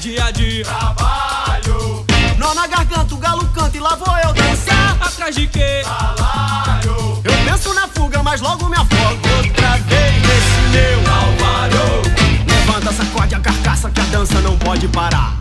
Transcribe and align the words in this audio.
dia 0.00 0.32
de 0.32 0.64
trabalho. 0.64 2.06
Nó 2.38 2.54
na 2.54 2.66
garganta, 2.66 3.14
o 3.14 3.18
galo 3.18 3.46
canta 3.48 3.76
e 3.76 3.80
lá 3.80 3.94
vou 3.96 4.16
eu 4.16 4.32
dançar. 4.32 4.96
Atrás 4.98 5.34
de 5.34 5.46
quê? 5.46 5.82
Salário. 5.84 7.20
Eu 7.22 7.32
penso 7.44 7.74
na 7.74 7.86
fuga, 7.86 8.22
mas 8.22 8.40
logo 8.40 8.66
me 8.70 8.76
afogo 8.76 9.20
outra 9.36 9.76
vez 9.76 10.14
nesse 10.22 10.60
meu 10.72 11.04
Calvário. 11.04 12.02
Levanta, 12.48 12.92
sacode 12.92 13.34
a 13.34 13.40
carcaça 13.40 13.90
que 13.90 14.00
a 14.00 14.04
dança 14.04 14.40
não 14.40 14.56
pode 14.56 14.88
parar. 14.88 15.39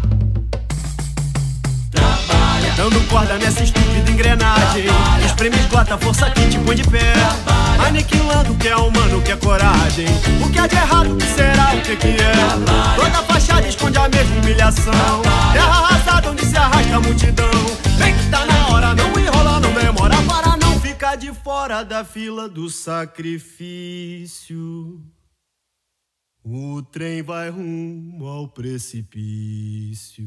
Dando 2.89 3.07
corda 3.07 3.37
nessa 3.37 3.63
estúpida 3.63 4.09
engrenagem. 4.09 4.85
Espreme, 5.23 5.55
esgota 5.57 5.95
força 5.95 6.27
que 6.31 6.49
te 6.49 6.57
põe 6.57 6.75
de 6.75 6.81
pé. 6.89 7.13
Aniquilando 7.85 8.53
o 8.53 8.57
que 8.57 8.67
é 8.67 8.75
humano, 8.75 9.19
o 9.19 9.21
que 9.21 9.31
é 9.31 9.37
coragem. 9.37 10.07
O 10.43 10.49
que 10.51 10.57
é 10.57 10.67
de 10.67 10.75
errado, 10.75 11.13
o 11.13 11.17
que 11.17 11.25
será, 11.27 11.75
o 11.75 11.81
que 11.83 11.95
que 11.95 12.07
é. 12.07 12.33
Toda 12.95 13.21
fachada 13.27 13.67
esconde 13.67 13.99
a 13.99 14.09
mesma 14.09 14.41
humilhação. 14.41 15.21
Terra 15.53 15.67
arrasada 15.67 16.31
onde 16.31 16.43
se 16.43 16.57
arrasta 16.57 16.95
a 16.95 16.99
multidão. 16.99 17.51
Vem 17.99 18.17
que 18.17 18.27
tá 18.31 18.43
na 18.47 18.69
hora, 18.69 18.95
não 18.95 19.11
enrola, 19.19 19.59
não 19.59 19.71
demora. 19.71 20.15
Para 20.23 20.57
não 20.57 20.81
ficar 20.81 21.15
de 21.15 21.31
fora 21.31 21.83
da 21.83 22.03
fila 22.03 22.49
do 22.49 22.71
sacrifício. 22.71 24.57
O 26.43 26.81
trem 26.81 27.21
vai 27.21 27.51
rumo 27.51 28.25
ao 28.25 28.47
precipício. 28.47 30.25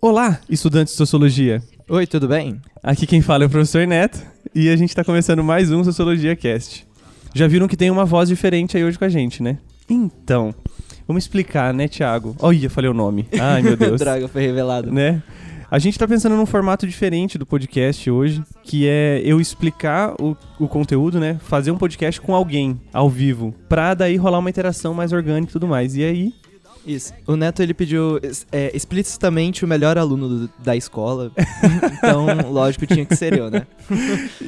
Olá, 0.00 0.40
estudantes 0.48 0.94
de 0.94 0.98
Sociologia. 0.98 1.62
Oi, 1.88 2.06
tudo 2.06 2.28
bem? 2.28 2.60
Aqui 2.82 3.06
quem 3.06 3.20
fala 3.20 3.44
é 3.44 3.46
o 3.46 3.50
professor 3.50 3.86
Neto 3.86 4.20
e 4.54 4.68
a 4.68 4.76
gente 4.76 4.90
está 4.90 5.04
começando 5.04 5.44
mais 5.44 5.70
um 5.70 5.84
Sociologia 5.84 6.34
Cast. 6.34 6.86
Já 7.34 7.46
viram 7.46 7.68
que 7.68 7.76
tem 7.76 7.90
uma 7.90 8.04
voz 8.04 8.28
diferente 8.28 8.76
aí 8.76 8.84
hoje 8.84 8.98
com 8.98 9.04
a 9.04 9.08
gente, 9.08 9.42
né? 9.42 9.58
Então, 9.88 10.54
vamos 11.06 11.24
explicar, 11.24 11.74
né, 11.74 11.86
Thiago? 11.86 12.34
Olha, 12.38 12.70
falei 12.70 12.90
o 12.90 12.94
nome. 12.94 13.26
Ai, 13.38 13.62
meu 13.62 13.76
Deus. 13.76 14.00
Droga, 14.00 14.28
foi 14.28 14.42
revelado. 14.42 14.90
né? 14.90 15.22
A 15.70 15.78
gente 15.78 15.96
tá 15.96 16.08
pensando 16.08 16.34
num 16.34 16.46
formato 16.46 16.84
diferente 16.84 17.38
do 17.38 17.46
podcast 17.46 18.10
hoje, 18.10 18.42
que 18.64 18.88
é 18.88 19.20
eu 19.24 19.40
explicar 19.40 20.14
o, 20.20 20.36
o 20.58 20.66
conteúdo, 20.66 21.20
né? 21.20 21.38
Fazer 21.44 21.70
um 21.70 21.76
podcast 21.78 22.20
com 22.20 22.34
alguém, 22.34 22.80
ao 22.92 23.08
vivo, 23.08 23.54
pra 23.68 23.94
daí 23.94 24.16
rolar 24.16 24.40
uma 24.40 24.50
interação 24.50 24.92
mais 24.92 25.12
orgânica 25.12 25.50
e 25.50 25.52
tudo 25.52 25.68
mais. 25.68 25.94
E 25.94 26.02
aí, 26.02 26.34
Isso. 26.86 27.12
O 27.26 27.36
Neto, 27.36 27.62
ele 27.62 27.74
pediu 27.74 28.18
é, 28.50 28.74
explicitamente 28.74 29.64
o 29.64 29.68
melhor 29.68 29.98
aluno 29.98 30.28
do- 30.46 30.50
da 30.64 30.74
escola. 30.74 31.30
então, 31.98 32.26
lógico, 32.50 32.86
tinha 32.86 33.04
que 33.04 33.14
ser 33.14 33.36
eu, 33.36 33.50
né? 33.50 33.66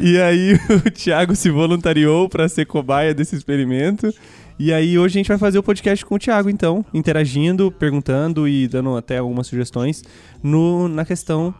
e 0.01 0.19
aí 0.19 0.55
o 0.87 0.91
Thiago 0.91 1.37
se 1.37 1.51
voluntariou 1.51 2.29
pra 2.29 2.49
ser 2.49 2.67
cobaia 2.67 3.15
desse 3.15 3.37
experimento. 3.37 4.13
E 4.59 4.73
aí 4.73 4.99
hoje 4.99 5.15
a 5.15 5.19
gente 5.19 5.29
vai 5.29 5.39
fazer 5.39 5.59
o 5.59 5.63
podcast 5.63 6.05
com 6.05 6.15
o 6.15 6.19
Thiago, 6.19 6.49
então, 6.49 6.85
interagindo, 6.95 7.71
perguntando 7.71 8.47
e 8.49 8.69
dando 8.69 8.97
até 8.97 9.19
algumas 9.19 9.47
sugestões 9.47 10.03
no, 10.43 10.89
na 10.89 11.05
questão 11.05 11.55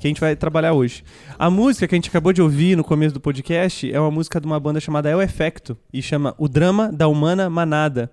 que 0.00 0.06
a 0.06 0.08
gente 0.08 0.20
vai 0.20 0.34
trabalhar 0.34 0.72
hoje. 0.72 1.04
A 1.38 1.50
música 1.50 1.86
que 1.86 1.94
a 1.94 1.98
gente 1.98 2.08
acabou 2.08 2.32
de 2.32 2.40
ouvir 2.40 2.76
no 2.76 2.82
começo 2.82 3.12
do 3.14 3.20
podcast 3.20 3.90
é 3.92 4.00
uma 4.00 4.10
música 4.10 4.40
de 4.40 4.46
uma 4.46 4.58
banda 4.58 4.80
chamada 4.80 5.10
El 5.10 5.20
Efecto 5.20 5.76
e 5.92 6.00
chama 6.02 6.34
O 6.38 6.48
Drama 6.48 6.90
da 6.90 7.06
Humana 7.06 7.48
Manada. 7.50 8.10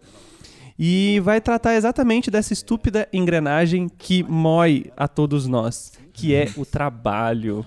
E 0.80 1.20
vai 1.22 1.42
tratar 1.42 1.76
exatamente 1.76 2.30
dessa 2.30 2.54
estúpida 2.54 3.08
engrenagem 3.12 3.90
que 3.90 4.24
mói 4.24 4.92
a 4.96 5.08
todos 5.08 5.48
nós, 5.48 5.94
que 6.14 6.36
é 6.36 6.50
o 6.56 6.66
trabalho. 6.66 7.66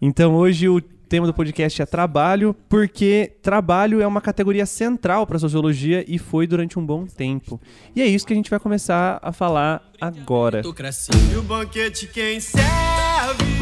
Então 0.00 0.34
hoje 0.34 0.68
o 0.68 0.80
tema 0.80 1.26
do 1.26 1.34
podcast 1.34 1.82
é 1.82 1.84
trabalho, 1.84 2.54
porque 2.68 3.32
trabalho 3.42 4.00
é 4.00 4.06
uma 4.06 4.20
categoria 4.20 4.64
central 4.64 5.26
para 5.26 5.36
a 5.36 5.40
sociologia 5.40 6.04
e 6.06 6.18
foi 6.18 6.46
durante 6.46 6.78
um 6.78 6.86
bom 6.86 7.04
tempo. 7.04 7.60
E 7.94 8.00
é 8.00 8.06
isso 8.06 8.24
que 8.26 8.32
a 8.32 8.36
gente 8.36 8.48
vai 8.48 8.60
começar 8.60 9.18
a 9.20 9.32
falar 9.32 9.82
agora. 10.00 10.62
E 10.64 11.36
o 11.36 11.42
banquete 11.42 12.06
quem 12.06 12.40
serve 12.40 13.60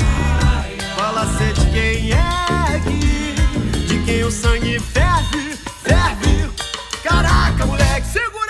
Palacete 0.96 1.61
quem 1.72 2.11
ergue 2.11 3.34
De 3.86 4.05
quem 4.05 4.24
o 4.24 4.30
sangue 4.30 4.78
ferve, 4.80 5.56
ferve 5.83 6.50
Caraca, 7.02 7.64
moleque, 7.64 8.06
segura 8.08 8.48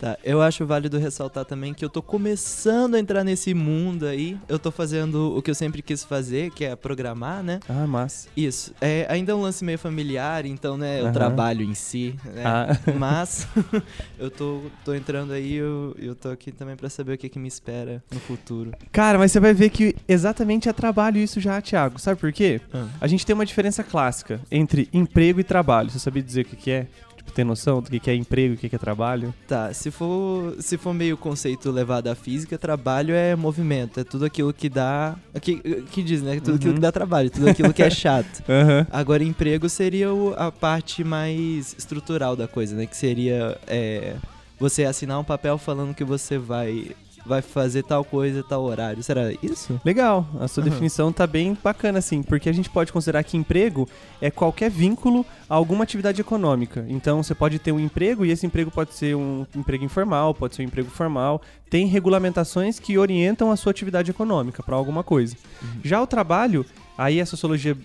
Tá, 0.00 0.16
eu 0.24 0.40
acho 0.40 0.64
válido 0.64 0.96
ressaltar 0.98 1.44
também 1.44 1.74
que 1.74 1.84
eu 1.84 1.90
tô 1.90 2.00
começando 2.00 2.94
a 2.94 2.98
entrar 2.98 3.22
nesse 3.22 3.52
mundo 3.52 4.06
aí. 4.06 4.38
Eu 4.48 4.58
tô 4.58 4.70
fazendo 4.70 5.36
o 5.36 5.42
que 5.42 5.50
eu 5.50 5.54
sempre 5.54 5.82
quis 5.82 6.02
fazer, 6.02 6.50
que 6.52 6.64
é 6.64 6.74
programar, 6.74 7.42
né? 7.42 7.60
Ah, 7.68 7.86
massa. 7.86 8.26
Isso. 8.34 8.72
É, 8.80 9.06
ainda 9.10 9.32
é 9.32 9.34
um 9.34 9.42
lance 9.42 9.62
meio 9.62 9.78
familiar, 9.78 10.46
então, 10.46 10.78
né, 10.78 11.02
o 11.02 11.12
trabalho 11.12 11.62
em 11.62 11.74
si, 11.74 12.14
né? 12.24 12.42
Ah. 12.46 12.68
Mas 12.98 13.46
eu 14.18 14.30
tô, 14.30 14.62
tô 14.86 14.94
entrando 14.94 15.34
aí 15.34 15.52
e 15.52 15.56
eu, 15.56 15.94
eu 15.98 16.14
tô 16.14 16.30
aqui 16.30 16.50
também 16.50 16.76
pra 16.76 16.88
saber 16.88 17.14
o 17.14 17.18
que, 17.18 17.28
que 17.28 17.38
me 17.38 17.48
espera 17.48 18.02
no 18.10 18.20
futuro. 18.20 18.72
Cara, 18.92 19.18
mas 19.18 19.32
você 19.32 19.40
vai 19.40 19.52
ver 19.52 19.68
que 19.68 19.96
exatamente 20.08 20.68
é 20.68 20.72
trabalho 20.72 21.18
isso 21.18 21.40
já, 21.40 21.60
Thiago. 21.60 21.98
Sabe 21.98 22.18
por 22.18 22.32
quê? 22.32 22.60
Ah. 22.72 22.86
A 23.00 23.06
gente 23.06 23.26
tem 23.26 23.34
uma 23.34 23.44
diferença 23.44 23.82
clássica 23.82 24.40
entre 24.50 24.88
emprego 24.92 25.40
e 25.40 25.44
trabalho. 25.44 25.90
Você 25.90 25.98
sabia 25.98 26.22
dizer 26.22 26.42
o 26.42 26.44
que 26.44 26.56
que 26.56 26.70
é? 26.70 26.86
Tipo, 27.30 27.36
ter 27.36 27.44
noção 27.44 27.80
do 27.80 27.90
que 27.90 28.00
que 28.00 28.10
é 28.10 28.14
emprego 28.14 28.54
e 28.54 28.56
o 28.56 28.58
que 28.58 28.68
que 28.68 28.76
é 28.76 28.78
trabalho? 28.78 29.32
Tá, 29.46 29.72
se 29.72 29.90
for, 29.90 30.54
se 30.58 30.76
for 30.76 30.92
meio 30.92 31.16
conceito 31.16 31.70
levado 31.70 32.08
à 32.08 32.14
física, 32.14 32.58
trabalho 32.58 33.14
é 33.14 33.34
movimento, 33.36 34.00
é 34.00 34.04
tudo 34.04 34.24
aquilo 34.24 34.52
que 34.52 34.68
dá. 34.68 35.14
Que, 35.40 35.56
que 35.90 36.02
diz, 36.02 36.22
né? 36.22 36.38
Tudo 36.40 36.56
aquilo 36.56 36.70
Uhum. 36.70 36.74
que 36.76 36.80
dá 36.80 36.92
trabalho, 36.92 37.30
tudo 37.30 37.48
aquilo 37.48 37.72
que 37.72 37.82
é 37.82 37.90
chato. 37.90 38.42
Aham. 38.50 38.86
Agora, 38.90 39.22
emprego 39.22 39.68
seria 39.68 40.12
o- 40.12 40.34
a 40.36 40.50
parte 40.50 41.04
mais 41.04 41.74
estrutural 41.78 42.34
da 42.36 42.48
coisa, 42.48 42.74
né? 42.74 42.86
Que 42.86 42.96
seria 42.96 43.56
é, 43.66 44.16
você 44.58 44.84
assinar 44.84 45.18
um 45.18 45.24
papel 45.24 45.56
falando 45.56 45.94
que 45.94 46.04
você 46.04 46.36
vai, 46.36 46.90
vai 47.30 47.40
fazer 47.40 47.84
tal 47.84 48.04
coisa, 48.04 48.42
tal 48.42 48.64
horário. 48.64 49.02
Será 49.04 49.32
isso? 49.40 49.80
Legal, 49.84 50.26
a 50.40 50.48
sua 50.48 50.62
Aham. 50.62 50.70
definição 50.70 51.12
tá 51.12 51.28
bem 51.28 51.56
bacana, 51.62 52.00
assim, 52.00 52.24
porque 52.24 52.48
a 52.48 52.52
gente 52.52 52.68
pode 52.68 52.92
considerar 52.92 53.22
que 53.22 53.36
emprego 53.36 53.88
é 54.20 54.32
qualquer 54.32 54.68
vínculo 54.68 55.24
a 55.48 55.54
alguma 55.54 55.84
atividade 55.84 56.20
econômica. 56.20 56.84
Então, 56.88 57.22
você 57.22 57.32
pode 57.32 57.60
ter 57.60 57.70
um 57.70 57.78
emprego 57.78 58.26
e 58.26 58.32
esse 58.32 58.44
emprego 58.44 58.68
pode 58.68 58.94
ser 58.94 59.14
um 59.14 59.46
emprego 59.54 59.84
informal, 59.84 60.34
pode 60.34 60.56
ser 60.56 60.62
um 60.62 60.64
emprego 60.64 60.90
formal. 60.90 61.40
Tem 61.70 61.86
regulamentações 61.86 62.80
que 62.80 62.98
orientam 62.98 63.52
a 63.52 63.56
sua 63.56 63.70
atividade 63.70 64.10
econômica 64.10 64.60
para 64.60 64.74
alguma 64.74 65.04
coisa. 65.04 65.36
Já 65.84 66.02
o 66.02 66.06
trabalho, 66.08 66.66
aí 66.98 67.20
a 67.20 67.26
sociologia 67.26 67.76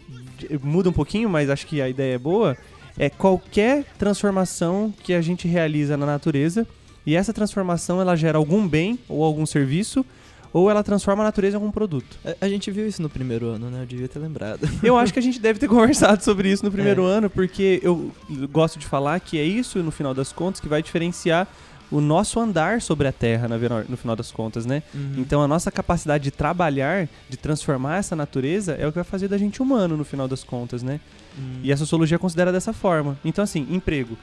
muda 0.63 0.89
um 0.89 0.93
pouquinho, 0.93 1.29
mas 1.29 1.51
acho 1.51 1.67
que 1.67 1.79
a 1.81 1.87
ideia 1.87 2.15
é 2.15 2.17
boa. 2.19 2.57
É 2.97 3.11
qualquer 3.11 3.83
transformação 3.99 4.91
que 5.03 5.13
a 5.13 5.21
gente 5.21 5.47
realiza 5.47 5.95
na 5.95 6.05
natureza 6.05 6.65
e 7.05 7.15
essa 7.15 7.31
transformação 7.33 8.01
ela 8.01 8.15
gera 8.15 8.37
algum 8.37 8.67
bem 8.67 8.99
ou 9.07 9.23
algum 9.23 9.45
serviço 9.45 10.05
ou 10.51 10.69
ela 10.69 10.81
transforma 10.81 11.21
a 11.21 11.25
natureza 11.25 11.57
em 11.57 11.59
algum 11.59 11.69
produto. 11.71 12.17
A, 12.23 12.45
a 12.45 12.49
gente 12.49 12.71
viu 12.71 12.87
isso 12.87 13.01
no 13.01 13.09
primeiro 13.09 13.47
ano, 13.47 13.69
né? 13.69 13.81
Eu 13.81 13.85
devia 13.85 14.07
ter 14.07 14.19
lembrado. 14.19 14.67
Eu 14.81 14.97
acho 14.97 15.11
que 15.11 15.19
a 15.19 15.21
gente 15.21 15.37
deve 15.39 15.59
ter 15.59 15.67
conversado 15.69 16.23
sobre 16.23 16.49
isso 16.49 16.63
no 16.63 16.71
primeiro 16.71 17.05
É. 17.05 17.11
ano, 17.11 17.29
porque 17.29 17.81
eu 17.83 18.09
gosto 18.51 18.79
de 18.79 18.85
falar 18.85 19.19
que 19.19 19.37
é 19.37 19.43
isso, 19.43 19.79
no 19.83 19.91
final 19.91 20.13
das 20.13 20.31
contas, 20.31 20.61
que 20.61 20.69
vai 20.69 20.81
diferenciar 20.81 21.45
o 21.91 21.99
nosso 22.01 22.39
andar 22.39 22.81
sobre 22.81 23.07
a 23.07 23.11
Terra, 23.11 23.47
no 23.87 23.97
final 23.97 24.15
das 24.15 24.31
contas, 24.31 24.65
né? 24.65 24.81
Uhum. 24.93 25.15
Então 25.17 25.41
a 25.41 25.47
nossa 25.47 25.69
capacidade 25.69 26.23
de 26.23 26.31
trabalhar, 26.31 27.07
de 27.29 27.37
transformar 27.37 27.97
essa 27.97 28.15
natureza, 28.15 28.73
é 28.73 28.87
o 28.87 28.91
que 28.91 28.95
vai 28.95 29.03
fazer 29.03 29.27
da 29.27 29.37
gente 29.37 29.61
humano, 29.61 29.95
no 29.97 30.05
final 30.05 30.27
das 30.27 30.43
contas, 30.43 30.81
né? 30.81 30.99
Hum. 31.37 31.59
E 31.63 31.71
a 31.71 31.77
sociologia 31.77 32.17
considera 32.17 32.51
dessa 32.51 32.71
forma. 32.73 33.19
Então, 33.25 33.43
assim, 33.43 33.67
emprego, 33.69 34.17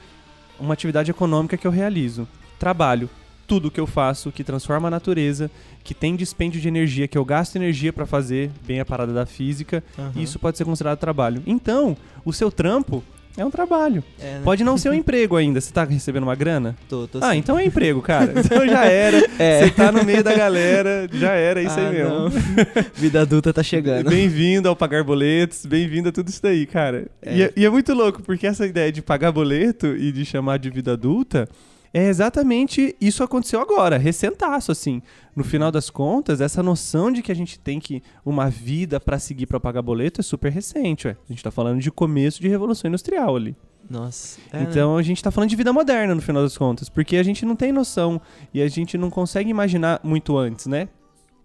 uma 0.59 0.73
atividade 0.73 1.09
econômica 1.11 1.55
que 1.55 1.65
eu 1.65 1.71
realizo. 1.71 2.27
Trabalho, 2.59 3.09
tudo 3.45 3.69
que 3.69 3.79
eu 3.79 3.85
faço 3.87 4.31
que 4.31 4.43
transforma 4.43 4.87
a 4.87 4.91
natureza, 4.91 5.51
que 5.83 5.93
tem 5.93 6.15
dispêndio 6.15 6.61
de 6.61 6.67
energia, 6.67 7.07
que 7.07 7.17
eu 7.17 7.25
gasto 7.25 7.55
energia 7.55 7.91
para 7.91 8.05
fazer, 8.05 8.49
bem 8.65 8.79
a 8.79 8.85
parada 8.85 9.13
da 9.13 9.25
física, 9.25 9.83
Aham. 9.99 10.11
isso 10.15 10.39
pode 10.39 10.57
ser 10.57 10.63
considerado 10.65 10.97
trabalho. 10.97 11.43
Então, 11.45 11.95
o 12.23 12.31
seu 12.31 12.49
trampo 12.49 13.03
é 13.35 13.43
um 13.43 13.49
trabalho. 13.51 14.01
É, 14.19 14.35
né? 14.35 14.41
Pode 14.43 14.63
não 14.63 14.77
ser 14.77 14.89
um 14.89 14.93
emprego 14.95 15.35
ainda. 15.35 15.59
Você 15.59 15.73
tá 15.73 15.83
recebendo 15.83 16.23
uma 16.23 16.35
grana? 16.35 16.75
Tô, 16.87 17.05
tô 17.07 17.17
Ah, 17.21 17.31
sim. 17.33 17.37
então 17.39 17.57
é 17.59 17.65
emprego, 17.65 18.01
cara. 18.01 18.31
Então 18.39 18.65
já 18.65 18.85
era. 18.85 19.17
É. 19.37 19.63
Você 19.65 19.71
tá 19.71 19.91
no 19.91 20.03
meio 20.05 20.23
da 20.23 20.33
galera, 20.35 21.07
já 21.11 21.31
era 21.33 21.61
isso 21.61 21.77
Ah, 21.77 21.87
aí 21.89 21.93
mesmo. 21.95 22.29
Vida 22.95 23.21
adulta 23.21 23.51
tá 23.51 23.61
chegando. 23.63 24.09
Bem-vindo 24.09 24.69
ao 24.69 24.75
pagar 24.75 25.03
boletos, 25.03 25.65
bem-vindo 25.65 26.09
a 26.09 26.11
tudo 26.11 26.29
isso 26.29 26.41
daí, 26.41 26.65
cara. 26.65 27.07
É. 27.21 27.35
E, 27.35 27.41
é, 27.43 27.53
e 27.57 27.65
é 27.65 27.69
muito 27.69 27.93
louco, 27.93 28.21
porque 28.23 28.47
essa 28.47 28.65
ideia 28.65 28.91
de 28.91 29.01
pagar 29.01 29.31
boleto 29.31 29.87
e 29.97 30.11
de 30.11 30.23
chamar 30.23 30.57
de 30.59 30.69
vida 30.69 30.93
adulta 30.93 31.49
é 31.93 32.07
exatamente 32.07 32.95
isso 32.99 33.23
aconteceu 33.23 33.61
agora, 33.61 33.97
recentaço, 33.97 34.71
assim. 34.71 35.01
No 35.35 35.43
final 35.43 35.71
das 35.71 35.91
contas, 35.91 36.41
essa 36.41 36.63
noção 36.63 37.11
de 37.11 37.21
que 37.21 37.31
a 37.31 37.35
gente 37.35 37.59
tem 37.59 37.79
que 37.79 38.01
uma 38.25 38.49
vida 38.49 38.99
pra 38.99 39.19
seguir 39.19 39.45
pra 39.45 39.59
pagar 39.59 39.83
boleto 39.83 40.19
é 40.19 40.23
super 40.23 40.51
recente, 40.51 41.07
ué. 41.07 41.15
A 41.29 41.31
gente 41.31 41.43
tá 41.43 41.51
falando 41.51 41.79
de 41.79 41.91
começo 41.91 42.41
de 42.41 42.47
revolução 42.47 42.87
industrial 42.87 43.35
ali. 43.35 43.55
Nossa. 43.89 44.39
é, 44.51 44.59
né? 44.59 44.67
Então 44.69 44.97
a 44.97 45.03
gente 45.03 45.21
tá 45.21 45.29
falando 45.29 45.49
de 45.49 45.55
vida 45.55 45.71
moderna 45.71 46.15
no 46.15 46.21
final 46.21 46.41
das 46.41 46.57
contas, 46.57 46.89
porque 46.89 47.17
a 47.17 47.23
gente 47.23 47.45
não 47.45 47.55
tem 47.55 47.71
noção 47.71 48.19
e 48.53 48.61
a 48.61 48.67
gente 48.67 48.97
não 48.97 49.09
consegue 49.09 49.49
imaginar 49.49 49.99
muito 50.03 50.35
antes, 50.35 50.65
né? 50.65 50.89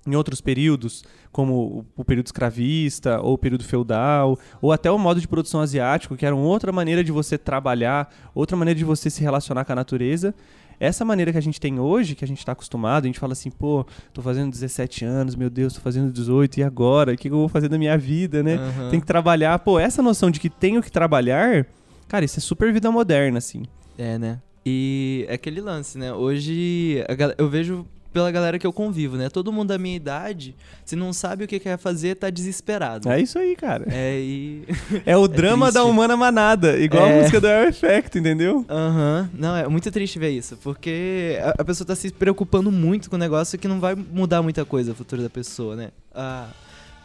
Em 0.09 0.17
outros 0.17 0.41
períodos, 0.41 1.05
como 1.31 1.85
o- 1.97 2.05
período 2.05 2.27
escravista, 2.27 3.21
ou 3.21 3.35
o 3.35 3.39
período 3.39 3.63
feudal, 3.65 4.39
ou 4.63 4.73
até 4.73 4.91
o 4.91 4.99
modo 4.99 5.21
de 5.21 5.29
produção 5.29 5.61
asiático, 5.61 6.17
que 6.17 6.25
era 6.25 6.35
uma 6.35 6.47
outra 6.47 6.73
maneira 6.73 7.05
de 7.05 7.13
você 7.13 7.37
trabalhar, 7.37 8.09
outra 8.35 8.57
maneira 8.57 8.79
de 8.79 8.85
você 8.85 9.11
se 9.11 9.21
relacionar 9.23 9.65
com 9.67 9.73
a 9.73 9.77
natureza. 9.77 10.35
Essa 10.81 11.05
maneira 11.05 11.33
que 11.33 11.37
a 11.39 11.43
gente 11.43 11.61
tem 11.61 11.79
hoje, 11.81 12.15
que 12.15 12.25
a 12.25 12.29
gente 12.29 12.45
tá 12.47 12.53
acostumado, 12.53 13.05
a 13.05 13.07
gente 13.09 13.19
fala 13.19 13.33
assim, 13.33 13.51
pô, 13.51 13.85
tô 14.15 14.23
fazendo 14.23 14.51
17 14.51 15.05
anos, 15.05 15.35
meu 15.35 15.51
Deus, 15.51 15.75
tô 15.75 15.81
fazendo 15.81 16.11
18, 16.13 16.61
e 16.61 16.63
agora? 16.63 17.13
O 17.13 17.17
que 17.17 17.29
eu 17.29 17.33
vou 17.33 17.49
fazer 17.49 17.69
da 17.69 17.77
minha 17.77 17.99
vida, 17.99 18.43
né? 18.45 18.55
Aham. 18.55 18.89
Tem 18.91 19.01
que 19.01 19.07
trabalhar. 19.07 19.59
Pô, 19.59 19.79
essa 19.79 20.01
noção 20.03 20.31
de 20.31 20.39
que 20.41 20.49
tenho 20.49 20.81
que 20.81 20.91
trabalhar, 20.91 21.67
cara, 22.07 22.25
isso 22.25 22.39
é 22.39 22.41
super 22.41 22.73
vida 22.73 22.91
moderna, 22.93 23.39
assim. 23.39 23.65
É, 23.99 24.17
né? 24.19 24.41
E 24.65 25.25
é 25.29 25.35
aquele 25.35 25.61
lance, 25.61 25.99
né? 25.99 26.13
Hoje 26.13 27.05
eu 27.37 27.49
vejo 27.49 27.85
pela 28.13 28.31
galera 28.31 28.59
que 28.59 28.67
eu 28.67 28.73
convivo, 28.73 29.17
né? 29.17 29.29
Todo 29.29 29.53
mundo 29.53 29.69
da 29.69 29.79
minha 29.79 29.95
idade, 29.97 30.55
se 30.85 30.97
não 30.97 31.13
sabe 31.13 31.45
o 31.45 31.49
que 31.49 31.59
quer 31.59 31.77
fazer, 31.79 32.17
tá 32.17 32.31
desesperado. 32.31 33.09
É 33.09 33.21
isso 33.21 33.39
aí, 33.39 33.55
cara. 33.55 33.85
É, 33.91 34.19
e. 34.19 34.65
É 35.07 35.17
o 35.17 35.27
drama 35.29 35.67
da 35.73 35.81
triste. 35.81 35.91
humana 35.91 36.17
manada, 36.17 36.79
igual 36.79 37.05
a 37.05 37.09
É. 37.09 37.21
música 37.21 37.41
do 37.41 37.47
Air 37.47 37.69
Effect, 37.69 38.19
entendeu? 38.19 38.65
Aham. 38.69 39.31
Não, 39.35 39.57
é 39.57 39.69
muito 39.69 39.91
triste 39.91 40.19
ver 40.19 40.31
isso, 40.31 40.57
porque 40.63 41.39
a, 41.43 41.63
a 41.63 41.65
pessoa 41.65 41.87
tá 41.87 41.95
se 41.95 42.11
preocupando 42.11 42.71
muito 42.73 43.09
com 43.11 43.17
um 43.17 43.19
negócio 43.19 43.59
que 43.59 43.69
não 43.69 43.79
vai 43.81 43.95
mudar 43.95 44.43
muita 44.43 44.65
coisa 44.65 44.91
no 44.91 44.97
futuro 44.97 45.23
da 45.23 45.31
pessoa, 45.31 45.77
né? 45.77 45.91
Ah, 46.15 46.49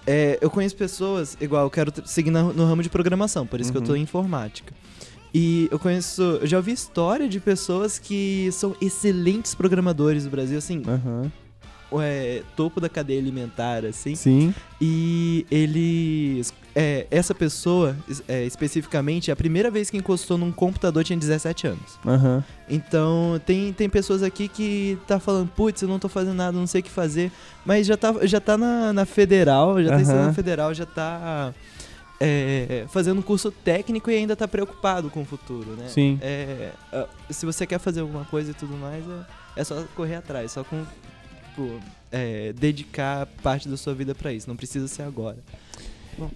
é, 0.07 0.37
eu 0.41 0.49
conheço 0.49 0.75
pessoas, 0.75 1.37
igual, 1.39 1.63
eu 1.65 1.69
quero 1.69 1.91
seguir 2.05 2.31
no 2.31 2.65
ramo 2.65 2.81
de 2.83 2.89
programação, 2.89 3.45
por 3.47 3.61
isso 3.61 3.71
que 3.71 3.77
eu 3.77 3.81
tô 3.81 3.91
Uhum. 3.91 3.97
em 3.97 4.01
informática. 4.01 4.73
E 5.33 5.67
eu 5.71 5.79
conheço, 5.79 6.21
eu 6.41 6.45
já 6.47 6.57
ouvi 6.57 6.71
história 6.73 7.27
de 7.27 7.39
pessoas 7.39 7.97
que 7.97 8.49
são 8.51 8.75
excelentes 8.79 9.55
programadores 9.55 10.25
do 10.25 10.29
Brasil, 10.29 10.57
assim, 10.59 10.83
Aham. 10.87 11.31
é, 12.01 12.43
topo 12.55 12.79
da 12.79 12.87
cadeia 12.87 13.19
alimentar, 13.19 13.83
assim. 13.85 14.13
Sim. 14.15 14.53
E 14.79 15.45
eles. 15.49 16.53
é, 16.75 17.07
essa 17.09 17.33
pessoa, 17.33 17.95
es- 18.07 18.21
é, 18.27 18.45
especificamente, 18.45 19.31
a 19.31 19.35
primeira 19.35 19.71
vez 19.71 19.89
que 19.89 19.97
encostou 19.97 20.37
num 20.37 20.51
computador 20.51 21.03
tinha 21.03 21.17
17 21.17 21.65
anos. 21.67 21.97
Aham. 22.05 22.43
Então, 22.69 23.39
tem, 23.45 23.73
tem 23.73 23.89
pessoas 23.89 24.21
aqui 24.23 24.47
que 24.47 24.97
tá 25.07 25.19
falando, 25.19 25.49
putz, 25.49 25.81
eu 25.81 25.87
não 25.87 25.97
tô 25.99 26.09
fazendo 26.09 26.35
nada, 26.35 26.55
não 26.57 26.67
sei 26.67 26.81
o 26.81 26.83
que 26.83 26.89
fazer. 26.91 27.31
Mas 27.65 27.87
já 27.87 27.97
tá, 27.97 28.13
já 28.23 28.39
tá 28.39 28.55
na, 28.57 28.93
na 28.93 29.05
federal, 29.05 29.81
já 29.81 29.89
tá 29.89 29.95
Aham. 29.95 30.01
ensinando 30.03 30.27
na 30.27 30.33
federal, 30.33 30.73
já 30.75 30.85
tá 30.85 31.53
é, 32.25 32.85
fazendo 32.89 33.19
um 33.19 33.21
curso 33.21 33.51
técnico 33.51 34.09
e 34.09 34.15
ainda 34.15 34.35
tá 34.35 34.47
preocupado 34.47 35.09
com 35.09 35.21
o 35.21 35.25
futuro, 35.25 35.71
né? 35.75 35.87
Sim. 35.89 36.17
É, 36.21 36.71
ah, 36.91 37.07
se 37.29 37.45
você 37.45 37.65
quer 37.67 37.79
fazer 37.79 38.01
alguma 38.01 38.25
coisa 38.25 38.51
e 38.51 38.53
tudo 38.53 38.75
mais, 38.77 39.03
é, 39.55 39.61
é 39.61 39.63
só 39.63 39.83
correr 39.95 40.15
atrás, 40.15 40.51
só 40.51 40.63
com. 40.63 40.83
tipo, 41.49 41.79
é, 42.11 42.53
dedicar 42.53 43.25
parte 43.41 43.67
da 43.67 43.75
sua 43.77 43.93
vida 43.93 44.13
pra 44.15 44.31
isso, 44.31 44.47
não 44.47 44.55
precisa 44.55 44.87
ser 44.87 45.01
agora. 45.03 45.37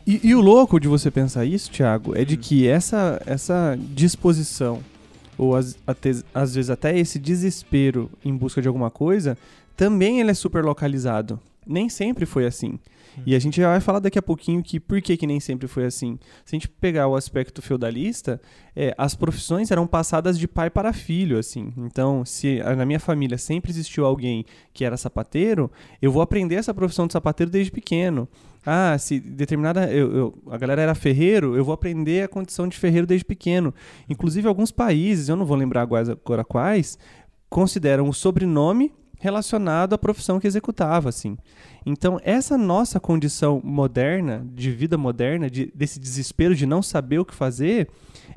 E, 0.07 0.19
e 0.29 0.33
o 0.35 0.41
louco 0.41 0.79
de 0.79 0.87
você 0.87 1.11
pensar 1.11 1.45
isso, 1.45 1.69
Thiago, 1.69 2.15
é 2.17 2.25
de 2.25 2.33
Hum. 2.35 2.39
que 2.41 2.67
essa, 2.67 3.21
essa 3.25 3.77
disposição, 3.93 4.83
ou 5.37 5.55
às, 5.55 5.77
até- 5.85 6.15
às 6.33 6.55
vezes 6.55 6.69
até 6.71 6.97
esse 6.97 7.19
desespero 7.19 8.09
em 8.25 8.35
busca 8.35 8.59
de 8.61 8.67
alguma 8.67 8.89
coisa, 8.89 9.37
também 9.75 10.19
ele 10.19 10.31
é 10.31 10.33
super 10.33 10.65
localizado. 10.65 11.39
Nem 11.65 11.89
sempre 11.89 12.25
foi 12.25 12.47
assim. 12.47 12.79
E 13.25 13.35
a 13.35 13.39
gente 13.39 13.59
já 13.59 13.69
vai 13.69 13.79
falar 13.79 13.99
daqui 13.99 14.17
a 14.19 14.21
pouquinho 14.21 14.61
que 14.63 14.79
por 14.79 15.01
que, 15.01 15.17
que 15.17 15.25
nem 15.27 15.39
sempre 15.39 15.67
foi 15.67 15.85
assim. 15.85 16.19
Se 16.45 16.55
a 16.55 16.59
gente 16.59 16.67
pegar 16.69 17.07
o 17.07 17.15
aspecto 17.15 17.61
feudalista, 17.61 18.39
é, 18.75 18.93
as 18.97 19.15
profissões 19.15 19.71
eram 19.71 19.87
passadas 19.87 20.37
de 20.37 20.47
pai 20.47 20.69
para 20.69 20.93
filho, 20.93 21.37
assim. 21.39 21.73
Então, 21.77 22.23
se 22.23 22.59
na 22.75 22.85
minha 22.85 22.99
família 22.99 23.37
sempre 23.37 23.71
existiu 23.71 24.05
alguém 24.05 24.45
que 24.73 24.85
era 24.85 24.97
sapateiro, 24.97 25.71
eu 26.01 26.11
vou 26.11 26.21
aprender 26.21 26.55
essa 26.55 26.73
profissão 26.73 27.07
de 27.07 27.13
sapateiro 27.13 27.51
desde 27.51 27.71
pequeno. 27.71 28.27
Ah, 28.65 28.97
se 28.97 29.19
determinada. 29.19 29.91
eu- 29.91 30.13
eu- 30.15 30.43
a 30.51 30.57
galera 30.57 30.81
era 30.81 30.93
ferreiro, 30.95 31.55
eu 31.55 31.63
vou 31.63 31.73
aprender 31.73 32.23
a 32.23 32.27
condição 32.27 32.67
de 32.67 32.77
ferreiro 32.77 33.07
desde 33.07 33.23
pequeno. 33.23 33.73
Inclusive, 34.09 34.47
alguns 34.47 34.71
países, 34.71 35.29
eu 35.29 35.35
não 35.35 35.45
vou 35.45 35.55
lembrar 35.57 35.81
agora 35.81 36.43
quais, 36.43 36.97
consideram 37.49 38.09
o 38.09 38.13
sobrenome 38.13 38.91
relacionado 39.19 39.93
à 39.93 39.97
profissão 39.97 40.39
que 40.39 40.45
executava, 40.45 41.09
assim. 41.09 41.37
Então, 41.89 42.19
essa 42.21 42.57
nossa 42.57 42.99
condição 42.99 43.61
moderna, 43.63 44.45
de 44.53 44.69
vida 44.71 44.97
moderna, 44.97 45.49
de- 45.49 45.71
desse 45.73 45.97
desespero 46.01 46.53
de 46.53 46.65
não 46.65 46.81
saber 46.81 47.17
o 47.19 47.23
que 47.23 47.33
fazer, 47.33 47.87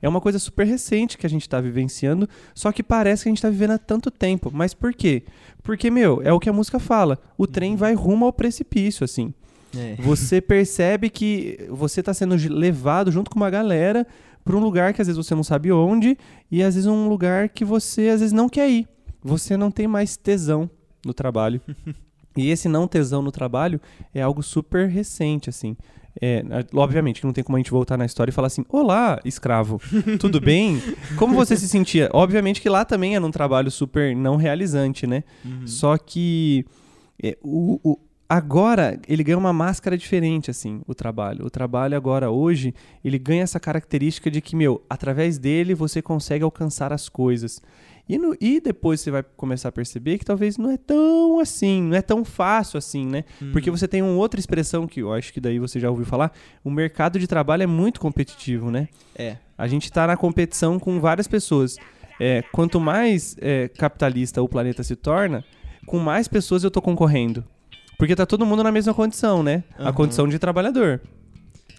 é 0.01 0.09
uma 0.09 0.21
coisa 0.21 0.39
super 0.39 0.65
recente 0.65 1.19
que 1.19 1.27
a 1.27 1.29
gente 1.29 1.43
está 1.43 1.61
vivenciando, 1.61 2.29
só 2.55 2.71
que 2.71 2.81
parece 2.81 3.25
que 3.25 3.29
a 3.29 3.31
gente 3.31 3.39
está 3.39 3.51
vivendo 3.51 3.73
há 3.73 3.79
tanto 3.79 4.09
tempo. 4.09 4.53
Mas 4.55 4.73
por 4.73 4.95
quê? 4.95 5.25
Porque, 5.65 5.91
meu, 5.91 6.23
é 6.23 6.33
o 6.33 6.39
que 6.39 6.49
a 6.49 6.53
música 6.53 6.79
fala. 6.79 7.19
O 7.37 7.45
trem 7.45 7.75
vai 7.75 7.93
rumo 7.93 8.25
ao 8.25 8.33
precipício, 8.33 9.03
assim. 9.03 9.35
É. 9.77 9.97
Você 9.99 10.41
percebe 10.41 11.11
que 11.11 11.59
você 11.71 11.99
está 12.01 12.15
sendo 12.15 12.37
levado 12.55 13.11
junto 13.11 13.33
com 13.33 13.37
uma 13.37 13.51
galera 13.51 14.07
para 14.45 14.57
um 14.57 14.61
lugar 14.61 14.95
que 14.95 15.01
às 15.03 15.09
vezes 15.09 15.19
você 15.27 15.35
não 15.35 15.43
sabe 15.43 15.73
onde 15.73 16.17
e 16.51 16.63
às 16.63 16.77
vezes 16.77 16.87
um 16.89 17.09
lugar 17.09 17.49
que 17.49 17.65
você 17.65 18.11
às 18.11 18.21
vezes 18.21 18.33
não 18.33 18.49
quer 18.49 18.71
ir. 18.71 18.87
Você 19.23 19.57
não 19.57 19.73
tem 19.73 19.89
mais 19.89 20.17
tesão 20.17 20.71
no 21.05 21.13
trabalho. 21.13 21.61
e 22.37 22.49
esse 22.51 22.69
não 22.69 22.87
tesão 22.87 23.23
no 23.23 23.33
trabalho 23.33 23.81
é 24.15 24.23
algo 24.23 24.43
super 24.43 24.89
recente, 24.89 25.51
assim. 25.51 25.77
É, 26.21 26.43
obviamente 26.75 27.21
que 27.21 27.27
não 27.27 27.33
tem 27.33 27.45
como 27.45 27.57
a 27.57 27.61
gente 27.61 27.71
voltar 27.71 27.97
na 27.97 28.05
história 28.05 28.31
e 28.31 28.35
falar 28.35 28.49
assim: 28.49 28.65
Olá, 28.69 29.21
escravo, 29.25 29.81
tudo 30.19 30.41
bem? 30.43 30.83
Como 31.17 31.35
você 31.37 31.57
se 31.57 31.69
sentia? 31.69 32.11
Obviamente 32.13 32.61
que 32.61 32.69
lá 32.69 32.85
também 32.85 33.15
era 33.15 33.25
um 33.25 33.31
trabalho 33.31 33.71
super 33.71 34.15
não 34.17 34.35
realizante, 34.37 35.07
né? 35.07 35.23
Uhum. 35.45 35.67
Só 35.67 35.97
que 35.97 36.65
é, 37.23 37.39
o, 37.41 37.79
o- 37.85 37.99
agora 38.29 39.01
ele 39.09 39.23
ganha 39.23 39.39
uma 39.39 39.53
máscara 39.53 39.97
diferente, 39.97 40.51
assim, 40.51 40.83
o 40.87 40.95
trabalho. 40.95 41.47
O 41.47 41.51
trabalho 41.51 41.97
agora, 41.97 42.29
hoje, 42.31 42.75
ele 43.05 43.19
ganha 43.19 43.43
essa 43.43 43.61
característica 43.61 44.29
de 44.31 44.41
que, 44.41 44.57
meu, 44.57 44.85
através 44.91 45.39
dele 45.39 45.75
você 45.75 46.03
consegue 46.03 46.43
alcançar 46.45 46.93
as 46.93 47.09
coisas. 47.09 47.63
E, 48.13 48.19
no- 48.19 48.37
e 48.41 48.61
depois 48.61 49.01
você 49.01 49.11
vai 49.11 49.23
começar 49.23 49.69
a 49.69 49.73
perceber 49.73 50.19
que 50.19 50.25
talvez 50.25 50.59
não 50.59 50.71
é 50.71 50.77
tão 50.77 51.39
assim, 51.39 51.81
não 51.83 51.97
é 51.97 52.03
tão 52.03 52.25
fácil 52.25 52.77
assim, 52.77 53.07
né? 53.07 53.25
Porque 53.53 53.71
você 53.71 53.87
tem 53.87 54.03
uma 54.03 54.15
outra 54.15 54.41
expressão 54.41 54.87
que 54.87 55.01
eu 55.01 55.13
acho 55.13 55.33
que 55.33 55.41
daí 55.41 55.59
você 55.61 55.79
já 55.79 55.89
ouviu 55.89 56.05
falar, 56.05 56.33
o 56.65 56.71
mercado 56.71 57.19
de 57.21 57.27
trabalho 57.29 57.63
é 57.63 57.67
muito 57.69 58.01
competitivo, 58.01 58.69
né? 58.71 58.89
É. 59.15 59.37
A 59.57 59.69
gente 59.69 59.85
está 59.85 60.07
na 60.09 60.17
competição 60.17 60.79
com 60.79 60.99
várias 60.99 61.29
pessoas. 61.29 61.77
É, 62.19 62.43
quanto 62.53 62.81
mais 62.81 63.37
é, 63.41 63.69
capitalista 63.69 64.43
o 64.43 64.49
planeta 64.49 64.83
se 64.83 64.97
torna, 64.97 65.45
com 65.87 65.99
mais 66.01 66.27
pessoas 66.27 66.65
eu 66.65 66.69
estou 66.69 66.83
concorrendo. 66.83 67.45
Porque 67.97 68.17
tá 68.17 68.27
todo 68.27 68.45
mundo 68.45 68.65
na 68.65 68.73
mesma 68.73 68.93
condição, 68.93 69.43
né? 69.43 69.63
A 69.79 69.85
Aham. 69.85 69.93
condição 69.93 70.27
de 70.27 70.39
trabalhador. 70.39 71.01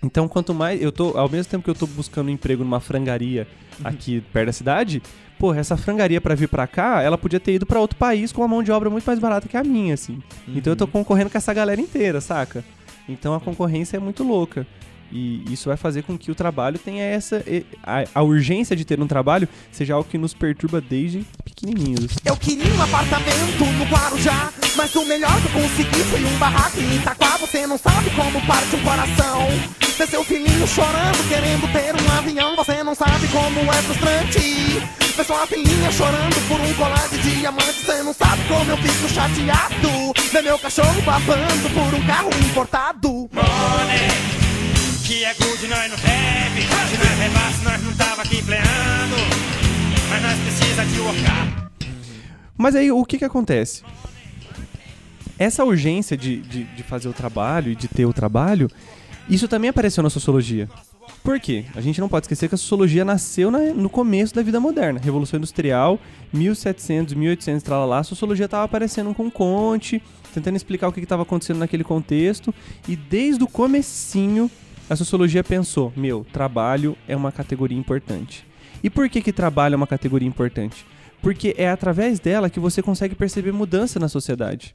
Então, 0.04 0.27
quanto 0.27 0.54
mais 0.54 0.81
eu 0.81 0.92
tô, 0.92 1.16
ao 1.18 1.30
mesmo 1.30 1.51
tempo 1.51 1.63
que 1.63 1.69
eu 1.69 1.75
tô 1.75 1.86
buscando 1.86 2.27
um 2.27 2.31
emprego 2.31 2.63
numa 2.63 2.80
frangaria 2.80 3.48
aqui 3.84 4.22
perto 4.34 4.48
da 4.48 4.51
cidade, 4.54 5.01
porra, 5.41 5.59
essa 5.59 5.75
frangaria 5.75 6.21
pra 6.21 6.35
vir 6.35 6.47
pra 6.47 6.67
cá, 6.67 7.01
ela 7.01 7.17
podia 7.17 7.39
ter 7.39 7.55
ido 7.55 7.65
pra 7.65 7.79
outro 7.79 7.98
país 7.98 8.31
com 8.31 8.41
uma 8.41 8.48
mão 8.48 8.62
de 8.62 8.71
obra 8.71 8.91
muito 8.91 9.03
mais 9.05 9.17
barata 9.17 9.50
que 9.50 9.57
a 9.57 9.63
minha, 9.63 9.95
assim. 9.95 10.21
Então 10.48 10.71
eu 10.74 10.77
tô 10.77 10.86
concorrendo 10.86 11.31
com 11.31 11.38
essa 11.39 11.51
galera 11.51 11.81
inteira, 11.81 12.21
saca? 12.21 12.63
Então 13.10 13.33
a 13.33 13.39
concorrência 13.39 13.98
é 13.98 14.00
muito 14.00 14.24
louca. 14.24 14.67
E 15.12 15.43
isso 15.51 15.67
vai 15.67 15.75
fazer 15.75 16.03
com 16.03 16.15
que 16.17 16.29
o 16.31 16.36
trabalho 16.36 16.77
tenha 16.79 17.03
essa. 17.03 17.43
e- 17.48 17.65
A, 17.83 18.03
a 18.15 18.21
urgência 18.21 18.75
de 18.75 18.86
ter 18.86 19.01
um 19.01 19.07
trabalho 19.07 19.50
seja 19.71 19.95
algo 19.95 20.07
que 20.07 20.17
nos 20.17 20.33
perturba 20.33 20.79
desde 20.79 21.25
pequenininhos. 21.43 22.15
Eu 22.24 22.38
queria 22.38 22.71
um 22.75 22.81
apartamento 22.81 23.65
no 23.79 23.86
Guarujá 23.86 24.53
Mas 24.77 24.95
o 24.95 25.03
melhor 25.05 25.36
que 25.41 25.48
eu 25.48 25.62
consegui 25.63 26.03
foi 26.10 26.24
um 26.24 26.38
barraco 26.38 26.79
em 26.79 26.95
Itaquá 26.98 27.36
Você 27.38 27.67
não 27.67 27.77
sabe 27.77 28.10
como 28.12 28.39
parte 28.48 28.75
um 28.75 28.83
coração 28.83 29.48
Ver 29.98 30.07
seu 30.07 30.24
filhinho 30.24 30.65
chorando, 30.67 31.27
querendo 31.27 31.71
ter 31.74 31.93
um 31.93 32.17
avião 32.17 32.55
Você 32.55 32.81
não 32.83 32.95
sabe 32.95 33.27
como 33.27 33.60
é 33.69 33.81
frustrante 33.81 35.00
Ver 35.12 35.25
sua 35.25 35.46
filhinha 35.46 35.91
chorando 35.91 36.48
por 36.48 36.60
um 36.60 36.74
colar 36.75 37.08
de 37.10 37.18
diamante 37.18 37.86
Você 37.86 38.01
não 38.03 38.13
sabe 38.13 38.44
como 38.48 38.72
eu 38.72 38.77
fico 38.77 39.10
chateado 39.10 40.13
Ver 40.32 40.41
meu 40.41 40.58
cachorro 40.58 41.01
babando 41.01 41.70
por 41.74 41.94
um 41.94 42.08
carro 42.08 42.30
importado 42.50 43.10
Money, 43.32 44.32
que 45.06 45.25
é 45.25 45.34
good, 45.34 45.68
nós 45.68 45.91
não 45.91 45.98
deve. 45.98 46.62
Se 46.62 46.98
nós 46.98 47.20
levasse, 47.20 47.63
nós 47.65 47.84
não 47.84 47.94
tava 47.96 48.22
aqui 48.22 48.41
pleando. 48.41 49.15
Mas 50.10 50.22
nós 50.22 50.39
precisa 50.39 50.86
de 50.86 51.00
workar. 51.01 51.72
Mas 52.58 52.75
aí 52.75 52.91
o 52.91 53.03
que 53.03 53.18
que 53.18 53.25
acontece? 53.25 53.84
Essa 55.38 55.65
urgência 55.65 56.15
de, 56.15 56.38
de, 56.38 56.63
de 56.63 56.84
fazer 56.84 57.10
o 57.10 57.13
trabalho 57.13 57.72
e 57.72 57.75
de 57.75 57.88
ter 57.89 58.06
o 58.06 58.13
trabalho, 58.13 58.70
isso 59.27 59.48
também 59.48 59.70
apareceu 59.70 60.01
na 60.01 60.10
sociologia. 60.10 60.70
Por 61.24 61.40
quê? 61.40 61.66
A 61.75 61.82
gente 61.82 62.01
não 62.01 62.10
pode 62.10 62.24
esquecer 62.25 62.50
que 62.50 62.56
a 62.56 62.58
sociologia 62.58 63.06
nasceu 63.06 63.51
na- 63.51 63.60
no 63.74 63.90
começo 63.90 64.34
da 64.34 64.42
vida 64.42 64.60
moderna. 64.60 65.00
Revolução 65.00 65.38
Industrial, 65.38 66.00
1700, 66.34 67.13
1800, 67.13 67.62
tralalá, 67.63 68.00
a 68.00 68.04
sociologia 68.04 68.46
estava 68.46 68.63
aparecendo 68.63 69.13
com 69.13 69.30
Conte, 69.30 70.01
tentando 70.34 70.56
explicar 70.56 70.88
o 70.88 70.92
que 70.92 71.00
estava 71.00 71.22
acontecendo 71.22 71.60
naquele 71.60 71.84
contexto. 71.84 72.54
E 72.88 72.96
desde 72.96 73.44
o 73.44 73.48
comecinho, 73.48 74.50
a 74.90 74.96
sociologia 74.96 75.44
pensou, 75.44 75.94
meu, 75.96 76.25
trabalho 76.34 76.98
é 77.08 77.16
uma 77.16 77.32
categoria 77.32 77.78
importante. 77.78 78.44
E 78.84 78.90
por 78.90 79.08
que 79.08 79.22
que 79.22 79.32
trabalho 79.32 79.74
é 79.75 79.78
uma 79.78 79.86
categoria 79.88 80.28
importante? 80.28 80.88
Porque 81.22 81.54
é 81.56 81.70
através 81.70 82.20
dela 82.20 82.50
que 82.50 82.60
você 82.60 82.82
consegue 82.82 83.13
perceber 83.13 83.51
mudança 83.51 84.00
na 84.00 84.08
sociedade. 84.10 84.74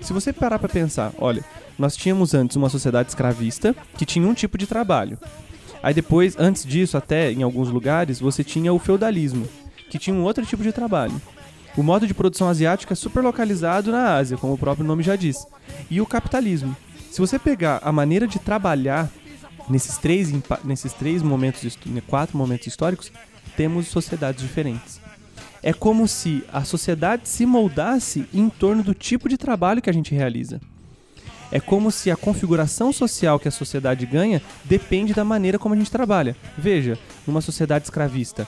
Se 0.00 0.12
você 0.12 0.32
parar 0.32 0.60
pra 0.60 0.68
pensar, 0.68 1.12
olha, 1.18 1.44
nós 1.76 1.96
tínhamos 1.96 2.34
antes 2.34 2.54
uma 2.56 2.68
sociedade 2.68 3.08
escravista 3.08 3.74
que 3.96 4.06
tinha 4.06 4.24
um 4.28 4.32
tipo 4.32 4.56
de 4.56 4.64
trabalho. 4.64 5.18
Aí 5.82 5.94
depois, 5.94 6.36
antes 6.38 6.64
disso, 6.64 6.96
até 6.96 7.30
em 7.32 7.42
alguns 7.42 7.68
lugares, 7.68 8.20
você 8.20 8.42
tinha 8.42 8.72
o 8.72 8.78
feudalismo, 8.78 9.48
que 9.88 9.98
tinha 9.98 10.14
um 10.14 10.24
outro 10.24 10.44
tipo 10.44 10.62
de 10.62 10.72
trabalho. 10.72 11.20
O 11.76 11.82
modo 11.82 12.06
de 12.06 12.14
produção 12.14 12.48
asiático 12.48 12.92
é 12.92 12.96
super 12.96 13.22
localizado 13.22 13.92
na 13.92 14.16
Ásia, 14.16 14.36
como 14.36 14.54
o 14.54 14.58
próprio 14.58 14.86
nome 14.86 15.02
já 15.02 15.14
diz. 15.14 15.46
E 15.88 16.00
o 16.00 16.06
capitalismo. 16.06 16.76
Se 17.10 17.20
você 17.20 17.38
pegar 17.38 17.80
a 17.82 17.92
maneira 17.92 18.26
de 18.26 18.38
trabalhar 18.38 19.08
nesses 19.68 19.96
três, 19.96 20.32
nesses 20.64 20.92
três 20.92 21.22
momentos, 21.22 21.78
né, 21.86 22.02
quatro 22.06 22.36
momentos 22.36 22.66
históricos, 22.66 23.12
temos 23.56 23.86
sociedades 23.86 24.42
diferentes. 24.42 25.00
É 25.62 25.72
como 25.72 26.06
se 26.06 26.44
a 26.52 26.64
sociedade 26.64 27.28
se 27.28 27.44
moldasse 27.44 28.26
em 28.32 28.48
torno 28.48 28.82
do 28.82 28.94
tipo 28.94 29.28
de 29.28 29.36
trabalho 29.36 29.82
que 29.82 29.90
a 29.90 29.92
gente 29.92 30.14
realiza. 30.14 30.60
É 31.50 31.58
como 31.58 31.90
se 31.90 32.10
a 32.10 32.16
configuração 32.16 32.92
social 32.92 33.38
que 33.38 33.48
a 33.48 33.52
sociedade 33.52 34.04
ganha 34.04 34.42
depende 34.64 35.14
da 35.14 35.24
maneira 35.24 35.58
como 35.58 35.74
a 35.74 35.78
gente 35.78 35.90
trabalha. 35.90 36.36
Veja, 36.56 36.98
numa 37.26 37.40
sociedade 37.40 37.84
escravista, 37.84 38.46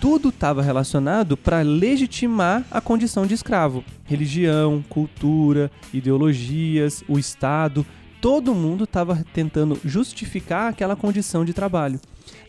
tudo 0.00 0.30
estava 0.30 0.62
relacionado 0.62 1.36
para 1.36 1.62
legitimar 1.62 2.64
a 2.70 2.80
condição 2.80 3.24
de 3.24 3.34
escravo. 3.34 3.84
Religião, 4.04 4.84
cultura, 4.88 5.70
ideologias, 5.94 7.04
o 7.08 7.20
Estado, 7.20 7.86
todo 8.20 8.54
mundo 8.54 8.84
estava 8.84 9.24
tentando 9.32 9.78
justificar 9.84 10.70
aquela 10.70 10.96
condição 10.96 11.44
de 11.44 11.52
trabalho. 11.52 12.00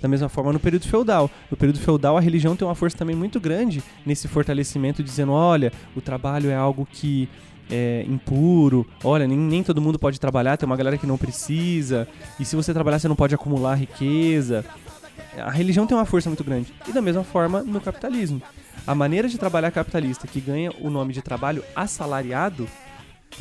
Da 0.02 0.08
mesma 0.08 0.30
forma 0.30 0.52
no 0.52 0.60
período 0.60 0.88
feudal. 0.88 1.30
No 1.50 1.56
período 1.56 1.80
feudal, 1.80 2.18
a 2.18 2.22
religião 2.22 2.56
tem 2.56 2.68
uma 2.68 2.76
força 2.76 2.98
também 2.98 3.16
muito 3.16 3.40
grande 3.40 3.84
nesse 4.06 4.28
fortalecimento, 4.28 5.04
dizendo: 5.04 5.32
olha, 5.32 5.72
o 5.96 6.02
trabalho 6.02 6.50
é 6.50 6.56
algo 6.56 6.88
que 6.92 7.30
é 7.70 8.05
impuro, 8.08 8.88
olha, 9.03 9.27
nem, 9.27 9.38
nem 9.38 9.63
todo 9.63 9.82
mundo 9.82 9.98
pode 9.98 10.20
trabalhar, 10.20 10.58
tem 10.58 10.65
uma 10.65 10.75
galera 10.75 10.98
que 10.98 11.08
não 11.08 11.17
precisa, 11.17 12.08
e 12.39 12.46
se 12.46 12.55
você 12.55 12.74
trabalhar, 12.74 13.00
você 13.00 13.08
não 13.08 13.15
pode 13.15 13.34
acumular 13.34 13.75
riqueza. 13.75 14.65
A 15.38 15.50
religião 15.50 15.88
tem 15.88 15.98
uma 15.98 16.05
força 16.05 16.29
muito 16.29 16.43
grande. 16.43 16.74
E 16.88 16.91
da 16.91 17.01
mesma 17.01 17.24
forma 17.24 17.63
no 17.63 17.82
capitalismo. 17.82 18.41
A 18.86 18.93
maneira 18.93 19.27
de 19.27 19.38
trabalhar 19.38 19.72
capitalista, 19.72 20.27
que 20.27 20.41
ganha 20.41 20.72
o 20.79 20.89
nome 20.89 21.13
de 21.13 21.22
trabalho 21.22 21.63
assalariado, 21.75 22.67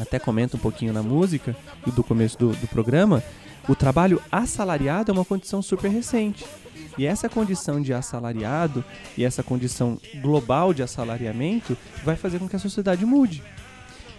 até 0.01 0.19
comenta 0.19 0.57
um 0.57 0.61
pouquinho 0.61 0.93
na 0.93 1.03
música 1.03 1.55
do 1.95 2.03
começo 2.03 2.39
do, 2.39 2.51
do 2.53 2.69
programa, 2.69 3.23
o 3.69 3.75
trabalho 3.75 4.21
assalariado 4.31 5.11
é 5.11 5.15
uma 5.15 5.25
condição 5.25 5.61
super 5.61 5.91
recente. 5.91 6.45
E 6.99 7.07
essa 7.07 7.29
condição 7.29 7.81
de 7.81 7.93
assalariado 7.93 8.85
e 9.17 9.25
essa 9.25 9.43
condição 9.43 9.99
global 10.21 10.75
de 10.75 10.83
assalariamento 10.83 11.77
vai 12.05 12.17
fazer 12.17 12.39
com 12.39 12.49
que 12.49 12.57
a 12.57 12.59
sociedade 12.59 13.05
mude. 13.05 13.43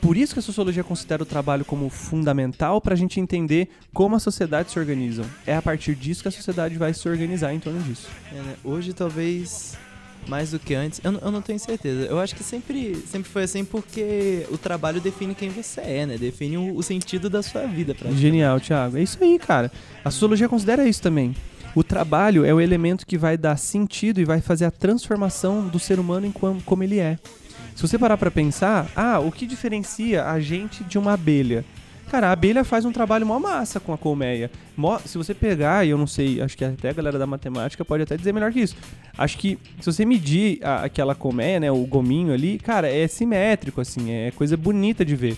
Por 0.03 0.17
isso 0.17 0.33
que 0.33 0.39
a 0.39 0.43
sociologia 0.43 0.83
considera 0.83 1.24
o 1.24 1.25
trabalho 1.25 1.63
como 1.63 1.89
fundamental 1.89 2.81
para 2.81 2.93
a 2.93 2.98
gente 2.98 3.22
entender 3.22 3.69
como 3.93 4.17
as 4.17 4.22
sociedades 4.24 4.74
se 4.74 4.77
organizam. 4.77 5.25
É 5.48 5.55
a 5.55 5.62
partir 5.62 5.95
disso 5.95 6.22
que 6.22 6.27
a 6.27 6.31
sociedade 6.31 6.75
vai 6.77 6.93
se 6.93 7.07
organizar 7.07 7.53
em 7.53 7.60
torno 7.60 7.81
disso. 7.81 8.10
É, 8.29 8.36
né? 8.36 8.55
Hoje, 8.65 8.91
talvez, 8.91 9.77
mais 10.27 10.51
do 10.51 10.60
que 10.60 10.75
antes, 10.75 11.00
eu, 11.05 11.13
não- 11.13 11.22
eu 11.22 11.31
não 11.31 11.41
tenho 11.41 11.57
certeza. 11.57 12.01
Eu 12.05 12.19
acho 12.19 12.36
que 12.36 12.43
sempre, 12.43 12.98
sempre 13.07 13.29
foi 13.31 13.43
assim 13.43 13.63
porque 13.63 14.45
o 14.51 14.57
trabalho 14.57 15.00
define 15.00 15.33
quem 15.33 15.50
você 15.50 15.79
é, 15.79 16.05
né? 16.05 16.17
Define 16.17 16.57
o, 16.57 16.75
o 16.75 16.83
sentido 16.83 17.29
da 17.29 17.41
sua 17.41 17.65
vida. 17.65 17.95
Pra 17.95 18.12
Genial, 18.12 18.60
Thiago. 18.60 18.98
É 18.98 19.01
isso 19.03 19.17
aí, 19.22 19.39
cara. 19.39 19.72
A 20.03 20.12
sociologia 20.12 20.50
considera 20.50 20.86
isso 20.86 21.01
também. 21.01 21.33
O 21.74 21.81
trabalho 21.83 22.43
é 22.43 22.53
o 22.53 22.60
elemento 22.60 23.07
que 23.07 23.17
vai 23.17 23.38
dar 23.38 23.55
sentido 23.55 24.19
e 24.19 24.25
vai 24.25 24.41
fazer 24.41 24.65
a 24.65 24.69
transformação 24.72 25.65
do 25.65 25.79
ser 25.79 25.98
humano 25.98 26.25
em 26.27 26.31
como, 26.31 26.62
como 26.63 26.83
ele 26.83 27.00
é. 27.00 27.17
Se 27.75 27.82
você 27.82 27.98
parar 27.98 28.18
pra 28.18 28.32
pensar, 28.32 28.89
ah, 28.96 29.20
o 29.20 29.32
que 29.32 29.46
diferencia 29.46 30.25
a 30.25 30.39
gente 30.39 30.84
de 30.84 30.98
uma 30.98 31.13
abelha? 31.13 31.65
Cara, 32.10 32.27
a 32.27 32.32
abelha 32.32 32.63
faz 32.63 32.86
um 32.86 32.92
trabalho 32.92 33.25
mó 33.25 33.39
massa 33.39 33.80
com 33.80 33.92
a 33.92 33.98
colmeia. 33.98 34.51
Mó- 34.77 35.00
se 35.00 35.18
você 35.18 35.34
pegar, 35.34 35.84
e 35.86 35.89
eu 35.89 35.98
não 35.98 36.06
sei, 36.06 36.39
acho 36.42 36.56
que 36.56 36.63
até 36.63 36.89
a 36.89 36.94
galera 36.94 37.18
da 37.18 37.25
matemática 37.25 37.84
pode 37.84 38.03
até 38.03 38.15
dizer 38.15 38.32
melhor 38.32 38.51
que 38.53 38.60
isso. 38.60 38.75
Acho 39.18 39.38
que 39.38 39.58
se 39.80 39.86
você 39.92 40.06
medir 40.06 40.60
a- 40.63 40.84
aquela 40.84 41.15
colmeia, 41.15 41.60
né, 41.60 41.72
o 41.72 41.84
gominho 41.86 42.32
ali, 42.32 42.60
cara, 42.60 42.88
é 42.88 43.08
simétrico, 43.08 43.82
assim, 43.82 44.12
é 44.12 44.32
coisa 44.32 44.56
bonita 44.56 45.03
de 45.03 45.15
ver. 45.15 45.38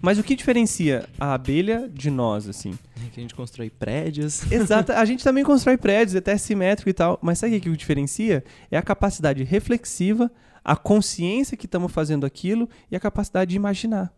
Mas 0.00 0.18
o 0.18 0.22
que 0.22 0.34
diferencia 0.34 1.04
a 1.18 1.32
abelha 1.34 1.88
de 1.92 2.10
nós, 2.10 2.48
assim? 2.48 2.72
Que 3.14 3.20
a 3.20 3.22
gente 3.22 3.34
constrói 3.34 3.70
prédios. 3.70 4.42
Exato, 4.52 4.92
a 4.92 5.04
gente 5.04 5.22
também 5.24 5.44
constrói 5.44 5.76
prédios, 5.76 6.14
é 6.14 6.18
até 6.18 6.36
simétrico 6.36 6.90
e 6.90 6.92
tal, 6.92 7.18
mas 7.22 7.38
sabe 7.38 7.56
o 7.56 7.60
que 7.60 7.70
o 7.70 7.76
diferencia? 7.76 8.44
É 8.70 8.76
a 8.76 8.82
capacidade 8.82 9.42
reflexiva, 9.44 10.30
a 10.64 10.76
consciência 10.76 11.56
que 11.56 11.66
estamos 11.66 11.90
fazendo 11.92 12.24
aquilo 12.24 12.68
e 12.90 12.96
a 12.96 13.00
capacidade 13.00 13.50
de 13.50 13.56
imaginar. 13.56 14.12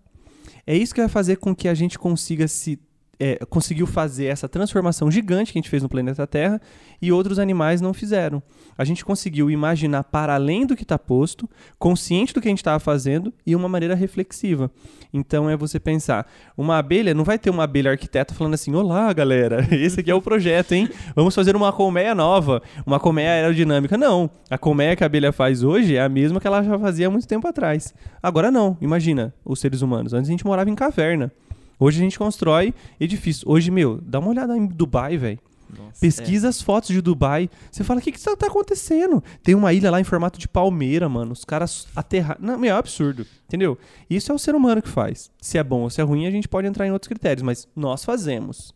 É 0.66 0.76
isso 0.76 0.94
que 0.94 1.00
vai 1.00 1.08
fazer 1.08 1.36
com 1.36 1.54
que 1.54 1.68
a 1.68 1.74
gente 1.74 1.98
consiga 1.98 2.48
se. 2.48 2.78
é, 3.18 3.36
conseguiu 3.46 3.86
fazer 3.86 4.26
essa 4.26 4.48
transformação 4.48 5.10
gigante 5.10 5.52
que 5.52 5.58
a 5.58 5.60
gente 5.60 5.70
fez 5.70 5.82
no 5.82 5.88
planeta 5.88 6.26
Terra 6.26 6.60
e 7.04 7.12
outros 7.12 7.38
animais 7.38 7.80
não 7.80 7.92
fizeram. 7.92 8.42
A 8.76 8.84
gente 8.84 9.04
conseguiu 9.04 9.50
imaginar 9.50 10.04
para 10.04 10.34
além 10.34 10.66
do 10.66 10.74
que 10.74 10.82
está 10.82 10.98
posto, 10.98 11.48
consciente 11.78 12.32
do 12.32 12.40
que 12.40 12.48
a 12.48 12.50
gente 12.50 12.58
estava 12.58 12.80
fazendo 12.80 13.32
e 13.46 13.54
uma 13.54 13.68
maneira 13.68 13.94
reflexiva. 13.94 14.70
Então 15.12 15.48
é 15.48 15.56
você 15.56 15.78
pensar, 15.78 16.26
uma 16.56 16.78
abelha, 16.78 17.14
não 17.14 17.22
vai 17.22 17.38
ter 17.38 17.50
uma 17.50 17.64
abelha 17.64 17.90
arquiteta 17.90 18.34
falando 18.34 18.54
assim: 18.54 18.74
Olá, 18.74 19.12
galera, 19.12 19.66
esse 19.70 20.00
aqui 20.00 20.10
é 20.10 20.14
o 20.14 20.22
projeto, 20.22 20.72
hein? 20.72 20.88
Vamos 21.14 21.34
fazer 21.34 21.54
uma 21.54 21.72
colmeia 21.72 22.14
nova, 22.14 22.62
uma 22.86 22.98
colmeia 22.98 23.30
aerodinâmica. 23.30 23.96
Não, 23.96 24.30
a 24.50 24.56
colmeia 24.56 24.96
que 24.96 25.04
a 25.04 25.06
abelha 25.06 25.30
faz 25.30 25.62
hoje 25.62 25.96
é 25.96 26.02
a 26.02 26.08
mesma 26.08 26.40
que 26.40 26.46
ela 26.46 26.62
já 26.62 26.78
fazia 26.78 27.06
há 27.06 27.10
muito 27.10 27.28
tempo 27.28 27.46
atrás. 27.46 27.94
Agora 28.22 28.50
não, 28.50 28.76
imagina 28.80 29.34
os 29.44 29.60
seres 29.60 29.82
humanos. 29.82 30.14
Antes 30.14 30.28
a 30.28 30.32
gente 30.32 30.46
morava 30.46 30.70
em 30.70 30.74
caverna. 30.74 31.30
Hoje 31.78 31.98
a 31.98 32.02
gente 32.02 32.18
constrói 32.18 32.72
edifícios. 32.98 33.44
Hoje, 33.46 33.70
meu, 33.70 34.00
dá 34.00 34.18
uma 34.18 34.30
olhada 34.30 34.56
em 34.56 34.66
Dubai, 34.66 35.16
velho. 35.16 35.38
Nossa, 35.78 36.00
Pesquisa 36.00 36.48
as 36.48 36.60
fotos 36.62 36.88
de 36.90 37.00
Dubai. 37.00 37.48
Você 37.70 37.82
fala, 37.84 38.00
o 38.00 38.02
que 38.02 38.12
que 38.12 38.20
tá 38.20 38.34
tá 38.36 38.46
acontecendo? 38.46 39.22
Tem 39.42 39.54
uma 39.54 39.72
ilha 39.72 39.90
lá 39.90 40.00
em 40.00 40.04
formato 40.04 40.38
de 40.38 40.48
palmeira, 40.48 41.08
mano. 41.08 41.32
Os 41.32 41.44
caras 41.44 41.86
aterraram. 41.94 42.40
Não, 42.40 42.64
é 42.64 42.74
um 42.74 42.76
absurdo. 42.76 43.26
Entendeu? 43.46 43.78
Isso 44.08 44.30
é 44.32 44.34
o 44.34 44.38
ser 44.38 44.54
humano 44.54 44.80
que 44.82 44.88
faz. 44.88 45.30
Se 45.40 45.58
é 45.58 45.64
bom 45.64 45.82
ou 45.82 45.90
se 45.90 46.00
é 46.00 46.04
ruim, 46.04 46.26
a 46.26 46.30
gente 46.30 46.48
pode 46.48 46.66
entrar 46.66 46.86
em 46.86 46.90
outros 46.92 47.08
critérios, 47.08 47.42
mas 47.42 47.68
nós 47.76 48.04
fazemos. 48.04 48.74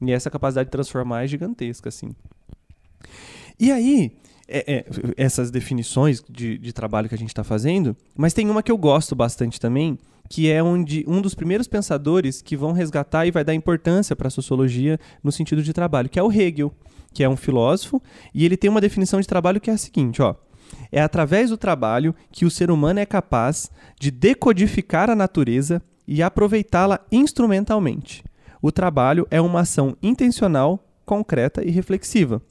E 0.00 0.12
essa 0.12 0.30
capacidade 0.30 0.66
de 0.68 0.72
transformar 0.72 1.24
é 1.24 1.26
gigantesca, 1.26 1.88
assim. 1.88 2.14
E 3.58 3.72
aí, 3.72 4.12
é- 4.48 4.74
é, 4.76 4.84
essas 5.16 5.50
definições 5.50 6.22
de, 6.28 6.58
de 6.58 6.72
trabalho 6.72 7.08
que 7.08 7.14
a 7.14 7.18
gente 7.18 7.30
está 7.30 7.42
fazendo, 7.42 7.96
mas 8.16 8.32
tem 8.34 8.48
uma 8.50 8.62
que 8.62 8.70
eu 8.70 8.76
gosto 8.78 9.14
bastante 9.14 9.58
também, 9.60 9.98
que 10.28 10.50
é 10.50 10.62
onde 10.62 11.04
um 11.06 11.20
dos 11.20 11.34
primeiros 11.34 11.68
pensadores 11.68 12.42
que 12.42 12.56
vão 12.56 12.72
resgatar 12.72 13.26
e 13.26 13.30
vai 13.30 13.44
dar 13.44 13.54
importância 13.54 14.16
para 14.16 14.28
a 14.28 14.30
sociologia 14.30 14.98
no 15.22 15.32
sentido 15.32 15.62
de 15.62 15.72
trabalho, 15.72 16.08
que 16.08 16.18
é 16.18 16.22
o 16.22 16.32
Hegel, 16.32 16.72
que 17.12 17.24
é 17.24 17.28
um 17.28 17.36
filósofo, 17.36 18.02
e 18.34 18.44
ele 18.44 18.56
tem 18.56 18.68
uma 18.70 18.80
definição 18.80 19.20
de 19.20 19.26
trabalho 19.26 19.60
que 19.60 19.70
é 19.70 19.74
a 19.74 19.78
seguinte, 19.78 20.20
ó. 20.20 20.34
É 20.90 21.00
através 21.00 21.50
do 21.50 21.56
trabalho 21.56 22.14
que 22.30 22.44
o 22.44 22.50
ser 22.50 22.70
humano 22.70 22.98
é 22.98 23.06
capaz 23.06 23.70
de 24.00 24.10
decodificar 24.10 25.08
a 25.08 25.14
natureza 25.14 25.80
e 26.06 26.22
aproveitá-la 26.22 27.00
instrumentalmente. 27.10 28.24
O 28.60 28.72
trabalho 28.72 29.26
é 29.30 29.40
uma 29.40 29.60
ação 29.60 29.96
intencional, 30.02 30.84
concreta 31.04 31.64
e 31.64 31.70
reflexiva. 31.70 32.42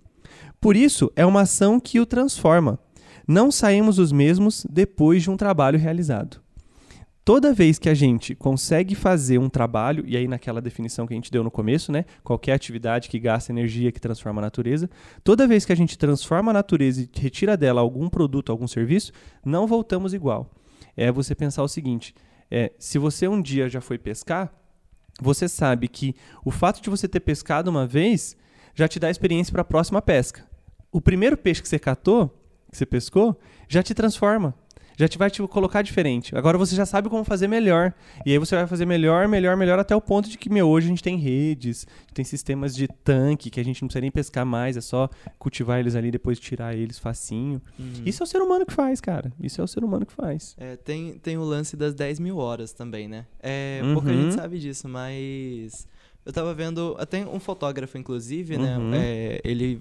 Por 0.60 0.76
isso, 0.76 1.12
é 1.16 1.26
uma 1.26 1.42
ação 1.42 1.80
que 1.80 2.00
o 2.00 2.06
transforma. 2.06 2.80
Não 3.28 3.52
saímos 3.52 4.00
os 4.00 4.12
mesmos 4.12 4.66
depois 4.70 5.24
de 5.24 5.30
um 5.30 5.38
trabalho 5.38 5.78
realizado. 5.78 6.45
Toda 7.26 7.52
vez 7.52 7.80
que 7.80 7.90
a 7.90 7.94
gente 7.96 8.36
consegue 8.36 8.94
fazer 8.94 9.40
um 9.40 9.50
trabalho, 9.50 10.04
e 10.06 10.16
aí 10.16 10.28
naquela 10.28 10.62
definição 10.62 11.08
que 11.08 11.14
a 11.14 11.18
gente 11.18 11.32
deu 11.32 11.44
no 11.44 11.50
começo, 11.50 11.92
né? 11.92 12.06
Qualquer 12.24 12.54
atividade 12.54 13.10
que 13.10 13.18
gasta 13.18 13.52
energia 13.52 13.92
que 13.92 14.00
transforma 14.00 14.40
a 14.40 14.44
natureza, 14.44 14.88
toda 15.24 15.48
vez 15.48 15.66
que 15.66 15.74
a 15.74 15.76
gente 15.76 15.98
transforma 15.98 16.52
a 16.52 16.54
natureza 16.54 17.02
e 17.02 17.10
retira 17.20 17.58
dela 17.58 17.82
algum 17.82 18.10
produto, 18.10 18.52
algum 18.52 18.68
serviço, 18.68 19.12
não 19.44 19.66
voltamos 19.66 20.14
igual. 20.14 20.52
É 20.96 21.12
você 21.12 21.34
pensar 21.34 21.64
o 21.64 21.68
seguinte: 21.68 22.14
é, 22.52 22.72
se 22.78 23.00
você 23.00 23.28
um 23.28 23.42
dia 23.42 23.68
já 23.68 23.82
foi 23.82 23.98
pescar, 23.98 24.54
você 25.20 25.50
sabe 25.50 25.88
que 25.88 26.16
o 26.44 26.52
fato 26.52 26.80
de 26.80 26.92
você 26.92 27.08
ter 27.08 27.22
pescado 27.22 27.72
uma 27.72 27.88
vez 27.88 28.38
já 28.76 28.88
te 28.88 29.00
dá 29.00 29.10
experiência 29.10 29.52
para 29.52 29.64
a 29.64 29.66
próxima 29.66 30.00
pesca. 30.00 30.48
O 30.92 31.02
primeiro 31.02 31.36
peixe 31.36 31.60
que 31.60 31.68
você 31.68 31.80
catou, 31.80 32.28
que 32.70 32.78
você 32.78 32.86
pescou, 32.86 33.36
já 33.68 33.82
te 33.82 33.96
transforma. 33.96 34.54
Já 34.98 35.08
te 35.08 35.18
vai 35.18 35.30
te 35.30 35.42
colocar 35.48 35.82
diferente. 35.82 36.36
Agora 36.36 36.58
você 36.58 36.76
já 36.76 36.86
sabe 36.86 37.10
como 37.10 37.24
fazer 37.24 37.48
melhor. 37.48 37.94
E 38.26 38.32
aí 38.32 38.38
você 38.38 38.56
vai 38.56 38.68
fazer 38.68 38.86
melhor, 38.86 39.28
melhor, 39.28 39.58
melhor, 39.58 39.78
até 39.80 39.96
o 39.96 40.02
ponto 40.02 40.30
de 40.30 40.38
que, 40.38 40.50
meu, 40.50 40.68
hoje 40.68 40.88
a 40.88 40.90
gente 40.90 41.04
tem 41.04 41.18
redes, 41.18 41.86
tem 42.14 42.24
sistemas 42.24 42.76
de 42.76 42.88
tanque, 42.88 43.50
que 43.50 43.60
a 43.60 43.64
gente 43.64 43.82
não 43.82 43.88
precisa 43.88 44.02
nem 44.02 44.12
pescar 44.12 44.46
mais, 44.46 44.78
é 44.78 44.82
só 44.82 45.10
cultivar 45.38 45.80
eles 45.80 45.96
ali 45.96 46.08
e 46.08 46.12
depois 46.12 46.40
tirar 46.40 46.76
eles 46.76 46.98
facinho. 47.00 47.62
Isso 48.06 48.22
é 48.22 48.26
o 48.26 48.28
ser 48.28 48.42
humano 48.42 48.66
que 48.66 48.74
faz, 48.74 49.02
cara. 49.02 49.32
Isso 49.40 49.60
é 49.62 49.64
o 49.64 49.68
ser 49.68 49.84
humano 49.84 50.06
que 50.06 50.14
faz. 50.14 50.56
É, 50.58 50.76
tem, 50.76 51.14
tem 51.20 51.38
o 51.38 51.44
lance 51.44 51.76
das 51.76 51.94
10 51.94 52.20
mil 52.20 52.38
horas 52.38 52.72
também, 52.74 53.08
né? 53.08 53.26
É, 53.42 53.82
Uhum. 53.84 53.94
Pouca 53.94 54.14
gente 54.14 54.34
sabe 54.34 54.60
disso, 54.60 54.88
mas. 54.88 55.88
Eu 56.26 56.34
tava 56.34 56.54
vendo. 56.54 56.96
Até 56.98 57.26
um 57.26 57.40
fotógrafo, 57.40 57.98
inclusive, 57.98 58.58
né? 58.58 58.78
Uhum. 58.78 58.94
É, 58.94 59.40
ele. 59.44 59.80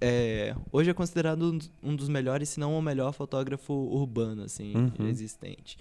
É, 0.00 0.54
hoje 0.72 0.90
é 0.90 0.94
considerado 0.94 1.58
um 1.82 1.94
dos- 1.96 2.08
melhores, 2.08 2.48
se 2.50 2.60
não 2.60 2.78
o 2.78 2.82
melhor 2.82 3.12
fotógrafo 3.12 3.72
urbano, 3.72 4.42
assim, 4.42 4.74
Uhum. 4.74 5.08
existente. 5.08 5.76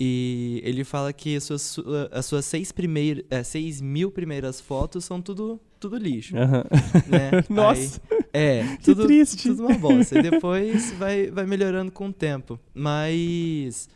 E 0.00 0.60
ele 0.64 0.84
fala 0.84 1.12
que 1.12 1.34
as 1.36 1.42
suas, 1.44 1.62
sua- 1.62 2.08
as 2.12 2.24
suas 2.24 2.44
seis, 2.44 2.70
primeir, 2.70 3.24
é, 3.30 3.42
seis 3.42 3.80
mil 3.80 4.12
primeiras 4.12 4.60
fotos 4.60 5.04
são 5.04 5.20
tudo, 5.20 5.60
tudo 5.80 5.96
lixo. 5.96 6.36
Aham. 6.36 6.64
né? 7.08 7.30
Nossa. 7.50 8.00
Aí- 8.10 8.18
é, 8.32 8.76
Que 8.76 8.84
tudo, 8.84 9.06
triste. 9.06 9.48
tudo 9.48 9.66
uma 9.66 9.76
bosta. 9.76 10.18
E 10.18 10.22
depois 10.22 10.92
vai, 10.92 11.28
vai 11.32 11.46
melhorando 11.46 11.90
com 11.90 12.08
o 12.08 12.12
tempo. 12.12 12.60
Mas 12.72 13.88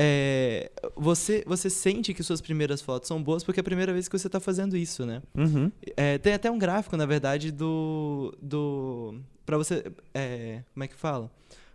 é, 0.00 0.70
você, 0.96 1.42
você 1.46 1.68
sente 1.68 2.14
que 2.14 2.22
suas 2.22 2.40
primeiras 2.40 2.80
fotos 2.80 3.08
são 3.08 3.20
boas 3.22 3.42
porque 3.42 3.58
é 3.58 3.62
a 3.62 3.64
primeira 3.64 3.92
vez 3.92 4.06
que 4.08 4.16
você 4.16 4.28
está 4.28 4.38
fazendo 4.38 4.76
isso, 4.76 5.04
né? 5.04 5.20
Uhum. 5.34 5.72
É, 5.96 6.16
tem 6.18 6.34
até 6.34 6.48
um 6.50 6.58
gráfico, 6.58 6.96
na 6.96 7.04
verdade, 7.06 7.50
do. 7.50 8.32
do 8.40 9.16
para 9.44 9.56
você. 9.58 9.84
é, 10.14 10.62
como 10.72 10.84
é 10.84 10.88
que 10.88 10.94
fala? 10.94 11.30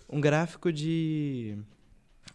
Um 0.09 0.21
gráfico 0.21 0.71
de. 0.71 1.57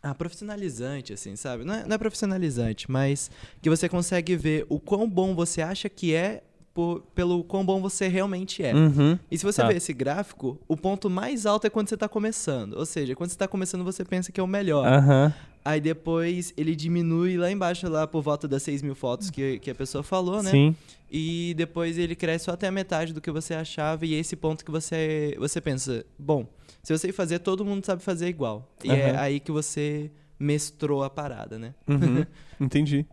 Ah, 0.02 0.14
profissionalizante, 0.14 1.12
assim, 1.12 1.34
sabe? 1.34 1.64
Não 1.64 1.74
é, 1.74 1.84
não 1.86 1.94
é 1.94 1.98
profissionalizante, 1.98 2.90
mas 2.90 3.30
que 3.62 3.70
você 3.70 3.88
consegue 3.88 4.36
ver 4.36 4.66
o 4.68 4.78
quão 4.78 5.08
bom 5.08 5.34
você 5.34 5.60
acha 5.62 5.88
que 5.88 6.14
é 6.14 6.42
por- 6.74 7.00
pelo 7.14 7.42
quão 7.42 7.64
bom 7.66 7.80
você 7.80 8.06
realmente 8.06 8.62
é. 8.62 8.72
Uhum. 8.74 9.18
E 9.28 9.36
se 9.36 9.44
você 9.44 9.60
Tá. 9.62 9.66
ver 9.68 9.76
esse 9.78 9.92
gráfico, 9.92 10.60
o 10.68 10.76
ponto 10.76 11.10
mais 11.10 11.46
alto 11.46 11.66
é 11.66 11.70
quando 11.70 11.88
você 11.88 11.94
está 11.94 12.08
começando. 12.08 12.74
Ou 12.74 12.86
seja, 12.86 13.16
quando 13.16 13.30
você 13.30 13.34
está 13.34 13.48
começando, 13.48 13.82
você 13.82 14.04
pensa 14.04 14.30
que 14.30 14.38
é 14.38 14.42
o 14.42 14.46
melhor. 14.46 14.86
Aham. 14.86 15.34
Aí 15.64 15.80
depois 15.80 16.52
ele 16.56 16.74
diminui 16.74 17.36
lá 17.36 17.50
embaixo, 17.50 17.88
lá 17.88 18.06
por 18.06 18.22
volta 18.22 18.48
das 18.48 18.62
6 18.62 18.82
mil 18.82 18.94
fotos 18.94 19.30
que, 19.30 19.58
que 19.58 19.70
a 19.70 19.74
pessoa 19.74 20.02
falou, 20.02 20.42
né? 20.42 20.50
Sim. 20.50 20.76
E 21.10 21.54
depois 21.56 21.98
ele 21.98 22.14
cresce 22.14 22.46
só 22.46 22.52
até 22.52 22.68
a 22.68 22.72
metade 22.72 23.12
do 23.12 23.20
que 23.20 23.30
você 23.30 23.54
achava. 23.54 24.04
E 24.06 24.14
é 24.14 24.18
esse 24.18 24.36
ponto 24.36 24.64
que 24.64 24.70
você, 24.70 25.34
você 25.38 25.60
pensa, 25.60 26.04
bom, 26.18 26.46
se 26.82 26.92
eu 26.92 26.98
sei 26.98 27.12
fazer, 27.12 27.38
todo 27.40 27.64
mundo 27.64 27.84
sabe 27.84 28.02
fazer 28.02 28.28
igual. 28.28 28.70
E 28.84 28.90
é 28.90 29.10
Aham. 29.10 29.20
aí 29.20 29.40
que 29.40 29.52
você 29.52 30.10
mestrou 30.38 31.02
a 31.02 31.10
parada, 31.10 31.58
né? 31.58 31.74
Uhum. 31.86 32.24
Entendi. 32.60 33.06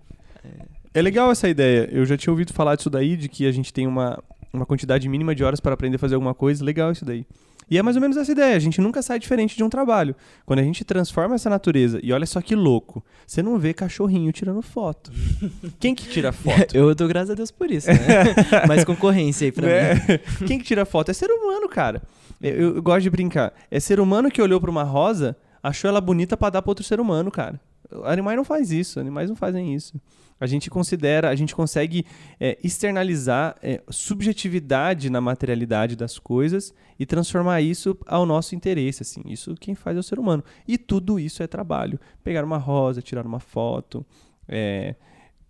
É 0.93 1.01
legal 1.01 1.31
essa 1.31 1.49
ideia. 1.49 1.89
Eu 1.91 2.05
já 2.05 2.15
tinha 2.15 2.31
ouvido 2.31 2.53
falar 2.53 2.75
disso 2.75 2.89
daí, 2.89 3.17
de 3.17 3.27
que 3.27 3.45
a 3.45 3.51
gente 3.51 3.73
tem 3.73 3.87
uma, 3.87 4.21
uma 4.53 4.65
quantidade 4.65 5.09
mínima 5.09 5.33
de 5.35 5.43
horas 5.43 5.59
para 5.59 5.73
aprender 5.73 5.97
a 5.97 5.99
fazer 5.99 6.15
alguma 6.15 6.33
coisa. 6.33 6.63
Legal 6.63 6.91
isso 6.91 7.03
daí. 7.03 7.25
E 7.69 7.77
é 7.77 7.81
mais 7.81 7.95
ou 7.95 8.01
menos 8.01 8.15
essa 8.17 8.31
ideia. 8.31 8.55
A 8.55 8.59
gente 8.59 8.79
nunca 8.79 9.01
sai 9.01 9.17
diferente 9.19 9.55
de 9.57 9.63
um 9.63 9.69
trabalho. 9.69 10.15
Quando 10.45 10.59
a 10.59 10.63
gente 10.63 10.83
transforma 10.85 11.35
essa 11.35 11.49
natureza, 11.49 11.99
e 12.03 12.13
olha 12.13 12.25
só 12.25 12.41
que 12.41 12.55
louco, 12.55 13.03
você 13.25 13.41
não 13.41 13.57
vê 13.57 13.73
cachorrinho 13.73 14.31
tirando 14.31 14.61
foto. 14.61 15.11
Quem 15.79 15.95
que 15.95 16.07
tira 16.07 16.31
foto? 16.31 16.73
Eu 16.77 16.93
dou 16.93 17.07
graças 17.07 17.31
a 17.31 17.33
Deus 17.35 17.49
por 17.51 17.71
isso, 17.71 17.87
né? 17.87 17.97
Mais 18.67 18.83
concorrência 18.83 19.45
aí 19.45 19.51
pra 19.51 19.65
mim. 19.67 19.73
Né? 19.73 20.17
Quem 20.47 20.59
que 20.59 20.65
tira 20.65 20.85
foto? 20.85 21.09
É 21.09 21.13
ser 21.13 21.29
humano, 21.31 21.67
cara. 21.67 22.01
Eu, 22.41 22.75
eu- 22.75 22.81
gosto 22.83 23.01
de 23.01 23.09
brincar. 23.09 23.53
É 23.71 23.79
ser 23.79 23.99
humano 23.99 24.29
que 24.29 24.41
olhou 24.41 24.59
pra 24.61 24.69
uma 24.69 24.83
rosa, 24.83 25.35
achou 25.63 25.87
ela 25.89 25.99
bonita 26.01 26.35
pra 26.37 26.49
dar 26.49 26.61
pra 26.61 26.69
outro 26.71 26.83
ser 26.83 26.99
humano, 26.99 27.31
cara. 27.31 27.59
Animais 28.03 28.35
não 28.37 28.43
faz 28.43 28.71
isso, 28.71 28.99
animais 28.99 29.29
não 29.29 29.35
fazem 29.35 29.73
isso. 29.73 29.93
A 30.39 30.45
gente 30.45 30.69
considera, 30.69 31.29
a 31.29 31.35
gente 31.35 31.55
consegue 31.55 32.05
é, 32.39 32.57
externalizar 32.63 33.55
é, 33.63 33.81
subjetividade 33.89 35.09
na 35.09 35.21
materialidade 35.21 35.95
das 35.95 36.19
coisas 36.19 36.73
e 36.99 37.05
transformar 37.05 37.61
isso 37.61 37.97
ao 38.05 38.25
nosso 38.25 38.53
interesse, 38.53 39.01
assim. 39.01 39.21
Isso 39.25 39.55
quem 39.55 39.75
faz 39.75 39.95
é 39.95 39.99
o 39.99 40.03
ser 40.03 40.19
humano. 40.19 40.43
E 40.67 40.77
tudo 40.77 41.19
isso 41.19 41.41
é 41.41 41.47
trabalho. 41.47 41.99
Pegar 42.23 42.43
uma 42.43 42.57
rosa, 42.57 43.01
tirar 43.01 43.25
uma 43.25 43.39
foto, 43.39 44.05
é, 44.47 44.95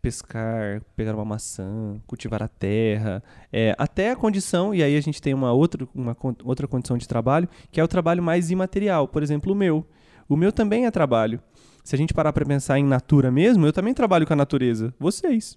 pescar, 0.05 0.83
pegar 0.95 1.15
uma 1.15 1.25
maçã, 1.25 1.99
cultivar 2.05 2.43
a 2.43 2.47
terra, 2.47 3.23
é, 3.51 3.75
até 3.75 4.11
a 4.11 4.15
condição, 4.15 4.73
e 4.73 4.83
aí 4.83 4.95
a 4.95 5.01
gente 5.01 5.19
tem 5.19 5.33
uma 5.33 5.51
outra, 5.51 5.87
uma 5.95 6.15
outra 6.43 6.67
condição 6.67 6.95
de 6.95 7.07
trabalho, 7.07 7.49
que 7.71 7.81
é 7.81 7.83
o 7.83 7.87
trabalho 7.87 8.21
mais 8.21 8.51
imaterial, 8.51 9.07
por 9.07 9.23
exemplo, 9.23 9.51
o 9.51 9.55
meu. 9.55 9.83
O 10.29 10.37
meu 10.37 10.51
também 10.51 10.85
é 10.85 10.91
trabalho. 10.91 11.41
Se 11.85 11.95
a 11.95 11.97
gente 11.97 12.15
parar 12.15 12.33
para 12.33 12.43
pensar 12.43 12.79
em 12.79 12.83
natura 12.83 13.29
mesmo, 13.29 13.63
eu 13.65 13.71
também 13.71 13.93
trabalho 13.93 14.25
com 14.25 14.33
a 14.33 14.35
natureza. 14.35 14.91
Vocês, 14.99 15.55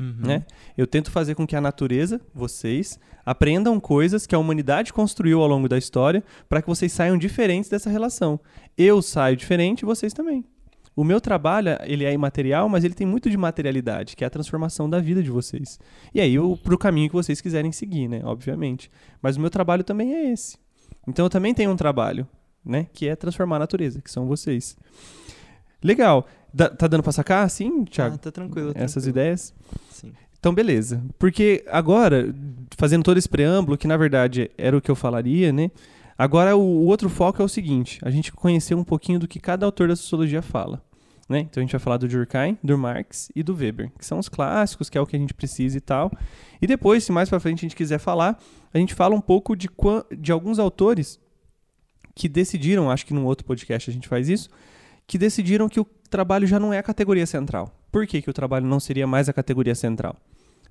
Uhum. 0.00 0.14
né? 0.20 0.44
Eu 0.76 0.86
tento 0.86 1.10
fazer 1.10 1.34
com 1.34 1.46
que 1.46 1.54
a 1.54 1.60
natureza, 1.60 2.18
vocês, 2.34 2.98
aprendam 3.26 3.78
coisas 3.78 4.26
que 4.26 4.34
a 4.34 4.38
humanidade 4.38 4.90
construiu 4.90 5.42
ao 5.42 5.46
longo 5.46 5.68
da 5.68 5.76
história 5.76 6.24
para 6.48 6.62
que 6.62 6.68
vocês 6.68 6.90
saiam 6.92 7.18
diferentes 7.18 7.68
dessa 7.68 7.90
relação. 7.90 8.40
Eu 8.76 9.02
saio 9.02 9.36
diferente, 9.36 9.84
vocês 9.84 10.14
também. 10.14 10.44
O 10.94 11.04
meu 11.04 11.20
trabalho, 11.20 11.76
ele 11.84 12.06
é 12.06 12.12
imaterial, 12.14 12.70
mas 12.70 12.82
ele 12.82 12.94
tem 12.94 13.06
muito 13.06 13.28
de 13.28 13.36
materialidade, 13.36 14.16
que 14.16 14.24
é 14.24 14.26
a 14.26 14.30
transformação 14.30 14.88
da 14.88 14.98
vida 14.98 15.22
de 15.22 15.30
vocês. 15.30 15.78
E 16.14 16.22
aí, 16.22 16.34
eu, 16.34 16.58
pro 16.64 16.78
caminho 16.78 17.10
que 17.10 17.14
vocês 17.14 17.38
quiserem 17.42 17.70
seguir, 17.70 18.08
né? 18.08 18.22
Obviamente. 18.24 18.90
Mas 19.20 19.36
o 19.36 19.40
meu 19.42 19.50
trabalho 19.50 19.84
também 19.84 20.14
é 20.14 20.32
esse. 20.32 20.56
Então, 21.06 21.26
eu 21.26 21.30
também 21.30 21.52
tenho 21.52 21.70
um 21.70 21.76
trabalho, 21.76 22.26
né? 22.64 22.86
Que 22.94 23.08
é 23.08 23.14
transformar 23.14 23.56
a 23.56 23.58
natureza, 23.58 24.00
que 24.00 24.10
são 24.10 24.26
vocês. 24.26 24.74
Legal. 25.82 26.26
Da- 26.52 26.70
tá 26.70 26.86
dando 26.86 27.02
pra 27.02 27.12
sacar, 27.12 27.48
sim, 27.50 27.84
Thiago? 27.84 28.14
Ah, 28.14 28.18
tá 28.18 28.30
tranquilo. 28.32 28.72
Essas 28.74 29.04
tranquilo. 29.04 29.10
ideias? 29.10 29.54
Sim. 29.90 30.12
Então, 30.38 30.54
beleza. 30.54 31.02
Porque 31.18 31.64
agora, 31.68 32.34
fazendo 32.78 33.02
todo 33.02 33.18
esse 33.18 33.28
preâmbulo, 33.28 33.76
que 33.76 33.86
na 33.88 33.96
verdade 33.96 34.50
era 34.56 34.76
o 34.76 34.80
que 34.80 34.90
eu 34.90 34.94
falaria, 34.94 35.52
né? 35.52 35.70
Agora 36.16 36.56
o, 36.56 36.60
o 36.60 36.86
outro 36.86 37.08
foco 37.10 37.42
é 37.42 37.44
o 37.44 37.48
seguinte: 37.48 37.98
a 38.02 38.10
gente 38.10 38.32
conhecer 38.32 38.74
um 38.74 38.84
pouquinho 38.84 39.18
do 39.18 39.28
que 39.28 39.38
cada 39.40 39.66
autor 39.66 39.88
da 39.88 39.96
sociologia 39.96 40.40
fala. 40.40 40.82
Né? 41.28 41.40
Então 41.40 41.60
a 41.60 41.64
gente 41.64 41.72
vai 41.72 41.80
falar 41.80 41.96
do 41.96 42.06
Durkheim, 42.06 42.56
do 42.62 42.78
Marx 42.78 43.32
e 43.34 43.42
do 43.42 43.52
Weber, 43.52 43.90
que 43.98 44.06
são 44.06 44.16
os 44.16 44.28
clássicos, 44.28 44.88
que 44.88 44.96
é 44.96 45.00
o 45.00 45.06
que 45.06 45.16
a 45.16 45.18
gente 45.18 45.34
precisa 45.34 45.76
e 45.76 45.80
tal. 45.80 46.12
E 46.62 46.68
depois, 46.68 47.02
se 47.02 47.10
mais 47.10 47.28
pra 47.28 47.40
frente 47.40 47.58
a 47.58 47.62
gente 47.62 47.74
quiser 47.74 47.98
falar, 47.98 48.40
a 48.72 48.78
gente 48.78 48.94
fala 48.94 49.12
um 49.16 49.20
pouco 49.20 49.56
de, 49.56 49.68
de 50.16 50.30
alguns 50.30 50.60
autores 50.60 51.18
que 52.14 52.28
decidiram, 52.28 52.88
acho 52.90 53.04
que 53.04 53.12
num 53.12 53.24
outro 53.24 53.44
podcast 53.44 53.90
a 53.90 53.92
gente 53.92 54.06
faz 54.06 54.28
isso, 54.28 54.48
que 55.06 55.18
decidiram 55.18 55.68
que 55.68 55.80
o 55.80 55.84
trabalho 56.10 56.46
já 56.46 56.58
não 56.58 56.72
é 56.72 56.78
a 56.78 56.82
categoria 56.82 57.26
central. 57.26 57.72
Por 57.92 58.06
que, 58.06 58.20
que 58.20 58.30
o 58.30 58.32
trabalho 58.32 58.66
não 58.66 58.80
seria 58.80 59.06
mais 59.06 59.28
a 59.28 59.32
categoria 59.32 59.74
central? 59.74 60.16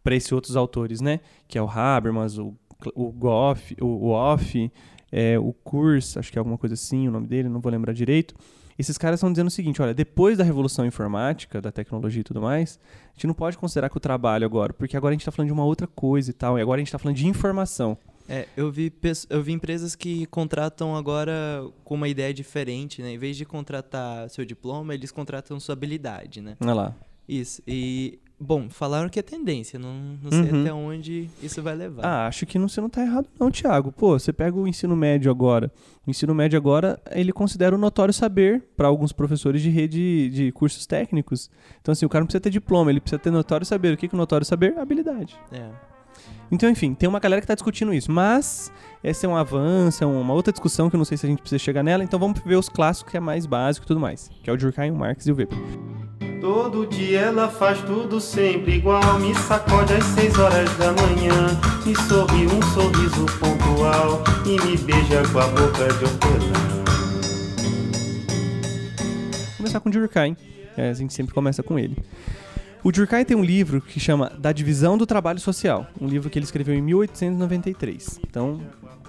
Para 0.04 0.15
esses 0.15 0.32
outros 0.32 0.56
autores, 0.56 1.02
né? 1.02 1.19
Que 1.48 1.58
é 1.58 1.62
o 1.62 1.69
Habermas, 1.69 2.38
o, 2.38 2.54
o 2.93 3.12
Goff, 3.12 3.76
o, 3.82 3.86
o 3.86 4.10
Off, 4.10 4.71
é, 5.12 5.39
o 5.39 5.54
Kurz, 5.54 6.17
acho 6.17 6.32
que 6.32 6.38
é 6.38 6.39
alguma 6.39 6.58
coisa 6.58 6.74
assim, 6.74 7.08
o 7.08 7.12
nome 7.12 7.28
dele, 7.28 7.50
não 7.50 7.60
vou 7.60 7.71
lembrar 7.71 7.93
direito. 7.93 8.36
Esses 8.78 8.98
caras 8.98 9.19
estão 9.19 9.32
dizendo 9.32 9.48
o 9.48 9.52
seguinte, 9.52 9.82
olha, 9.82 9.93
depois 9.93 10.38
da 10.38 10.43
revolução 10.43 10.86
informática, 10.86 11.62
da 11.62 11.71
tecnologia 11.71 12.19
e 12.19 12.24
tudo 12.24 12.41
mais, 12.41 12.78
a 13.08 13.13
gente 13.13 13.28
não 13.28 13.34
pode 13.34 13.58
considerar 13.58 13.89
que 13.89 13.95
o 13.95 14.02
trabalho 14.02 14.45
agora, 14.45 14.74
porque 14.74 14.98
agora 14.98 15.12
a 15.12 15.13
gente 15.13 15.21
está 15.21 15.32
falando 15.32 15.48
de 15.48 15.54
uma 15.54 15.63
outra 15.63 15.88
coisa 15.88 16.30
e 16.30 16.34
tal, 16.34 16.60
e 16.60 16.62
agora 16.62 16.80
a 16.80 16.82
gente 16.82 16.89
está 16.89 17.00
falando 17.00 17.15
de 17.15 17.26
informação. 17.26 17.98
É, 18.28 18.48
eu 18.58 18.72
vi, 18.72 18.92
eu 19.30 19.42
vi 19.44 19.52
empresas 19.54 19.96
que 19.96 20.26
contratam 20.28 20.96
agora 20.96 21.64
com 21.84 21.96
uma 21.96 22.08
ideia 22.08 22.34
diferente, 22.34 23.02
né? 23.02 23.12
Em 23.12 23.18
vez 23.18 23.38
de 23.38 23.46
contratar 23.46 24.30
seu 24.30 24.44
diploma, 24.44 24.94
eles 24.94 25.12
contratam 25.12 25.60
sua 25.60 25.74
habilidade, 25.74 26.42
né? 26.42 26.58
Olha 26.60 26.74
lá. 26.74 26.96
Isso. 27.28 27.62
E, 27.68 28.20
bom, 28.40 28.68
falaram 28.70 29.10
que 29.10 29.20
é 29.20 29.22
tendência. 29.24 29.78
Não, 29.80 30.18
não 30.22 30.32
sei 30.32 30.52
Uhum. 30.52 30.62
até 30.62 30.74
onde 30.74 31.30
isso 31.42 31.62
vai 31.62 31.76
levar. 31.76 32.04
Ah, 32.06 32.28
acho 32.28 32.46
que 32.46 32.58
não, 32.60 32.68
você 32.68 32.82
não 32.82 32.90
tá 32.90 33.02
errado 33.02 33.28
não, 33.40 33.50
Thiago. 33.52 33.92
Pô, 33.92 34.18
você 34.18 34.32
pega 34.34 34.56
o 34.58 34.68
ensino 34.68 34.96
médio 34.96 35.30
agora. 35.32 35.72
O 36.06 36.10
ensino 36.10 36.34
médio 36.36 36.58
agora, 36.58 37.00
ele 37.12 37.32
considera 37.32 37.76
o 37.76 37.80
notório 37.80 38.14
saber 38.14 38.62
para 38.76 38.88
alguns 38.88 39.12
professores 39.12 39.62
de 39.62 39.70
rede 39.70 40.30
de 40.30 40.52
cursos 40.52 40.86
técnicos. 40.86 41.50
Então, 41.82 41.92
assim, 41.92 42.06
o 42.06 42.10
cara 42.10 42.22
não 42.22 42.28
precisa 42.28 42.42
ter 42.42 42.50
diploma, 42.52 42.92
ele 42.92 43.00
precisa 43.00 43.20
ter 43.20 43.32
notório 43.32 43.66
saber. 43.66 43.94
O 43.94 43.98
que 43.98 44.08
que 44.08 44.16
é 44.16 44.18
o 44.18 44.20
notório 44.20 44.46
saber? 44.46 44.78
Habilidade. 44.78 45.36
É. 45.52 45.70
Então, 46.52 46.70
enfim, 46.70 46.94
tem 46.94 47.10
uma 47.10 47.20
galera 47.20 47.42
que 47.42 47.48
tá 47.48 47.54
discutindo 47.54 47.94
isso. 47.94 48.12
Mas 48.12 48.72
esse 49.04 49.26
é 49.26 49.30
um 49.30 49.36
avanço, 49.36 50.04
é 50.04 50.08
uma 50.08 50.34
outra 50.34 50.52
discussão 50.52 50.90
que 50.90 50.96
eu 50.96 50.98
não 50.98 51.06
sei 51.06 51.18
se 51.18 51.26
a 51.26 51.30
gente 51.30 51.40
precisa 51.40 51.60
chegar 51.60 51.84
nela. 51.84 52.04
Então 52.04 52.20
vamos 52.20 52.40
ver 52.46 52.56
os 52.56 52.70
clássicos 52.70 53.12
que 53.12 53.18
é 53.18 53.20
mais 53.20 53.46
básico 53.46 53.86
e 53.86 53.88
tudo 53.88 54.00
mais. 54.00 54.30
Que 54.44 54.50
é 54.50 54.54
o 54.54 54.58
Durkheim, 54.58 54.92
o 54.92 54.96
Marx 54.96 55.26
e 55.28 55.32
o 55.32 55.36
Weber. 55.36 55.58
Todo 56.42 56.86
dia 56.86 57.22
ela 57.22 57.50
faz 57.50 57.82
tudo 57.82 58.20
sempre 58.22 58.76
igual. 58.76 59.20
Me 59.20 59.34
sacode 59.34 59.94
às 59.94 60.04
seis 60.04 60.38
horas 60.38 60.70
da 60.78 60.92
manhã. 60.92 61.60
Me 61.86 61.96
sorri 61.96 62.46
um 62.46 62.62
sorriso 62.74 63.26
pontual. 63.40 64.24
E 64.46 64.62
me 64.66 64.78
beija 64.78 65.24
com 65.32 65.40
a 65.40 65.48
boca 65.48 65.88
de 65.88 66.04
hortelã. 66.04 66.76
Vou 69.48 69.58
começar 69.58 69.80
com 69.80 69.90
o 69.90 69.92
Durkheim. 69.92 70.38
É, 70.78 70.90
a 70.90 70.94
gente 70.94 71.14
sempre 71.14 71.34
começa 71.34 71.64
com 71.64 71.80
ele. 71.80 71.98
O 72.86 72.91
Durkheim 72.91 73.26
tem 73.26 73.36
um 73.36 73.43
livro 73.43 73.82
que 73.82 74.00
chama 74.00 74.30
Da 74.38 74.52
Divisão 74.52 74.95
do 74.95 75.08
Trabalho 75.08 75.39
Social. 75.39 75.88
Um 76.00 76.06
livro 76.06 76.30
que 76.30 76.38
ele 76.38 76.45
escreveu 76.45 76.76
em 76.76 76.84
1893. 76.84 78.19
Então, 78.30 78.62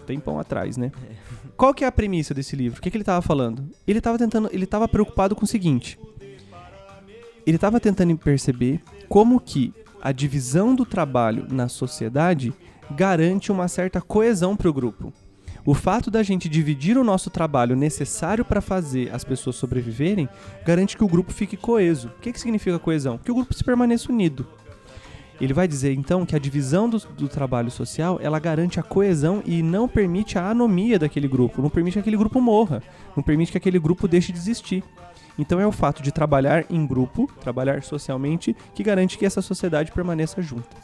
tempão 0.07 0.41
atrás, 0.41 0.79
né? 0.79 0.91
Qual 1.59 1.75
que 1.75 1.85
é 1.85 1.87
a 1.87 1.93
premissa 1.93 2.33
desse 2.33 2.57
livro? 2.57 2.79
O 2.79 2.83
que, 2.83 2.91
que 2.91 2.97
ele 2.97 3.03
estava 3.03 3.21
falando? 3.21 3.69
Ele 3.87 3.99
estava 3.99 4.17
tentando, 4.17 4.49
ele 4.51 4.65
estava 4.65 4.89
preocupado 4.89 5.37
com 5.37 5.45
o 5.45 5.47
seguinte. 5.47 5.99
Ele 7.47 7.57
estava 7.57 7.79
tentando 7.79 8.17
perceber 8.17 8.81
como 9.11 9.39
que 9.39 9.75
a 10.01 10.11
divisão 10.11 10.75
do 10.75 10.87
trabalho 10.87 11.47
na 11.51 11.69
sociedade 11.69 12.55
garante 12.93 13.53
uma 13.53 13.69
certa 13.69 14.01
coesão 14.01 14.57
para 14.57 14.71
o 14.71 14.73
grupo. 14.73 15.13
O 15.67 15.75
fato 15.75 16.13
da 16.13 16.23
gente 16.23 16.49
dividir 16.49 16.97
o 16.97 17.03
nosso 17.03 17.29
trabalho 17.29 17.75
necessário 17.75 18.45
para 18.45 18.61
fazer 18.61 19.13
as 19.13 19.25
pessoas 19.25 19.57
sobreviverem 19.57 20.29
garante 20.65 20.97
que 20.97 21.03
o 21.03 21.09
grupo 21.09 21.33
fique 21.33 21.57
coeso. 21.57 22.07
O 22.07 22.21
que, 22.21 22.33
que 22.33 22.39
significa 22.39 22.79
coesão? 22.79 23.19
Que 23.19 23.33
o 23.33 23.35
grupo 23.35 23.53
se 23.53 23.65
permaneça 23.65 24.13
unido. 24.13 24.47
Ele 25.41 25.53
vai 25.53 25.67
dizer 25.67 25.93
então 25.93 26.25
que 26.25 26.37
a 26.37 26.39
divisão 26.39 26.89
do, 26.89 26.99
do 26.99 27.29
trabalho 27.29 27.69
social 27.69 28.21
ela 28.23 28.39
garante 28.39 28.79
a 28.79 28.83
coesão 28.83 29.43
e 29.45 29.61
não 29.61 29.89
permite 29.89 30.39
a 30.39 30.49
anomia 30.49 31.01
daquele 31.01 31.27
grupo, 31.27 31.61
não 31.61 31.69
permite 31.69 31.95
que 31.95 31.99
aquele 31.99 32.17
grupo 32.17 32.41
morra, 32.41 32.81
não 33.17 33.23
permite 33.23 33.51
que 33.51 33.59
aquele 33.59 33.81
grupo 33.81 34.07
deixe 34.07 34.31
de 34.31 34.39
existir. 34.39 34.85
Então 35.37 35.59
é 35.59 35.67
o 35.67 35.73
fato 35.73 36.01
de 36.01 36.13
trabalhar 36.13 36.65
em 36.71 36.87
grupo, 36.87 37.29
trabalhar 37.41 37.83
socialmente, 37.83 38.57
que 38.73 38.85
garante 38.85 39.19
que 39.19 39.27
essa 39.27 39.43
sociedade 39.43 39.91
permaneça 39.91 40.41
junta. 40.41 40.77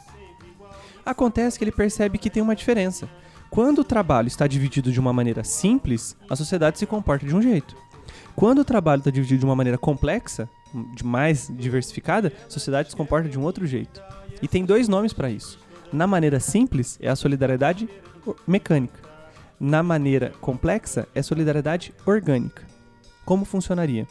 Acontece 1.05 1.57
que 1.57 1.63
ele 1.63 1.71
percebe 1.71 2.17
que 2.17 2.29
tem 2.29 2.43
uma 2.43 2.55
diferença. 2.55 3.09
Quando 3.53 3.81
o 3.81 3.83
trabalho 3.83 4.27
está 4.27 4.47
dividido 4.47 4.91
de 4.91 4.99
uma 4.99 5.13
maneira 5.13 5.43
simples, 5.43 6.17
a 6.27 6.35
sociedade 6.35 6.79
se 6.79 6.87
comporta 6.87 7.23
de 7.23 7.35
um 7.35 7.39
jeito. 7.39 7.77
Quando 8.35 8.57
o 8.57 8.65
trabalho 8.65 8.97
está 9.01 9.11
dividido 9.11 9.41
de 9.41 9.45
uma 9.45 9.55
maneira 9.55 9.77
complexa, 9.77 10.49
de 10.95 11.05
mais 11.05 11.51
diversificada, 11.55 12.33
a 12.47 12.49
sociedade 12.49 12.89
se 12.89 12.95
comporta 12.95 13.29
de 13.29 13.37
um 13.37 13.43
outro 13.43 13.67
jeito. 13.67 14.01
E 14.41 14.47
tem 14.47 14.65
dois 14.65 14.87
nomes 14.87 15.13
para 15.13 15.29
isso. 15.29 15.59
Na 15.91 16.07
maneira 16.07 16.39
simples 16.39 16.97
é 16.99 17.07
a 17.07 17.15
solidariedade 17.15 17.87
mecânica. 18.47 18.99
Na 19.59 19.83
maneira 19.83 20.33
complexa 20.41 21.07
é 21.13 21.21
solidariedade 21.21 21.93
orgânica. 22.07 22.65
Como 23.23 23.45
funcionaria? 23.45 24.07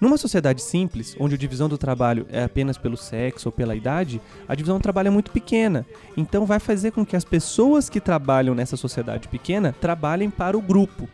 Numa 0.00 0.18
sociedade 0.18 0.60
simples, 0.60 1.16
onde 1.18 1.34
a 1.34 1.38
divisão 1.38 1.68
do 1.68 1.78
trabalho 1.78 2.26
é 2.30 2.44
apenas 2.44 2.76
pelo 2.76 2.96
sexo 2.96 3.48
ou 3.48 3.52
pela 3.52 3.74
idade, 3.74 4.20
a 4.46 4.54
divisão 4.54 4.76
do 4.76 4.82
trabalho 4.82 5.08
é 5.08 5.10
muito 5.10 5.30
pequena. 5.30 5.86
Então 6.16 6.44
vai 6.44 6.58
fazer 6.58 6.90
com 6.90 7.04
que 7.04 7.16
as 7.16 7.24
pessoas 7.24 7.88
que 7.88 8.00
trabalham 8.00 8.54
nessa 8.54 8.76
sociedade 8.76 9.28
pequena 9.28 9.74
trabalhem 9.80 10.28
para 10.28 10.56
o 10.56 10.60
grupo. 10.60 11.08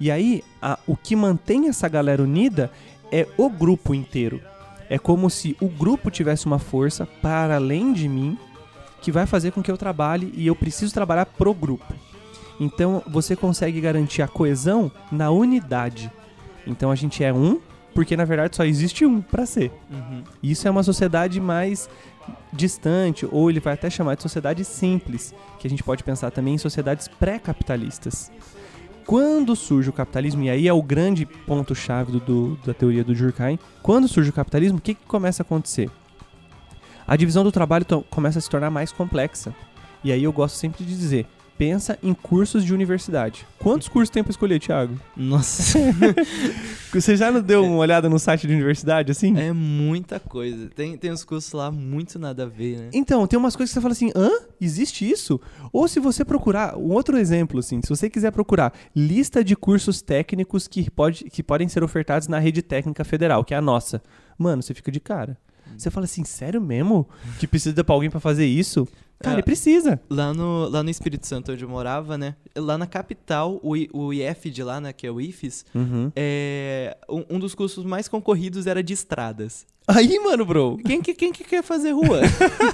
E 0.00 0.10
aí, 0.10 0.42
a, 0.60 0.78
o 0.86 0.96
que 0.96 1.14
mantém 1.14 1.68
essa 1.68 1.88
galera 1.88 2.22
unida 2.22 2.70
é 3.12 3.28
o 3.36 3.48
grupo 3.48 3.94
inteiro. 3.94 4.40
É 4.88 4.98
como 4.98 5.30
se 5.30 5.56
o 5.60 5.68
grupo 5.68 6.10
tivesse 6.10 6.46
uma 6.46 6.58
força 6.58 7.06
para 7.06 7.56
além 7.56 7.92
de 7.92 8.08
mim 8.08 8.36
que 9.00 9.12
vai 9.12 9.24
fazer 9.24 9.52
com 9.52 9.62
que 9.62 9.70
eu 9.70 9.78
trabalhe 9.78 10.32
e 10.34 10.46
eu 10.46 10.56
preciso 10.56 10.92
trabalhar 10.92 11.26
pro 11.26 11.54
grupo. 11.54 11.94
Então 12.58 13.02
você 13.06 13.36
consegue 13.36 13.80
garantir 13.80 14.20
a 14.20 14.28
coesão 14.28 14.90
na 15.12 15.30
unidade. 15.30 16.10
Então 16.66 16.90
a 16.90 16.94
gente 16.94 17.22
é 17.22 17.32
um 17.32 17.60
porque 17.94 18.16
na 18.16 18.24
verdade 18.24 18.56
só 18.56 18.64
existe 18.64 19.04
um 19.04 19.20
para 19.20 19.46
ser. 19.46 19.72
Uhum. 19.90 20.22
Isso 20.42 20.66
é 20.66 20.70
uma 20.70 20.82
sociedade 20.82 21.40
mais 21.40 21.88
distante, 22.52 23.26
ou 23.30 23.50
ele 23.50 23.60
vai 23.60 23.74
até 23.74 23.88
chamar 23.90 24.14
de 24.14 24.22
sociedade 24.22 24.64
simples, 24.64 25.34
que 25.58 25.66
a 25.66 25.70
gente 25.70 25.82
pode 25.82 26.02
pensar 26.04 26.30
também 26.30 26.54
em 26.54 26.58
sociedades 26.58 27.08
pré-capitalistas. 27.08 28.30
Quando 29.06 29.56
surge 29.56 29.90
o 29.90 29.92
capitalismo, 29.92 30.42
e 30.44 30.50
aí 30.50 30.68
é 30.68 30.72
o 30.72 30.82
grande 30.82 31.26
ponto-chave 31.26 32.20
da 32.64 32.72
teoria 32.72 33.02
do 33.02 33.14
Durkheim, 33.14 33.58
quando 33.82 34.06
surge 34.06 34.30
o 34.30 34.32
capitalismo, 34.32 34.78
o 34.78 34.80
que, 34.80 34.94
que 34.94 35.04
começa 35.06 35.42
a 35.42 35.44
acontecer? 35.44 35.90
A 37.06 37.16
divisão 37.16 37.42
do 37.42 37.50
trabalho 37.50 37.84
começa 38.08 38.38
a 38.38 38.42
se 38.42 38.48
tornar 38.48 38.70
mais 38.70 38.92
complexa. 38.92 39.52
E 40.04 40.12
aí 40.12 40.22
eu 40.22 40.32
gosto 40.32 40.54
sempre 40.54 40.84
de 40.84 40.96
dizer, 40.96 41.26
pensa 41.60 41.98
em 42.02 42.14
cursos 42.14 42.64
de 42.64 42.72
universidade. 42.72 43.46
Quantos 43.58 43.86
cursos 43.86 44.08
tem 44.08 44.22
pra 44.24 44.30
escolher, 44.30 44.58
Thiago? 44.58 44.98
Nossa, 45.14 45.78
Você 46.90 47.14
já 47.14 47.30
não 47.30 47.42
deu 47.42 47.62
uma 47.62 47.76
olhada 47.76 48.08
no 48.08 48.18
site 48.18 48.46
de 48.46 48.54
universidade, 48.54 49.12
assim? 49.12 49.38
é 49.38 49.52
muita 49.52 50.18
coisa. 50.18 50.70
Tem, 50.74 50.96
tem 50.96 51.12
uns 51.12 51.22
cursos 51.22 51.52
lá 51.52 51.70
muito 51.70 52.18
nada 52.18 52.44
a 52.44 52.46
ver, 52.46 52.78
né? 52.78 52.90
Então, 52.94 53.26
tem 53.26 53.38
umas 53.38 53.54
coisas 53.54 53.70
que 53.70 53.74
você 53.74 53.82
fala 53.82 53.92
assim, 53.92 54.10
hã? 54.16 54.30
Existe 54.58 55.08
isso? 55.08 55.38
Ou 55.70 55.86
se 55.86 56.00
você 56.00 56.24
procurar, 56.24 56.78
um 56.78 56.92
outro 56.92 57.18
exemplo, 57.18 57.58
assim, 57.58 57.82
se 57.82 57.90
você 57.90 58.08
quiser 58.08 58.32
procurar 58.32 58.72
lista 58.96 59.44
de 59.44 59.54
cursos 59.54 60.00
técnicos 60.00 60.66
que, 60.66 60.90
pode, 60.90 61.24
que 61.24 61.42
podem 61.42 61.68
ser 61.68 61.84
ofertados 61.84 62.26
na 62.26 62.38
rede 62.38 62.62
técnica 62.62 63.04
federal, 63.04 63.44
que 63.44 63.52
é 63.52 63.58
a 63.58 63.62
nossa. 63.62 64.02
Mano, 64.38 64.62
você 64.62 64.72
fica 64.72 64.90
de 64.90 64.98
cara. 64.98 65.36
Você 65.76 65.90
fala 65.90 66.04
assim, 66.04 66.24
sério 66.24 66.60
mesmo? 66.60 67.06
Que 67.38 67.46
precisa 67.46 67.84
pra 67.84 67.94
alguém 67.94 68.08
pra 68.10 68.18
fazer 68.18 68.46
isso? 68.46 68.88
Cara, 69.22 69.34
É. 69.34 69.36
ele 69.36 69.42
precisa. 69.42 70.00
Lá 70.08 70.32
no, 70.32 70.68
lá 70.68 70.82
no 70.82 70.88
Espírito 70.90 71.26
Santo, 71.26 71.52
onde 71.52 71.62
eu 71.64 71.68
morava, 71.68 72.16
né? 72.16 72.34
Lá 72.56 72.78
na 72.78 72.86
capital, 72.86 73.60
o, 73.62 73.76
I- 73.76 73.90
o 73.92 74.12
IF 74.12 74.50
de 74.50 74.62
lá, 74.62 74.80
né? 74.80 74.92
Que 74.92 75.06
é 75.06 75.10
o 75.10 75.20
IFES, 75.20 75.64
Uhum. 75.74 76.10
é, 76.16 76.96
um, 77.08 77.24
um 77.36 77.38
dos 77.38 77.54
cursos 77.54 77.84
mais 77.84 78.08
concorridos 78.08 78.66
era 78.66 78.82
de 78.82 78.92
estradas. 78.94 79.66
Aí, 79.88 80.20
mano, 80.20 80.44
bro, 80.44 80.78
Quem 80.84 81.02
que, 81.02 81.12
quem 81.14 81.32
que 81.32 81.42
quer 81.42 81.64
fazer 81.64 81.90
rua? 81.90 82.20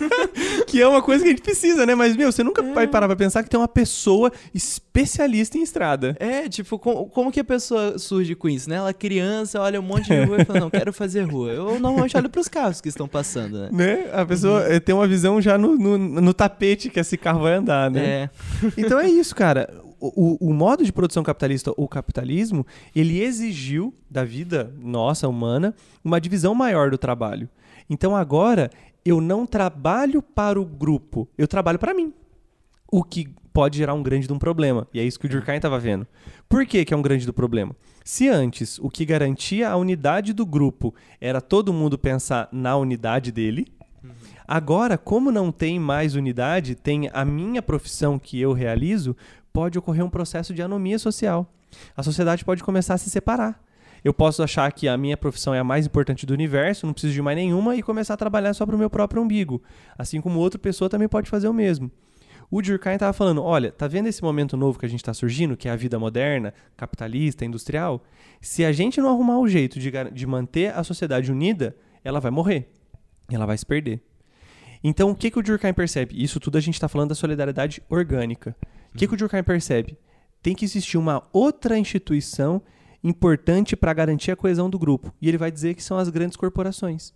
que 0.66 0.80
é 0.82 0.86
uma 0.86 1.00
coisa 1.00 1.22
que 1.24 1.28
a 1.30 1.32
gente 1.32 1.42
precisa, 1.42 1.86
né? 1.86 1.94
Mas, 1.94 2.14
meu, 2.16 2.30
você 2.30 2.42
nunca 2.42 2.62
vai 2.74 2.86
parar 2.86 3.06
pra 3.06 3.16
pensar 3.16 3.42
que 3.42 3.48
tem 3.48 3.58
uma 3.58 3.68
pessoa 3.68 4.30
especialista 4.54 5.56
em 5.56 5.62
estrada. 5.62 6.14
é, 6.20 6.48
tipo, 6.48 6.78
com- 6.78 7.06
como 7.08 7.32
que 7.32 7.40
a 7.40 7.44
pessoa 7.44 7.98
surge 7.98 8.34
com 8.34 8.48
isso, 8.48 8.68
né? 8.68 8.76
Ela 8.76 8.90
é 8.90 8.92
criança, 8.92 9.60
olha 9.60 9.80
um 9.80 9.82
monte 9.82 10.06
de 10.08 10.24
rua 10.24 10.42
e 10.42 10.44
fala, 10.44 10.60
não, 10.60 10.70
quero 10.70 10.92
fazer 10.92 11.22
rua. 11.22 11.50
Eu 11.52 11.78
normalmente 11.80 12.16
olho 12.16 12.28
pros 12.28 12.48
carros 12.48 12.80
que 12.80 12.88
estão 12.88 13.08
passando, 13.08 13.58
né? 13.60 13.68
Né? 13.72 14.10
A 14.12 14.24
pessoa 14.26 14.62
eh, 14.64 14.78
tem 14.80 14.94
uma 14.94 15.06
visão 15.06 15.40
já 15.40 15.56
no, 15.56 15.76
no, 15.78 15.96
no 15.96 16.34
tapete 16.36 16.88
que 16.90 17.00
esse 17.00 17.16
carro 17.16 17.40
vai 17.40 17.54
andar, 17.54 17.90
né? 17.90 18.04
É, 18.04 18.30
Então 18.76 19.00
é 19.00 19.08
isso, 19.08 19.34
cara. 19.34 19.82
O, 19.98 20.36
o- 20.50 20.52
modo 20.52 20.84
de 20.84 20.92
produção 20.92 21.22
capitalista, 21.22 21.72
o 21.76 21.88
capitalismo, 21.88 22.66
ele 22.94 23.22
exigiu 23.22 23.94
da 24.10 24.24
vida 24.24 24.72
nossa, 24.78 25.26
humana, 25.26 25.74
uma 26.04 26.20
divisão 26.20 26.54
maior 26.54 26.90
do 26.90 26.98
trabalho. 26.98 27.48
Então 27.88 28.14
agora 28.14 28.70
eu 29.04 29.20
não 29.20 29.46
trabalho 29.46 30.20
para 30.20 30.60
o 30.60 30.64
grupo, 30.66 31.26
eu 31.38 31.48
trabalho 31.48 31.78
para 31.78 31.94
mim. 31.94 32.12
O 32.92 33.02
que 33.02 33.28
pode 33.52 33.78
gerar 33.78 33.94
um 33.94 34.02
grande 34.02 34.26
de 34.26 34.32
um 34.32 34.38
problema. 34.38 34.86
E 34.92 35.00
é 35.00 35.02
isso 35.02 35.18
que 35.18 35.24
o 35.26 35.28
Durkheim 35.30 35.56
estava 35.56 35.78
vendo. 35.78 36.06
Por 36.46 36.66
que, 36.66 36.84
que 36.84 36.92
é 36.92 36.96
um 36.96 37.00
grande 37.00 37.24
do 37.24 37.32
problema? 37.32 37.74
Se 38.04 38.28
antes 38.28 38.78
o 38.78 38.90
que 38.90 39.04
garantia 39.06 39.70
a 39.70 39.76
unidade 39.76 40.34
do 40.34 40.44
grupo 40.44 40.94
era 41.18 41.40
todo 41.40 41.72
mundo 41.72 41.96
pensar 41.96 42.48
na 42.52 42.76
unidade 42.76 43.32
dele, 43.32 43.66
Agora, 44.46 44.96
como 44.96 45.32
não 45.32 45.50
tem 45.50 45.78
mais 45.78 46.14
unidade, 46.14 46.74
tem 46.74 47.10
a 47.12 47.24
minha 47.24 47.60
profissão 47.60 48.18
que 48.18 48.40
eu 48.40 48.52
realizo, 48.52 49.16
pode 49.52 49.78
ocorrer 49.78 50.04
um 50.04 50.10
processo 50.10 50.54
de 50.54 50.62
anomia 50.62 50.98
social. 50.98 51.50
A 51.96 52.02
sociedade 52.02 52.44
pode 52.44 52.62
começar 52.62 52.94
a 52.94 52.98
se 52.98 53.10
separar. 53.10 53.60
Eu 54.04 54.14
posso 54.14 54.42
achar 54.42 54.70
que 54.70 54.86
a 54.86 54.96
minha 54.96 55.16
profissão 55.16 55.52
é 55.52 55.58
a 55.58 55.64
mais 55.64 55.86
importante 55.86 56.24
do 56.24 56.32
universo, 56.32 56.86
não 56.86 56.92
preciso 56.92 57.14
de 57.14 57.22
mais 57.22 57.36
nenhuma 57.36 57.74
e 57.74 57.82
começar 57.82 58.14
a 58.14 58.16
trabalhar 58.16 58.54
só 58.54 58.64
para 58.64 58.76
o 58.76 58.78
meu 58.78 58.88
próprio 58.88 59.20
umbigo. 59.20 59.60
Assim 59.98 60.20
como 60.20 60.38
outra 60.38 60.60
pessoa 60.60 60.88
também 60.88 61.08
pode 61.08 61.28
fazer 61.28 61.48
o 61.48 61.52
mesmo. 61.52 61.90
O 62.48 62.62
Durkheim 62.62 62.94
estava 62.94 63.12
falando, 63.12 63.42
olha, 63.42 63.72
tá 63.72 63.88
vendo 63.88 64.06
esse 64.06 64.22
momento 64.22 64.56
novo 64.56 64.78
que 64.78 64.86
a 64.86 64.88
gente 64.88 65.00
está 65.00 65.12
surgindo, 65.12 65.56
que 65.56 65.68
é 65.68 65.72
a 65.72 65.76
vida 65.76 65.98
moderna, 65.98 66.54
capitalista, 66.76 67.44
industrial? 67.44 68.04
Se 68.40 68.64
a 68.64 68.70
gente 68.70 69.00
não 69.00 69.08
arrumar 69.08 69.40
o 69.40 69.48
jeito 69.48 69.80
de, 69.80 69.90
de 70.12 70.26
manter 70.26 70.72
a 70.72 70.84
sociedade 70.84 71.32
unida, 71.32 71.74
ela 72.04 72.20
vai 72.20 72.30
morrer. 72.30 72.70
Ela 73.28 73.46
vai 73.46 73.58
se 73.58 73.66
perder. 73.66 74.00
Então, 74.82 75.10
o 75.10 75.14
que, 75.14 75.30
que 75.30 75.38
o 75.38 75.42
Durkheim 75.42 75.72
percebe? 75.74 76.22
Isso 76.22 76.38
tudo 76.40 76.58
a 76.58 76.60
gente 76.60 76.74
está 76.74 76.88
falando 76.88 77.10
da 77.10 77.14
solidariedade 77.14 77.82
orgânica. 77.88 78.54
O 78.94 78.98
que, 78.98 79.06
que 79.06 79.14
o 79.14 79.16
Durkheim 79.16 79.42
percebe? 79.42 79.98
Tem 80.42 80.54
que 80.54 80.64
existir 80.64 80.96
uma 80.98 81.22
outra 81.32 81.78
instituição 81.78 82.62
importante 83.02 83.76
para 83.76 83.92
garantir 83.92 84.30
a 84.30 84.36
coesão 84.36 84.68
do 84.68 84.78
grupo. 84.78 85.12
E 85.20 85.28
ele 85.28 85.38
vai 85.38 85.50
dizer 85.50 85.74
que 85.74 85.82
são 85.82 85.98
as 85.98 86.08
grandes 86.08 86.36
corporações. 86.36 87.12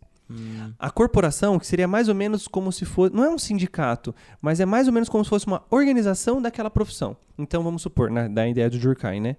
A 0.78 0.90
corporação, 0.90 1.58
que 1.58 1.66
seria 1.66 1.88
mais 1.88 2.08
ou 2.08 2.14
menos 2.14 2.46
como 2.46 2.70
se 2.70 2.84
fosse. 2.84 3.12
Não 3.14 3.24
é 3.24 3.30
um 3.30 3.38
sindicato, 3.38 4.14
mas 4.40 4.60
é 4.60 4.64
mais 4.66 4.86
ou 4.86 4.92
menos 4.92 5.08
como 5.08 5.24
se 5.24 5.30
fosse 5.30 5.46
uma 5.46 5.64
organização 5.70 6.40
daquela 6.40 6.70
profissão. 6.70 7.16
Então, 7.36 7.64
vamos 7.64 7.82
supor, 7.82 8.10
na, 8.10 8.28
da 8.28 8.46
ideia 8.48 8.70
do 8.70 8.78
Durkheim, 8.78 9.20
né? 9.20 9.36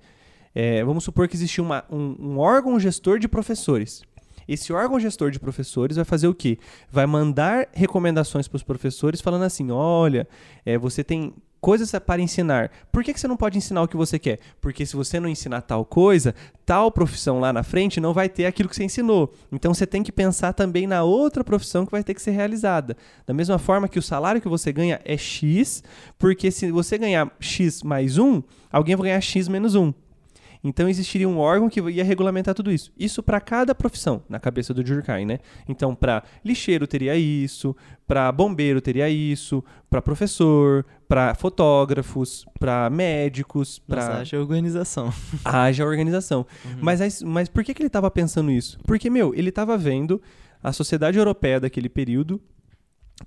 É, 0.54 0.84
vamos 0.84 1.06
supor 1.06 1.30
que 1.30 1.36
existe 1.38 1.62
uma- 1.62 1.86
um, 1.90 2.16
um 2.20 2.38
órgão 2.40 2.78
gestor 2.78 3.20
de 3.20 3.28
professores. 3.30 4.04
Esse 4.48 4.74
órgão 4.74 5.00
gestor 5.00 5.32
de 5.32 5.40
professores 5.40 5.96
vai 5.96 6.06
fazer 6.06 6.28
o 6.28 6.34
quê? 6.34 6.58
Vai 6.92 7.06
mandar 7.06 7.68
recomendações 7.74 8.48
para 8.48 8.58
os 8.58 8.64
professores 8.64 9.22
falando 9.22 9.44
assim: 9.44 9.72
olha, 9.72 10.28
é, 10.66 10.78
você 10.78 11.04
tem 11.04 11.34
coisas 11.62 11.92
para 12.06 12.22
ensinar. 12.22 12.72
Por 12.92 13.04
que, 13.04 13.14
que 13.14 13.20
você 13.20 13.28
não 13.28 13.38
pode 13.38 13.58
ensinar 13.58 13.84
o 13.84 13.88
que 13.88 13.96
você 13.96 14.18
quer? 14.18 14.40
Porque 14.60 14.86
se 14.86 14.96
você 14.96 15.20
não 15.20 15.30
ensinar 15.30 15.62
tal 15.62 15.86
coisa, 15.86 16.34
tal 16.66 16.92
profissão 16.92 17.40
lá 17.40 17.54
na 17.54 17.62
frente 17.62 18.02
não 18.02 18.14
vai 18.14 18.28
ter 18.28 18.48
aquilo 18.48 18.68
que 18.68 18.76
você 18.76 18.84
ensinou. 18.84 19.32
Então 19.52 19.74
você 19.74 19.86
tem 19.86 20.02
que 20.02 20.12
pensar 20.12 20.54
também 20.54 20.88
na 20.88 21.04
outra 21.04 21.44
profissão 21.44 21.86
que 21.86 21.92
vai 21.92 22.04
ter 22.04 22.16
que 22.16 22.22
ser 22.22 22.32
realizada. 22.32 22.98
Da 23.26 23.34
mesma 23.34 23.60
forma 23.60 23.88
que 23.88 24.00
o 24.00 24.02
salário 24.02 24.42
que 24.42 24.50
você 24.50 24.74
ganha 24.74 25.00
é 25.06 25.16
X, 25.16 25.84
porque 26.18 26.50
se 26.50 26.72
você 26.72 26.98
ganhar 26.98 27.32
X 27.40 27.84
mais 27.84 28.18
um, 28.18 28.42
alguém 28.72 28.96
vai 28.96 29.10
ganhar 29.10 29.22
X 29.22 29.48
menos 29.48 29.76
um. 29.76 29.94
Então 30.64 30.88
existiria 30.88 31.28
um 31.28 31.40
órgão 31.40 31.70
que 31.70 31.82
ia 31.82 32.04
regulamentar 32.04 32.54
tudo 32.54 32.72
isso. 32.72 32.92
Isso 32.98 33.24
para 33.24 33.40
cada 33.42 33.74
profissão, 33.74 34.22
na 34.30 34.40
cabeça 34.40 34.74
do 34.74 34.84
Durkheim, 34.84 35.26
né? 35.26 35.40
Então, 35.68 35.96
para 35.96 36.24
lixeiro 36.46 36.86
teria 36.86 37.16
isso, 37.16 37.76
para 38.06 38.32
bombeiro 38.32 38.80
teria 38.80 39.10
isso, 39.10 39.64
para 39.90 40.02
professor, 40.04 40.86
para 41.08 41.34
fotógrafos, 41.34 42.46
para 42.60 42.90
médicos, 42.90 43.80
para 43.80 44.20
acha 44.20 44.40
organização. 44.40 45.12
haja 45.44 45.84
organização. 45.86 46.46
Mas, 46.80 47.02
aí- 47.02 47.12
mas 47.26 47.50
por 47.50 47.64
que, 47.64 47.74
que 47.74 47.82
ele 47.82 47.88
estava 47.88 48.12
pensando 48.12 48.52
isso? 48.52 48.78
Porque, 48.86 49.10
meu, 49.10 49.34
ele 49.34 49.50
estava 49.50 49.76
vendo 49.78 50.22
a 50.62 50.72
sociedade 50.72 51.18
europeia 51.18 51.60
daquele 51.60 51.90
período 51.90 52.40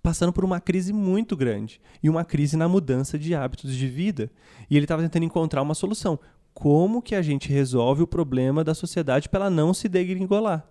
passando 0.03 0.33
por 0.33 0.45
uma 0.45 0.61
crise 0.61 0.93
muito 0.93 1.37
grande 1.37 1.81
e 2.03 2.09
uma 2.11 2.25
crise 2.25 2.57
na 2.57 2.69
mudança 2.69 3.17
de 3.19 3.33
hábitos 3.35 3.75
de 3.77 3.87
vida. 3.87 4.29
E 4.69 4.77
ele 4.77 4.85
estava 4.87 5.03
tentando 5.03 5.25
encontrar 5.25 5.63
uma 5.63 5.75
solução. 5.75 6.19
Como 6.55 7.03
que 7.03 7.15
a 7.15 7.21
gente 7.21 7.53
resolve 7.53 8.03
o 8.03 8.07
problema 8.07 8.63
da 8.63 8.75
sociedade 8.75 9.29
para 9.29 9.47
ela 9.47 9.51
não 9.51 9.75
se 9.75 9.89
degringolar? 9.89 10.65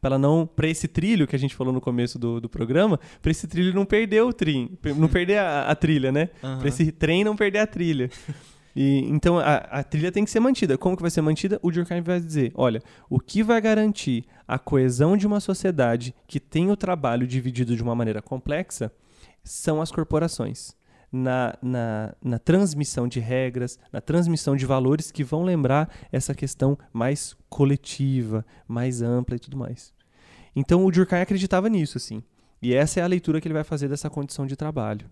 Pra 0.00 0.08
ela 0.08 0.18
não. 0.18 0.46
Pra 0.46 0.66
esse 0.66 0.88
trilho 0.88 1.26
que 1.26 1.36
a 1.36 1.38
gente 1.38 1.54
falou 1.54 1.72
no 1.72 1.80
começo 1.80 2.18
do, 2.18 2.40
do 2.40 2.48
programa, 2.48 2.98
pra 3.20 3.30
esse 3.30 3.46
trilho 3.46 3.74
não 3.74 3.84
perder 3.84 4.22
o 4.22 4.32
trim. 4.32 4.78
Não 4.96 5.08
perder 5.08 5.38
a, 5.38 5.68
a 5.68 5.74
trilha, 5.74 6.10
né? 6.10 6.30
Aham. 6.42 6.58
Pra 6.58 6.68
esse 6.68 6.90
trem 6.90 7.22
não 7.22 7.36
perder 7.36 7.58
a 7.58 7.66
trilha. 7.66 8.10
E, 8.74 9.00
então 9.10 9.38
a, 9.38 9.56
a 9.56 9.82
trilha 9.82 10.10
tem 10.10 10.24
que 10.24 10.30
ser 10.30 10.40
mantida. 10.40 10.78
Como 10.78 10.96
que 10.96 11.02
vai 11.02 11.10
ser 11.10 11.20
mantida? 11.20 11.58
O 11.62 11.70
Durkheim 11.70 12.00
vai 12.00 12.18
dizer: 12.18 12.52
olha, 12.54 12.82
o 13.08 13.20
que 13.20 13.42
vai 13.42 13.60
garantir 13.60 14.24
a 14.48 14.58
coesão 14.58 15.16
de 15.16 15.26
uma 15.26 15.40
sociedade 15.40 16.14
que 16.26 16.40
tem 16.40 16.70
o 16.70 16.76
trabalho 16.76 17.26
dividido 17.26 17.76
de 17.76 17.82
uma 17.82 17.94
maneira 17.94 18.22
complexa 18.22 18.90
são 19.44 19.82
as 19.82 19.90
corporações. 19.90 20.74
Na, 21.12 21.58
na, 21.60 22.14
na 22.22 22.38
transmissão 22.38 23.08
de 23.08 23.18
regras, 23.18 23.78
na 23.92 24.00
transmissão 24.00 24.54
de 24.54 24.64
valores 24.64 25.10
que 25.10 25.24
vão 25.24 25.42
lembrar 25.42 25.92
essa 26.12 26.32
questão 26.32 26.78
mais 26.92 27.36
coletiva, 27.48 28.46
mais 28.68 29.02
ampla 29.02 29.34
e 29.34 29.38
tudo 29.40 29.56
mais. 29.56 29.92
Então 30.54 30.84
o 30.84 30.90
Durkheim 30.90 31.20
acreditava 31.20 31.68
nisso, 31.68 31.98
assim. 31.98 32.22
E 32.62 32.74
essa 32.74 33.00
é 33.00 33.02
a 33.02 33.06
leitura 33.06 33.40
que 33.40 33.48
ele 33.48 33.54
vai 33.54 33.64
fazer 33.64 33.88
dessa 33.88 34.08
condição 34.08 34.46
de 34.46 34.54
trabalho. 34.54 35.10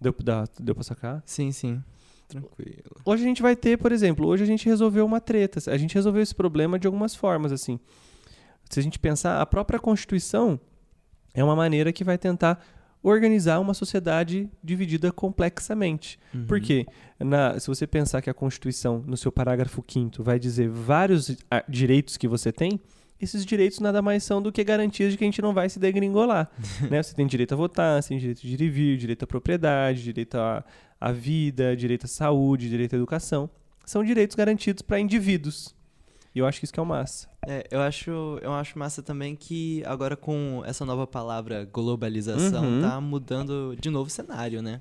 Deu, 0.00 0.14
dá, 0.22 0.44
deu 0.60 0.74
pra 0.74 0.84
sacar? 0.84 1.22
Sim, 1.24 1.52
sim. 1.52 1.82
Tranquilo. 2.28 2.96
Hoje 3.04 3.22
a 3.22 3.26
gente 3.26 3.42
vai 3.42 3.54
ter, 3.54 3.78
por 3.78 3.92
exemplo, 3.92 4.26
hoje 4.26 4.42
a 4.42 4.46
gente 4.46 4.66
resolveu 4.66 5.06
uma 5.06 5.20
treta. 5.20 5.70
A 5.70 5.76
gente 5.76 5.94
resolveu 5.94 6.22
esse 6.22 6.34
problema 6.34 6.78
de 6.78 6.86
algumas 6.86 7.14
formas, 7.14 7.52
assim. 7.52 7.78
Se 8.68 8.80
a 8.80 8.82
gente 8.82 8.98
pensar, 8.98 9.40
a 9.40 9.46
própria 9.46 9.78
Constituição 9.78 10.58
é 11.32 11.44
uma 11.44 11.54
maneira 11.54 11.92
que 11.92 12.02
vai 12.02 12.18
tentar 12.18 12.64
organizar 13.04 13.60
uma 13.60 13.74
sociedade 13.74 14.48
dividida 14.62 15.12
complexamente. 15.12 16.18
Uhum. 16.34 16.46
Por 16.46 16.58
quê? 16.58 16.86
Na- 17.20 17.60
se 17.60 17.68
você 17.68 17.86
pensar 17.86 18.22
que 18.22 18.30
a 18.30 18.34
Constituição, 18.34 19.04
no 19.06 19.16
seu 19.16 19.30
parágrafo 19.30 19.84
5 19.86 20.22
vai 20.22 20.38
dizer 20.38 20.68
vários 20.70 21.36
ah, 21.50 21.62
direitos 21.68 22.16
que 22.16 22.26
você 22.26 22.50
tem, 22.50 22.80
esses 23.20 23.44
direitos 23.44 23.78
nada 23.78 24.00
mais 24.00 24.24
são 24.24 24.40
do 24.40 24.50
que 24.50 24.64
garantias 24.64 25.12
de 25.12 25.18
que 25.18 25.24
a 25.24 25.26
gente 25.26 25.42
não 25.42 25.52
vai 25.52 25.68
se 25.68 25.78
degringolar. 25.78 26.50
né? 26.90 27.02
Você 27.02 27.14
tem 27.14 27.26
direito 27.26 27.52
a 27.52 27.56
votar, 27.56 28.02
você 28.02 28.08
tem 28.08 28.18
direito 28.18 28.40
de 28.40 28.54
ir 28.54 28.60
e 28.62 28.68
vir, 28.70 28.96
direito 28.96 29.22
à 29.22 29.26
propriedade, 29.26 30.02
direito 30.02 30.36
à, 30.36 30.64
à 30.98 31.12
vida, 31.12 31.76
direito 31.76 32.06
à 32.06 32.08
saúde, 32.08 32.70
direito 32.70 32.94
à 32.94 32.96
educação. 32.96 33.50
São 33.84 34.02
direitos 34.02 34.34
garantidos 34.34 34.80
para 34.80 34.98
indivíduos. 34.98 35.74
E 36.34 36.38
eu 36.40 36.46
acho 36.46 36.58
que 36.58 36.64
isso 36.64 36.72
que 36.72 36.80
é 36.80 36.82
o 36.82 36.86
massa. 36.86 37.28
É, 37.46 37.66
eu 37.70 37.80
acho, 37.80 38.10
eu 38.42 38.52
acho 38.52 38.78
massa 38.78 39.02
também 39.02 39.36
que 39.36 39.82
agora 39.86 40.16
com 40.16 40.62
essa 40.66 40.84
nova 40.84 41.06
palavra 41.06 41.64
globalização 41.72 42.64
Uhum. 42.64 42.80
tá 42.82 43.00
mudando 43.00 43.76
de 43.80 43.88
novo 43.90 44.08
o 44.08 44.10
cenário, 44.10 44.60
né? 44.60 44.80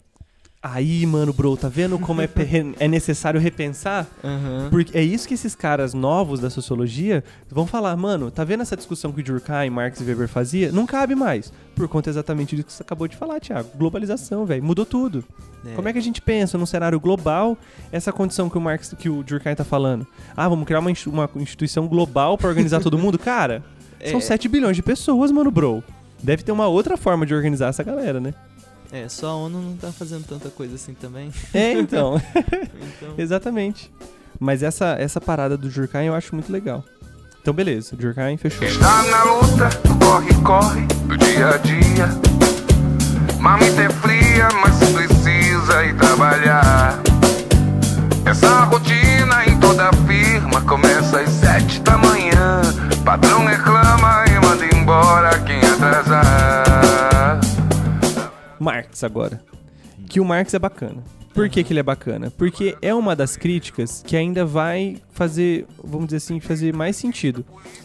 Aí, 0.66 1.06
mano, 1.06 1.34
bro, 1.34 1.58
tá 1.58 1.68
vendo 1.68 2.00
como 2.00 2.22
é, 2.22 2.30
é 2.80 2.88
necessário 2.88 3.38
repensar? 3.38 4.08
Aham. 4.24 4.70
Porque 4.72 4.98
é 4.98 5.04
isso 5.04 5.28
que 5.28 5.34
esses 5.34 5.54
caras 5.54 5.94
novos 5.94 6.40
da 6.40 6.50
sociologia 6.50 7.22
vão 7.52 7.68
falar, 7.68 7.94
mano, 7.98 8.32
tá 8.32 8.46
vendo 8.46 8.62
essa 8.62 8.78
discussão 8.78 9.12
que 9.12 9.20
o 9.20 9.24
Durkheim, 9.24 9.70
Marx 9.70 10.00
e 10.00 10.06
Weber 10.06 10.30
fazia? 10.30 10.72
Não 10.72 10.86
cabe 10.86 11.16
mais. 11.16 11.52
Por 11.76 11.90
conta 11.90 12.10
exatamente 12.10 12.56
disso 12.56 12.68
que 12.68 12.72
você 12.74 12.82
acabou 12.82 13.10
de 13.10 13.18
falar, 13.18 13.42
Thiago. 13.42 13.68
Globalização, 13.76 14.46
velho. 14.46 14.64
Mudou 14.64 14.86
tudo. 14.86 15.26
Como 15.76 15.88
é 15.90 15.92
que 15.94 16.00
a 16.00 16.02
gente 16.02 16.22
pensa 16.22 16.58
num 16.58 16.66
cenário 16.66 16.98
global 17.00 17.58
essa 17.92 18.14
condição 18.14 18.50
que 18.50 18.58
o 18.58 18.62
Marx, 18.62 18.96
que 18.98 19.10
o 19.10 19.22
Durkheim 19.22 19.56
tá 19.56 19.66
falando? 19.66 20.08
Ah, 20.36 20.48
vamos 20.48 20.66
criar 20.66 20.80
uma, 20.80 20.92
uma 21.12 21.30
instituição 21.36 21.88
global 21.88 22.38
pra 22.38 22.48
organizar 22.48 22.80
todo 22.80 22.98
mundo? 22.98 23.20
Cara, 23.20 23.64
são 24.06 24.18
É. 24.20 24.22
7 24.22 24.48
bilhões 24.48 24.78
de 24.78 24.84
pessoas, 24.84 25.30
mano, 25.30 25.52
bro. 25.52 25.84
Deve 26.22 26.42
ter 26.42 26.54
uma 26.54 26.68
outra 26.68 26.96
forma 26.96 27.26
de 27.26 27.34
organizar 27.36 27.68
essa 27.68 27.84
galera, 27.84 28.20
né? 28.22 28.34
É, 28.94 29.10
só 29.10 29.30
a 29.30 29.36
ONU 29.36 29.60
não 29.60 29.76
tá 29.76 29.92
fazendo 29.92 30.24
tanta 30.24 30.52
coisa 30.52 30.76
assim 30.76 30.94
também. 30.94 31.34
É, 31.52 31.74
então. 31.74 32.22
Então, 32.36 33.16
Exatamente. 33.18 33.92
Mas 34.40 34.62
essa, 34.62 34.96
essa 35.00 35.20
parada 35.20 35.58
do 35.58 35.68
Durkheim 35.68 36.06
eu 36.06 36.14
acho 36.14 36.36
muito 36.36 36.52
legal. 36.52 36.84
Então, 37.42 37.56
beleza. 37.56 37.96
Durkheim 37.96 38.38
fechou. 38.38 38.68
Está 38.68 39.02
na 39.04 39.24
luta, 39.24 39.70
do 39.84 39.96
corre-corre 39.96 40.86
do 41.08 41.18
dia 41.18 41.50
a 41.50 41.58
dia. 41.58 42.08
Mamita 43.40 43.82
é 43.82 43.90
fria, 43.90 44.48
mas 44.62 44.78
precisa 44.92 45.84
ir 45.86 45.98
trabalhar. 45.98 47.02
Essa 48.26 48.64
rotina 48.66 49.46
em 49.48 49.60
toda 49.60 49.92
firma 50.08 50.62
começa 50.62 51.20
às 51.20 51.30
sete 51.30 51.80
da 51.82 51.98
manhã. 51.98 52.62
Patrão 53.04 53.46
reclama 53.46 54.24
e 54.28 54.40
manda 54.40 54.66
embora 54.76 55.40
quem 55.40 55.53
Marx 58.64 59.04
agora. 59.04 59.44
Que 60.10 60.20
o 60.20 60.26
Marx 60.26 60.54
é 60.54 60.60
bacana. 60.60 61.04
Por 61.34 61.50
que, 61.50 61.64
que 61.64 61.74
ele 61.74 61.80
é 61.80 61.84
bacana? 61.84 62.32
Porque 62.32 62.78
é 62.82 62.94
uma 62.94 63.16
das 63.16 63.36
críticas 63.36 64.04
que 64.06 64.16
ainda 64.16 64.46
vai 64.46 64.98
fazer, 65.12 65.66
vamos 65.84 66.08
dizer 66.08 66.18
assim, 66.18 66.40
fazer 66.40 66.76
mais 66.76 66.96
sentido. 66.96 67.44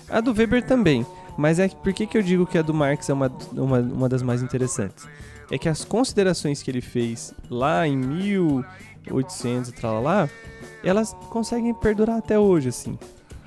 A 0.09 0.21
do 0.21 0.33
Weber 0.33 0.62
também. 0.62 1.07
Mas 1.37 1.59
é 1.59 1.69
por 1.69 1.93
que, 1.93 2.07
que 2.07 2.19
eu 2.19 2.23
digo 2.23 2.45
que 2.45 2.59
a 2.59 2.62
do 2.62 2.75
Marx 2.75 3.09
é 3.09 3.12
uma, 3.12 3.33
uma, 3.53 3.79
uma 3.79 4.09
das 4.09 4.23
mais 4.23 4.43
interessantes? 4.43 5.09
É 5.51 5.57
que 5.57 5.69
as 5.69 5.85
considerações 5.85 6.62
que 6.62 6.71
ele 6.71 6.81
fez 6.83 7.33
lá 7.49 7.87
em 7.87 7.97
1800 7.97 9.71
e 9.71 9.73
tal 9.73 10.03
lá, 10.03 10.29
elas 10.85 11.14
conseguem 11.31 11.73
perdurar 11.73 12.19
até 12.19 12.38
hoje, 12.38 12.69
assim. 12.69 12.99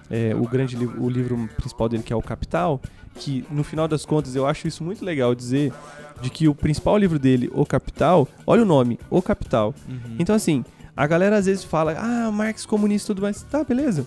É, 0.10 0.34
o 0.34 0.48
grande 0.48 0.76
livro, 0.76 1.04
o 1.04 1.10
livro 1.10 1.50
principal 1.58 1.88
dele, 1.88 2.02
que 2.02 2.12
é 2.12 2.16
o 2.16 2.22
Capital, 2.22 2.82
que 3.16 3.46
no 3.52 3.64
final 3.64 3.88
das 3.88 4.06
contas 4.06 4.36
eu 4.36 4.48
acho 4.48 4.68
isso 4.68 4.84
muito 4.84 5.06
legal 5.06 5.36
dizer 5.36 5.72
de 6.22 6.30
que 6.30 6.48
o 6.48 6.56
principal 6.56 6.98
livro 6.98 7.18
dele, 7.20 7.50
O 7.54 7.66
Capital, 7.66 8.28
olha 8.46 8.62
o 8.62 8.66
nome, 8.66 9.00
O 9.10 9.22
Capital. 9.22 9.74
uhum. 9.88 10.16
Então 10.20 10.36
assim, 10.36 10.64
a 10.96 11.08
galera 11.08 11.38
às 11.38 11.46
vezes 11.46 11.64
fala, 11.64 11.96
ah, 11.98 12.32
Marx 12.32 12.66
comunista 12.66 13.08
e 13.08 13.16
tudo 13.16 13.22
mais. 13.22 13.42
Tá, 13.44 13.64
beleza. 13.64 14.06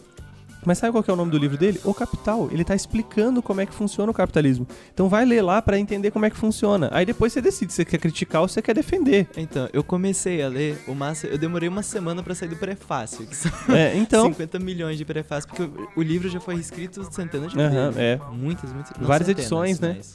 Mas 0.64 0.78
sabe 0.78 0.92
qual 0.92 1.02
que 1.02 1.10
é 1.10 1.14
o 1.14 1.16
nome 1.16 1.30
do 1.30 1.38
livro 1.38 1.56
dele? 1.58 1.80
O 1.84 1.92
Capital. 1.94 2.48
Ele 2.50 2.64
tá 2.64 2.74
explicando 2.74 3.42
como 3.42 3.60
é 3.60 3.66
que 3.66 3.74
funciona 3.74 4.10
o 4.10 4.14
capitalismo. 4.14 4.66
Então 4.92 5.08
vai 5.08 5.24
ler 5.24 5.42
lá 5.42 5.60
pra 5.60 5.78
entender 5.78 6.10
como 6.10 6.24
é 6.24 6.30
que 6.30 6.36
funciona. 6.36 6.88
Aí 6.92 7.04
depois 7.04 7.32
você 7.32 7.40
decide 7.40 7.72
se 7.72 7.76
você 7.76 7.84
quer 7.84 7.98
criticar 7.98 8.42
ou 8.42 8.48
se 8.48 8.54
você 8.54 8.62
quer 8.62 8.74
defender. 8.74 9.28
Então, 9.36 9.68
eu 9.72 9.82
comecei 9.84 10.42
a 10.42 10.48
ler 10.48 10.82
o 10.88 10.94
massa, 10.94 11.26
eu 11.26 11.36
demorei 11.38 11.68
uma 11.68 11.82
semana 11.82 12.22
pra 12.22 12.34
sair 12.34 12.48
do 12.48 12.56
prefácio, 12.56 13.26
que 13.26 13.36
são 13.36 13.50
É, 13.68 13.96
então, 13.96 14.26
50 14.32 14.58
milhões 14.58 14.96
de 14.98 15.04
prefácio, 15.04 15.48
porque 15.48 15.68
o, 15.96 16.02
livro 16.02 16.28
já 16.28 16.40
foi 16.40 16.54
reescrito 16.54 17.02
centenas 17.12 17.50
de 17.52 17.56
vezes. 17.56 17.96
é. 17.98 18.18
Muitas, 18.32 18.72
muitas. 18.72 18.92
Várias 19.00 19.26
centenas, 19.26 19.38
edições, 19.52 19.80
né? 19.80 19.96
mas- 19.98 20.14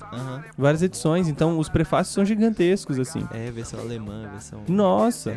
várias 0.57 0.81
edições. 0.81 1.27
Então 1.27 1.57
os 1.59 1.69
prefácios 1.69 2.13
são 2.13 2.25
gigantescos, 2.25 2.99
assim. 2.99 3.23
É, 3.31 3.51
versão 3.51 3.79
alemã, 3.79 4.27
versão. 4.31 4.61
Nossa. 4.67 5.35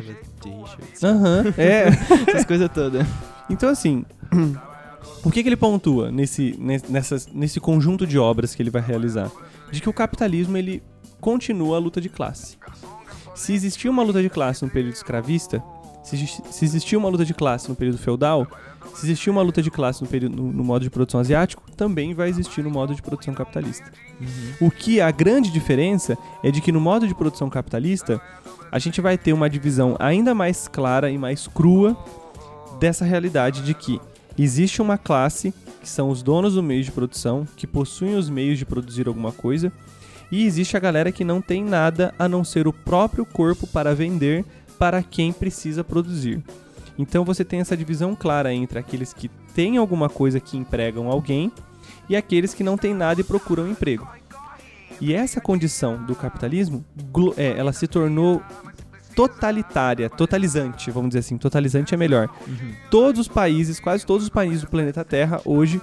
Aham, 1.03 1.53
é. 1.57 1.85
Essas 2.29 2.45
coisas 2.45 2.69
todas. 2.73 3.05
Então, 3.49 3.69
assim, 3.69 4.05
o 5.23 5.31
que, 5.31 5.41
que 5.41 5.49
ele 5.49 5.55
pontua 5.55 6.11
nesse, 6.11 6.55
nes- 6.59 6.83
nessas- 6.83 7.27
nesse 7.27 7.59
conjunto 7.59 8.05
de 8.05 8.17
obras 8.19 8.53
que 8.53 8.61
ele 8.61 8.69
vai 8.69 8.81
realizar? 8.81 9.31
De 9.71 9.81
que 9.81 9.89
o 9.89 9.93
capitalismo 9.93 10.57
ele 10.57 10.83
continua 11.21 11.77
a 11.77 11.79
luta 11.79 11.99
de 12.01 12.09
classe. 12.09 12.57
Se 13.33 13.53
existia 13.53 13.89
uma 13.89 14.03
luta 14.03 14.21
de 14.21 14.29
classe 14.29 14.63
no 14.63 14.69
período 14.69 14.93
escravista, 14.93 15.63
se, 16.03 16.15
exi- 16.15 16.41
se 16.51 16.65
existia 16.65 16.97
uma 16.99 17.09
luta 17.09 17.25
de 17.25 17.33
classe 17.33 17.69
no 17.69 17.75
período 17.75 17.97
feudal, 17.97 18.45
se 18.95 19.05
existia 19.05 19.31
uma 19.31 19.41
luta 19.41 19.61
de 19.61 19.71
classe 19.71 20.01
no, 20.03 20.07
período, 20.07 20.35
no, 20.35 20.51
no 20.51 20.63
modo 20.63 20.83
de 20.83 20.89
produção 20.89 21.19
asiático, 21.19 21.63
também 21.71 22.13
vai 22.13 22.29
existir 22.29 22.61
no 22.63 22.69
modo 22.69 22.93
de 22.93 23.01
produção 23.01 23.33
capitalista. 23.33 23.91
O 24.61 24.69
que 24.69 24.99
a 25.01 25.09
grande 25.09 25.49
diferença 25.49 26.17
é 26.43 26.51
de 26.51 26.61
que 26.61 26.71
no 26.71 26.79
modo 26.81 27.07
de 27.07 27.15
produção 27.15 27.49
capitalista, 27.49 28.21
a 28.71 28.77
gente 28.77 28.99
vai 29.01 29.17
ter 29.17 29.33
uma 29.33 29.49
divisão 29.49 29.95
ainda 29.97 30.35
mais 30.35 30.67
clara 30.67 31.09
e 31.09 31.17
mais 31.17 31.47
crua 31.47 31.97
dessa 32.79 33.05
realidade 33.05 33.61
de 33.63 33.73
que 33.73 33.99
existe 34.37 34.81
uma 34.81 34.97
classe 34.97 35.53
que 35.81 35.89
são 35.89 36.09
os 36.09 36.23
donos 36.23 36.55
do 36.55 36.63
meio 36.63 36.83
de 36.83 36.91
produção, 36.91 37.47
que 37.57 37.67
possuem 37.67 38.15
os 38.15 38.29
meios 38.29 38.57
de 38.57 38.65
produzir 38.65 39.07
alguma 39.07 39.31
coisa, 39.31 39.71
e 40.31 40.45
existe 40.45 40.77
a 40.77 40.79
galera 40.79 41.11
que 41.11 41.23
não 41.23 41.41
tem 41.41 41.63
nada 41.63 42.13
a 42.17 42.27
não 42.27 42.43
ser 42.43 42.67
o 42.67 42.73
próprio 42.73 43.25
corpo 43.25 43.67
para 43.67 43.93
vender 43.93 44.45
para 44.79 45.03
quem 45.03 45.31
precisa 45.31 45.83
produzir. 45.83 46.41
Então 46.97 47.25
você 47.25 47.43
tem 47.43 47.59
essa 47.59 47.77
divisão 47.77 48.15
clara 48.15 48.53
entre 48.53 48.79
aqueles 48.79 49.13
que 49.13 49.29
têm 49.53 49.77
alguma 49.77 50.09
coisa 50.09 50.39
que 50.39 50.57
empregam 50.57 51.09
alguém 51.09 51.51
e 52.09 52.15
aqueles 52.15 52.53
que 52.53 52.63
não 52.63 52.77
têm 52.77 52.93
nada 52.93 53.21
e 53.21 53.23
procuram 53.23 53.67
emprego. 53.67 54.07
E 55.01 55.13
essa 55.13 55.41
condição 55.41 56.03
do 56.05 56.15
capitalismo, 56.15 56.85
é, 57.35 57.57
ela 57.57 57.73
se 57.73 57.87
tornou 57.87 58.41
totalitária, 59.15 60.09
totalizante, 60.09 60.89
vamos 60.91 61.09
dizer 61.09 61.19
assim, 61.19 61.37
totalizante 61.37 61.93
é 61.93 61.97
melhor. 61.97 62.29
Todos 62.89 63.21
os 63.21 63.27
países, 63.27 63.79
quase 63.79 64.05
todos 64.05 64.23
os 64.23 64.29
países 64.29 64.61
do 64.61 64.67
planeta 64.67 65.03
Terra 65.03 65.41
hoje 65.45 65.81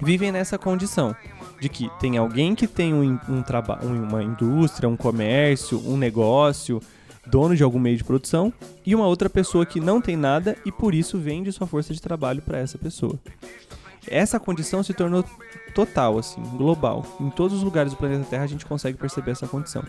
vivem 0.00 0.32
nessa 0.32 0.58
condição 0.58 1.14
de 1.60 1.68
que 1.68 1.88
tem 2.00 2.18
alguém 2.18 2.54
que 2.54 2.66
tem 2.66 2.92
um, 2.92 3.18
um 3.28 3.42
traba- 3.42 3.78
um- 3.84 4.02
uma 4.02 4.22
indústria, 4.22 4.88
um 4.88 4.96
comércio, 4.96 5.80
um 5.86 5.96
negócio, 5.96 6.80
dono 7.24 7.54
de 7.54 7.62
algum 7.62 7.78
meio 7.78 7.96
de 7.96 8.02
produção, 8.02 8.52
e 8.84 8.94
uma 8.96 9.06
outra 9.06 9.30
pessoa 9.30 9.64
que 9.64 9.80
não 9.80 10.00
tem 10.00 10.16
nada 10.16 10.56
e 10.66 10.72
por 10.72 10.92
isso 10.92 11.18
vende 11.18 11.52
sua 11.52 11.68
força 11.68 11.94
de 11.94 12.02
trabalho 12.02 12.42
para 12.42 12.58
essa 12.58 12.76
pessoa. 12.76 13.16
Essa 14.08 14.40
condição 14.40 14.82
se 14.82 14.92
tornou 14.92 15.24
total, 15.72 16.18
assim, 16.18 16.42
global. 16.56 17.06
Em 17.20 17.30
todos 17.30 17.56
os 17.58 17.62
lugares 17.62 17.92
do 17.92 17.96
planeta 17.96 18.24
Terra 18.28 18.42
a 18.42 18.48
gente 18.48 18.66
consegue 18.66 18.98
perceber 18.98 19.30
essa 19.30 19.46
condição. 19.46 19.84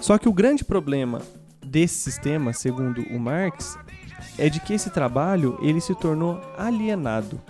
Só 0.00 0.18
que 0.18 0.28
o 0.28 0.32
grande 0.32 0.64
problema 0.64 1.22
desse 1.68 1.96
sistema, 1.96 2.52
segundo 2.52 3.02
o 3.02 3.18
Marx, 3.20 3.78
é 4.36 4.48
de 4.48 4.60
que 4.60 4.72
esse 4.74 4.90
trabalho 4.90 5.58
ele 5.62 5.80
se 5.80 5.94
tornou 5.94 6.40
alienado. 6.56 7.40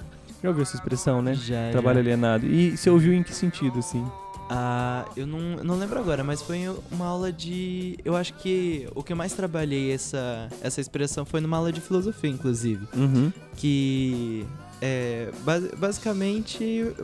Já 0.42 0.48
ouviu 0.50 0.62
essa 0.62 0.76
expressão, 0.76 1.20
né? 1.22 1.34
Já, 1.34 1.70
Trabalho 1.72 1.96
já. 1.96 2.00
alienado. 2.00 2.46
E 2.46 2.76
você 2.76 2.88
ouviu 2.90 3.12
em 3.12 3.22
que 3.22 3.34
sentido, 3.34 3.78
assim? 3.80 4.04
Ah, 4.50 5.04
eu 5.16 5.26
não, 5.26 5.40
não 5.62 5.76
lembro 5.78 5.98
agora, 5.98 6.22
mas 6.24 6.40
foi 6.40 6.60
uma 6.90 7.06
aula 7.06 7.30
de. 7.32 7.98
Eu 8.04 8.16
acho 8.16 8.32
que 8.34 8.88
o 8.94 9.02
que 9.02 9.12
eu 9.12 9.16
mais 9.16 9.32
trabalhei 9.34 9.92
essa, 9.92 10.48
essa 10.62 10.80
expressão 10.80 11.24
foi 11.26 11.40
numa 11.40 11.56
aula 11.58 11.70
de 11.72 11.80
filosofia, 11.80 12.30
inclusive. 12.30 12.86
Uhum. 12.96 13.30
Que 13.56 14.46
é 14.80 15.30
basi- 15.44 15.70
basicamente. 15.76 16.94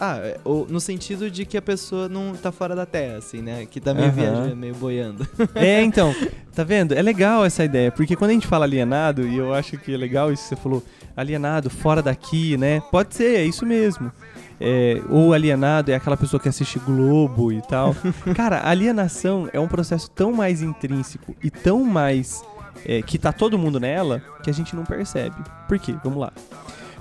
Ah, 0.00 0.18
é, 0.18 0.38
o- 0.44 0.66
no 0.68 0.80
sentido 0.80 1.30
de 1.30 1.44
que 1.44 1.56
a 1.56 1.62
pessoa 1.62 2.08
não 2.08 2.34
tá 2.34 2.52
fora 2.52 2.74
da 2.76 2.86
terra, 2.86 3.16
assim, 3.18 3.42
né? 3.42 3.66
Que 3.66 3.80
tá 3.80 3.92
meio 3.92 4.06
Aham. 4.06 4.14
viajando, 4.14 4.56
meio 4.56 4.74
boiando. 4.74 5.26
É, 5.56 5.82
então, 5.82 6.14
tá 6.54 6.62
vendo? 6.62 6.92
É 6.94 7.02
legal 7.02 7.44
essa 7.44 7.64
ideia, 7.64 7.90
porque 7.90 8.14
quando 8.14 8.30
a 8.30 8.34
gente 8.34 8.46
fala 8.46 8.64
alienado, 8.64 9.26
e 9.26 9.36
eu 9.36 9.52
acho 9.52 9.76
que 9.78 9.92
é 9.92 9.96
legal 9.96 10.32
isso 10.32 10.44
que 10.44 10.48
você 10.50 10.56
falou, 10.56 10.84
alienado, 11.16 11.68
fora 11.68 12.00
daqui, 12.00 12.56
né? 12.56 12.80
Pode 12.92 13.14
ser, 13.14 13.36
é 13.40 13.44
isso 13.44 13.66
mesmo. 13.66 14.12
É, 14.60 15.00
ou 15.08 15.32
alienado 15.32 15.90
é 15.92 15.94
aquela 15.94 16.16
pessoa 16.16 16.40
que 16.40 16.48
assiste 16.48 16.78
Globo 16.80 17.52
e 17.52 17.60
tal. 17.62 17.94
Cara, 18.36 18.68
alienação 18.68 19.48
é 19.52 19.58
um 19.60 19.68
processo 19.68 20.10
tão 20.10 20.32
mais 20.32 20.62
intrínseco 20.62 21.34
e 21.42 21.50
tão 21.50 21.82
mais. 21.84 22.42
é, 22.86 23.02
que 23.02 23.18
tá 23.18 23.32
todo 23.32 23.58
mundo 23.58 23.80
nela 23.80 24.22
que 24.42 24.50
a 24.50 24.52
gente 24.54 24.74
não 24.76 24.84
percebe. 24.84 25.34
Por 25.66 25.78
quê? 25.78 25.94
Vamos 26.04 26.20
lá. 26.20 26.32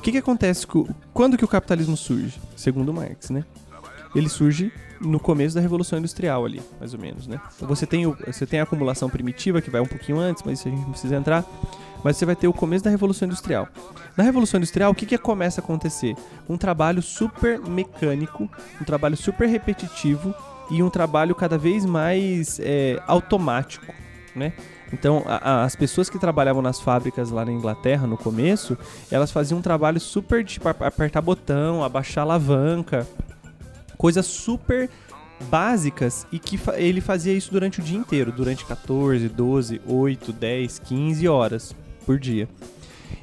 Que, 0.07 0.13
que 0.13 0.17
acontece 0.19 0.65
com, 0.65 0.87
quando 1.13 1.37
que 1.37 1.43
o 1.43 1.47
capitalismo 1.49 1.97
surge? 1.97 2.39
Segundo 2.55 2.93
Marx, 2.93 3.29
né? 3.29 3.43
Ele 4.15 4.29
surge 4.29 4.71
no 5.01 5.19
começo 5.19 5.53
da 5.53 5.59
Revolução 5.59 5.99
Industrial 5.99 6.45
ali, 6.45 6.61
mais 6.79 6.93
ou 6.93 6.99
menos, 7.01 7.27
né? 7.27 7.41
Você 7.59 7.85
tem, 7.85 8.07
o, 8.07 8.17
você 8.25 8.45
tem 8.45 8.61
a 8.61 8.63
acumulação 8.63 9.09
primitiva, 9.09 9.61
que 9.61 9.69
vai 9.69 9.81
um 9.81 9.85
pouquinho 9.85 10.17
antes, 10.17 10.43
mas 10.45 10.59
isso 10.59 10.69
a 10.69 10.71
gente 10.71 10.79
não 10.79 10.91
precisa 10.91 11.13
entrar. 11.13 11.43
Mas 12.05 12.15
você 12.15 12.25
vai 12.25 12.37
ter 12.37 12.47
o 12.47 12.53
começo 12.53 12.85
da 12.85 12.89
Revolução 12.89 13.25
Industrial. 13.25 13.67
Na 14.15 14.23
Revolução 14.23 14.59
Industrial, 14.59 14.89
o 14.93 14.95
que, 14.95 15.05
que 15.05 15.17
começa 15.17 15.59
a 15.59 15.61
acontecer? 15.61 16.15
Um 16.47 16.57
trabalho 16.57 17.01
super 17.01 17.59
mecânico, 17.59 18.49
um 18.79 18.85
trabalho 18.85 19.17
super 19.17 19.49
repetitivo 19.49 20.33
e 20.71 20.81
um 20.81 20.89
trabalho 20.89 21.35
cada 21.35 21.57
vez 21.57 21.85
mais 21.85 22.61
é, 22.63 22.97
automático, 23.07 23.93
né? 24.33 24.53
Então, 24.93 25.23
a- 25.25 25.35
a- 25.61 25.63
as 25.65 25.75
pessoas 25.75 26.09
que 26.09 26.17
trabalhavam 26.17 26.61
nas 26.61 26.79
fábricas 26.79 27.29
lá 27.29 27.43
na 27.43 27.51
Inglaterra 27.51 28.07
no 28.07 28.17
começo, 28.17 28.77
elas 29.11 29.31
faziam 29.31 29.59
um 29.59 29.61
trabalho 29.61 29.99
super 29.99 30.43
de 30.43 30.53
tipo, 30.53 30.69
ap- 30.69 30.81
apertar 30.83 31.21
botão, 31.21 31.83
abaixar 31.83 32.23
alavanca, 32.23 33.05
coisas 33.97 34.25
super 34.25 34.89
básicas 35.49 36.25
e 36.31 36.39
que 36.39 36.57
fa- 36.57 36.79
ele 36.79 37.01
fazia 37.01 37.33
isso 37.33 37.51
durante 37.51 37.79
o 37.79 37.83
dia 37.83 37.97
inteiro, 37.97 38.31
durante 38.31 38.65
14, 38.65 39.27
12, 39.29 39.81
8, 39.85 40.31
10, 40.33 40.79
15 40.79 41.27
horas 41.27 41.75
por 42.05 42.17
dia. 42.17 42.47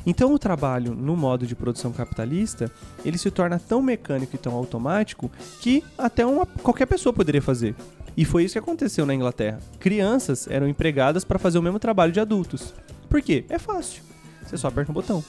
Então 0.06 0.32
o 0.34 0.38
trabalho 0.38 0.94
no 0.94 1.16
modo 1.16 1.46
de 1.46 1.54
produção 1.56 1.90
capitalista, 1.92 2.70
ele 3.04 3.16
se 3.18 3.30
torna 3.30 3.58
tão 3.58 3.80
mecânico 3.82 4.34
e 4.34 4.38
tão 4.38 4.54
automático 4.54 5.30
que 5.60 5.82
até 5.96 6.24
uma, 6.26 6.44
qualquer 6.46 6.86
pessoa 6.86 7.12
poderia 7.12 7.40
fazer. 7.42 7.74
E 8.16 8.24
foi 8.24 8.44
isso 8.44 8.52
que 8.52 8.58
aconteceu 8.58 9.04
na 9.04 9.14
Inglaterra. 9.14 9.58
Crianças 9.80 10.46
eram 10.48 10.68
empregadas 10.68 11.24
para 11.24 11.38
fazer 11.38 11.58
o 11.58 11.62
mesmo 11.62 11.78
trabalho 11.78 12.12
de 12.12 12.20
adultos. 12.20 12.72
Por 13.08 13.20
quê? 13.20 13.44
É 13.48 13.58
fácil. 13.58 14.02
Você 14.44 14.56
só 14.56 14.68
aperta 14.68 14.90
um 14.90 14.94
botão. 14.94 15.24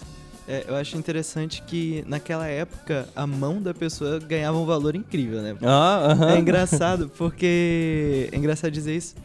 É, 0.47 0.65
eu 0.67 0.75
acho 0.75 0.95
interessante 0.95 1.63
que 1.63 2.03
naquela 2.07 2.45
época 2.47 3.09
a 3.15 3.25
mão 3.25 3.59
da 3.59 3.73
pessoa 3.73 4.19
ganhava 4.19 4.57
um 4.57 4.65
valor 4.65 4.95
incrível, 4.95 5.41
né? 5.41 5.57
Ah, 5.63 6.11
aham. 6.11 6.35
É 6.35 6.39
engraçado, 6.39 7.11
porque. 7.17 8.29
É 8.31 8.37
engraçado 8.37 8.71
dizer 8.71 8.95
isso. 8.95 9.15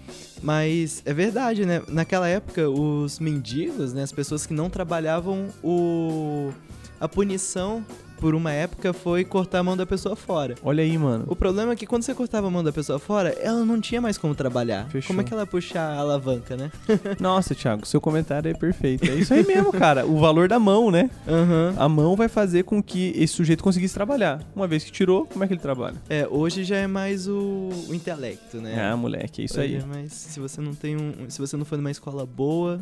Mas 0.42 1.02
é 1.04 1.12
verdade, 1.12 1.66
né? 1.66 1.82
Naquela 1.88 2.26
época, 2.26 2.70
os 2.70 3.18
mendigos, 3.18 3.92
né? 3.92 4.02
As 4.02 4.12
pessoas 4.12 4.46
que 4.46 4.54
não 4.54 4.70
trabalhavam, 4.70 5.48
o. 5.62 6.50
A 6.98 7.08
punição, 7.08 7.84
por 8.20 8.34
uma 8.34 8.52
época, 8.52 8.92
foi 8.92 9.24
cortar 9.24 9.60
a 9.60 9.62
mão 9.62 9.76
da 9.76 9.86
pessoa 9.86 10.14
fora. 10.14 10.54
Olha 10.62 10.82
aí, 10.84 10.96
mano. 10.98 11.24
O 11.26 11.34
problema 11.34 11.72
é 11.72 11.76
que 11.76 11.86
quando 11.86 12.02
você 12.02 12.14
cortava 12.14 12.46
a 12.46 12.50
mão 12.50 12.62
da 12.62 12.72
pessoa 12.72 12.98
fora, 12.98 13.30
ela 13.40 13.64
não 13.64 13.80
tinha 13.80 14.00
mais 14.00 14.18
como 14.18 14.34
trabalhar. 14.34 14.86
Fechou. 14.90 15.08
Como 15.08 15.20
é 15.20 15.24
que 15.24 15.32
ela 15.32 15.46
puxa 15.46 15.80
a 15.80 15.96
alavanca, 15.98 16.56
né? 16.56 16.70
Nossa, 17.18 17.54
Thiago, 17.54 17.86
seu 17.86 18.00
comentário 18.00 18.50
é 18.50 18.54
perfeito. 18.54 19.10
É 19.10 19.14
isso 19.14 19.32
aí 19.32 19.44
mesmo, 19.46 19.72
cara. 19.72 20.04
O 20.06 20.18
valor 20.18 20.48
da 20.48 20.58
mão, 20.58 20.90
né? 20.90 21.08
Aham. 21.26 21.74
A 21.78 21.88
mão 21.88 22.14
vai 22.14 22.28
fazer 22.28 22.64
com 22.64 22.82
que 22.82 23.12
esse 23.16 23.32
sujeito 23.34 23.62
conseguisse 23.64 23.94
trabalhar. 23.94 24.42
Uma 24.54 24.66
vez 24.66 24.84
que 24.84 24.92
tirou, 24.92 25.24
como 25.26 25.42
é 25.42 25.46
que 25.46 25.54
ele 25.54 25.60
trabalha? 25.60 25.96
É, 26.08 26.26
hoje 26.30 26.62
já 26.64 26.76
é 26.76 26.86
mais 26.86 27.26
o, 27.26 27.70
o 27.88 27.94
intelecto, 27.94 28.58
né? 28.58 28.78
Ah, 28.80 28.96
moleque, 28.96 29.42
é 29.42 29.44
isso 29.46 29.58
Hoje 29.60 29.76
aí. 29.76 29.82
é 29.82 29.84
mais- 29.86 30.12
se 30.12 30.38
você 30.40 30.60
não 30.60 30.74
tem 30.74 30.96
um, 30.96 31.28
se 31.30 31.38
você 31.38 31.56
não 31.56 31.64
for 31.64 31.76
numa 31.78 31.90
escola 31.90 32.26
boa, 32.26 32.80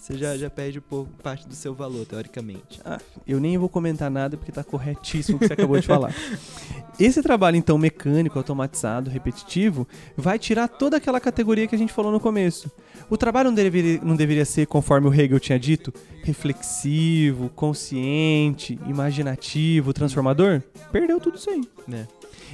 você 0.00 0.16
já, 0.16 0.34
já 0.34 0.48
perde 0.48 0.78
um 0.78 0.82
pouco 0.82 1.10
parte 1.22 1.46
do 1.46 1.54
seu 1.54 1.74
valor, 1.74 2.06
teoricamente. 2.06 2.80
Ah, 2.82 2.98
eu 3.26 3.38
nem 3.38 3.58
vou 3.58 3.68
comentar 3.68 4.10
nada 4.10 4.34
porque 4.34 4.50
tá 4.50 4.64
corretíssimo 4.64 5.36
o 5.36 5.38
que 5.38 5.46
você 5.46 5.52
acabou 5.52 5.78
de 5.78 5.86
falar. 5.86 6.14
Esse 6.98 7.22
trabalho, 7.22 7.56
então, 7.56 7.76
mecânico, 7.76 8.38
automatizado, 8.38 9.10
repetitivo, 9.10 9.86
vai 10.16 10.38
tirar 10.38 10.68
toda 10.68 10.96
aquela 10.96 11.20
categoria 11.20 11.66
que 11.66 11.74
a 11.74 11.78
gente 11.78 11.92
falou 11.92 12.10
no 12.10 12.18
começo. 12.18 12.70
O 13.10 13.16
trabalho 13.18 13.50
não 13.50 13.54
deveria, 13.54 14.00
não 14.02 14.16
deveria 14.16 14.44
ser, 14.46 14.66
conforme 14.66 15.06
o 15.06 15.12
Hegel 15.14 15.38
tinha 15.38 15.58
dito, 15.58 15.92
reflexivo, 16.22 17.50
consciente, 17.50 18.78
imaginativo, 18.86 19.92
transformador? 19.92 20.62
Perdeu 20.90 21.20
tudo 21.20 21.36
isso 21.36 21.50
aí. 21.50 21.60
né? 21.86 22.08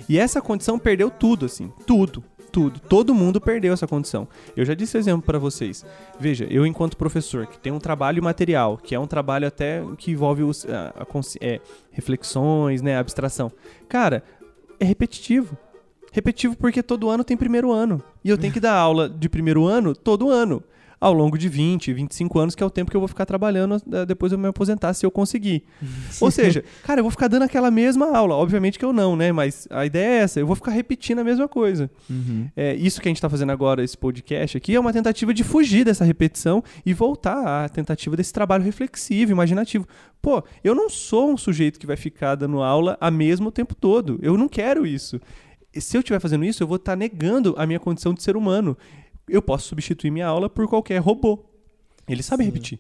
E 0.09 0.19
essa 0.19 0.41
condição 0.41 0.79
perdeu 0.81 1.11
tudo, 1.11 1.47
assim. 1.47 1.73
Tudo. 1.87 2.25
Tudo. 2.57 2.81
Todo 2.81 3.15
mundo 3.15 3.39
perdeu 3.39 3.75
essa 3.75 3.87
condição. 3.87 4.27
Eu 4.57 4.65
já 4.65 4.73
disse 4.73 4.97
exemplo 4.97 5.21
pra 5.27 5.39
vocês. 5.39 5.85
Veja, 6.19 6.47
eu 6.49 6.65
enquanto 6.65 6.97
professor, 6.97 7.47
que 7.47 7.59
tem 7.59 7.71
um 7.71 7.79
trabalho 7.79 8.23
material, 8.23 8.79
que 8.79 8.95
é 8.95 8.99
um 8.99 9.07
trabalho 9.07 9.47
até 9.47 9.83
que 9.99 10.13
envolve 10.13 10.43
os, 10.43 10.65
a- 10.65 10.95
a 11.03 11.05
é, 11.43 11.61
reflexões, 11.91 12.81
né, 12.81 12.97
abstração. 12.97 13.53
Cara, 13.91 14.23
é 14.81 14.87
repetitivo. 14.87 15.55
Repetitivo 16.11 16.57
porque 16.57 16.83
todo 16.83 17.11
ano 17.11 17.23
tem 17.23 17.37
primeiro 17.37 17.71
ano. 17.73 18.03
E 18.25 18.31
eu 18.31 18.39
tenho 18.39 18.55
que 18.55 18.61
dar 18.61 18.73
aula 18.73 19.07
de 19.07 19.29
primeiro 19.29 19.67
ano 19.67 19.95
todo 19.95 20.31
ano. 20.31 20.65
Ao 20.99 21.13
longo 21.13 21.37
de 21.37 21.49
20, 21.49 21.93
25 21.93 22.39
anos, 22.39 22.55
que 22.55 22.63
é 22.63 22.67
o 22.67 22.71
tempo 22.71 22.91
que 22.91 22.97
eu 22.97 23.01
vou 23.01 23.09
ficar 23.09 23.27
trabalhando 23.27 23.77
eh, 23.93 24.07
depois 24.07 24.33
eu 24.33 24.39
me 24.39 24.49
aposentar, 24.49 24.95
se 24.95 25.05
eu 25.05 25.11
conseguir. 25.11 25.63
Ou 26.21 26.31
seja, 26.31 26.65
cara, 26.83 27.01
eu 27.01 27.05
vou 27.05 27.11
ficar 27.11 27.29
dando 27.29 27.43
aquela 27.43 27.71
mesma 27.71 28.17
aula. 28.17 28.35
Obviamente 28.35 28.79
que 28.79 28.85
eu 28.85 28.93
não, 28.93 29.15
né? 29.15 29.31
Mas 29.31 29.69
a 29.71 29.85
ideia 29.85 30.07
é 30.07 30.17
essa. 30.23 30.41
Eu 30.41 30.47
vou 30.47 30.57
ficar 30.57 30.71
repetindo 30.71 31.19
a 31.19 31.25
mesma 31.25 31.47
coisa. 31.49 31.91
É, 32.57 32.75
isso 32.75 33.01
que 33.01 33.09
a 33.09 33.11
gente 33.11 33.21
tá 33.21 33.29
fazendo 33.29 33.53
agora, 33.53 33.85
esse 33.85 33.97
podcast 33.97 34.57
aqui, 34.57 34.75
é 34.75 34.81
uma 34.81 34.93
tentativa 34.93 35.35
de 35.35 35.45
fugir 35.45 35.85
dessa 35.85 36.05
repetição 36.05 36.63
e 36.85 36.95
voltar 36.95 37.65
à 37.65 37.69
tentativa 37.69 38.17
desse 38.17 38.33
trabalho 38.33 38.65
reflexivo, 38.65 39.33
imaginativo. 39.33 39.87
Pô, 40.23 40.43
eu 40.65 40.75
não 40.75 40.89
sou 40.89 41.31
um 41.31 41.37
sujeito 41.37 41.79
que 41.79 41.87
vai 41.87 41.97
ficar 41.97 42.35
dando 42.35 42.63
aula 42.63 42.97
a 43.01 43.11
mesmo 43.11 43.49
o 43.49 43.53
tempo 43.53 43.75
todo. 43.75 44.19
Eu 44.23 44.37
não 44.37 44.49
quero 44.49 44.87
isso. 44.87 45.21
Se 45.73 45.97
eu 45.97 46.01
estiver 46.01 46.21
fazendo 46.21 46.45
isso, 46.45 46.63
eu 46.63 46.67
vou 46.67 46.77
estar 46.77 46.97
negando 46.97 47.55
a 47.59 47.67
minha 47.67 47.79
condição 47.79 48.15
de 48.15 48.23
ser 48.23 48.37
humano. 48.37 48.77
Eu 49.29 49.43
posso 49.43 49.69
substituir 49.69 50.11
minha 50.11 50.27
aula 50.27 50.49
por 50.49 50.67
qualquer 50.69 50.99
robô. 50.99 51.45
Ele 52.09 52.23
sabe 52.23 52.45
Sim. 52.45 52.51
repetir. 52.51 52.79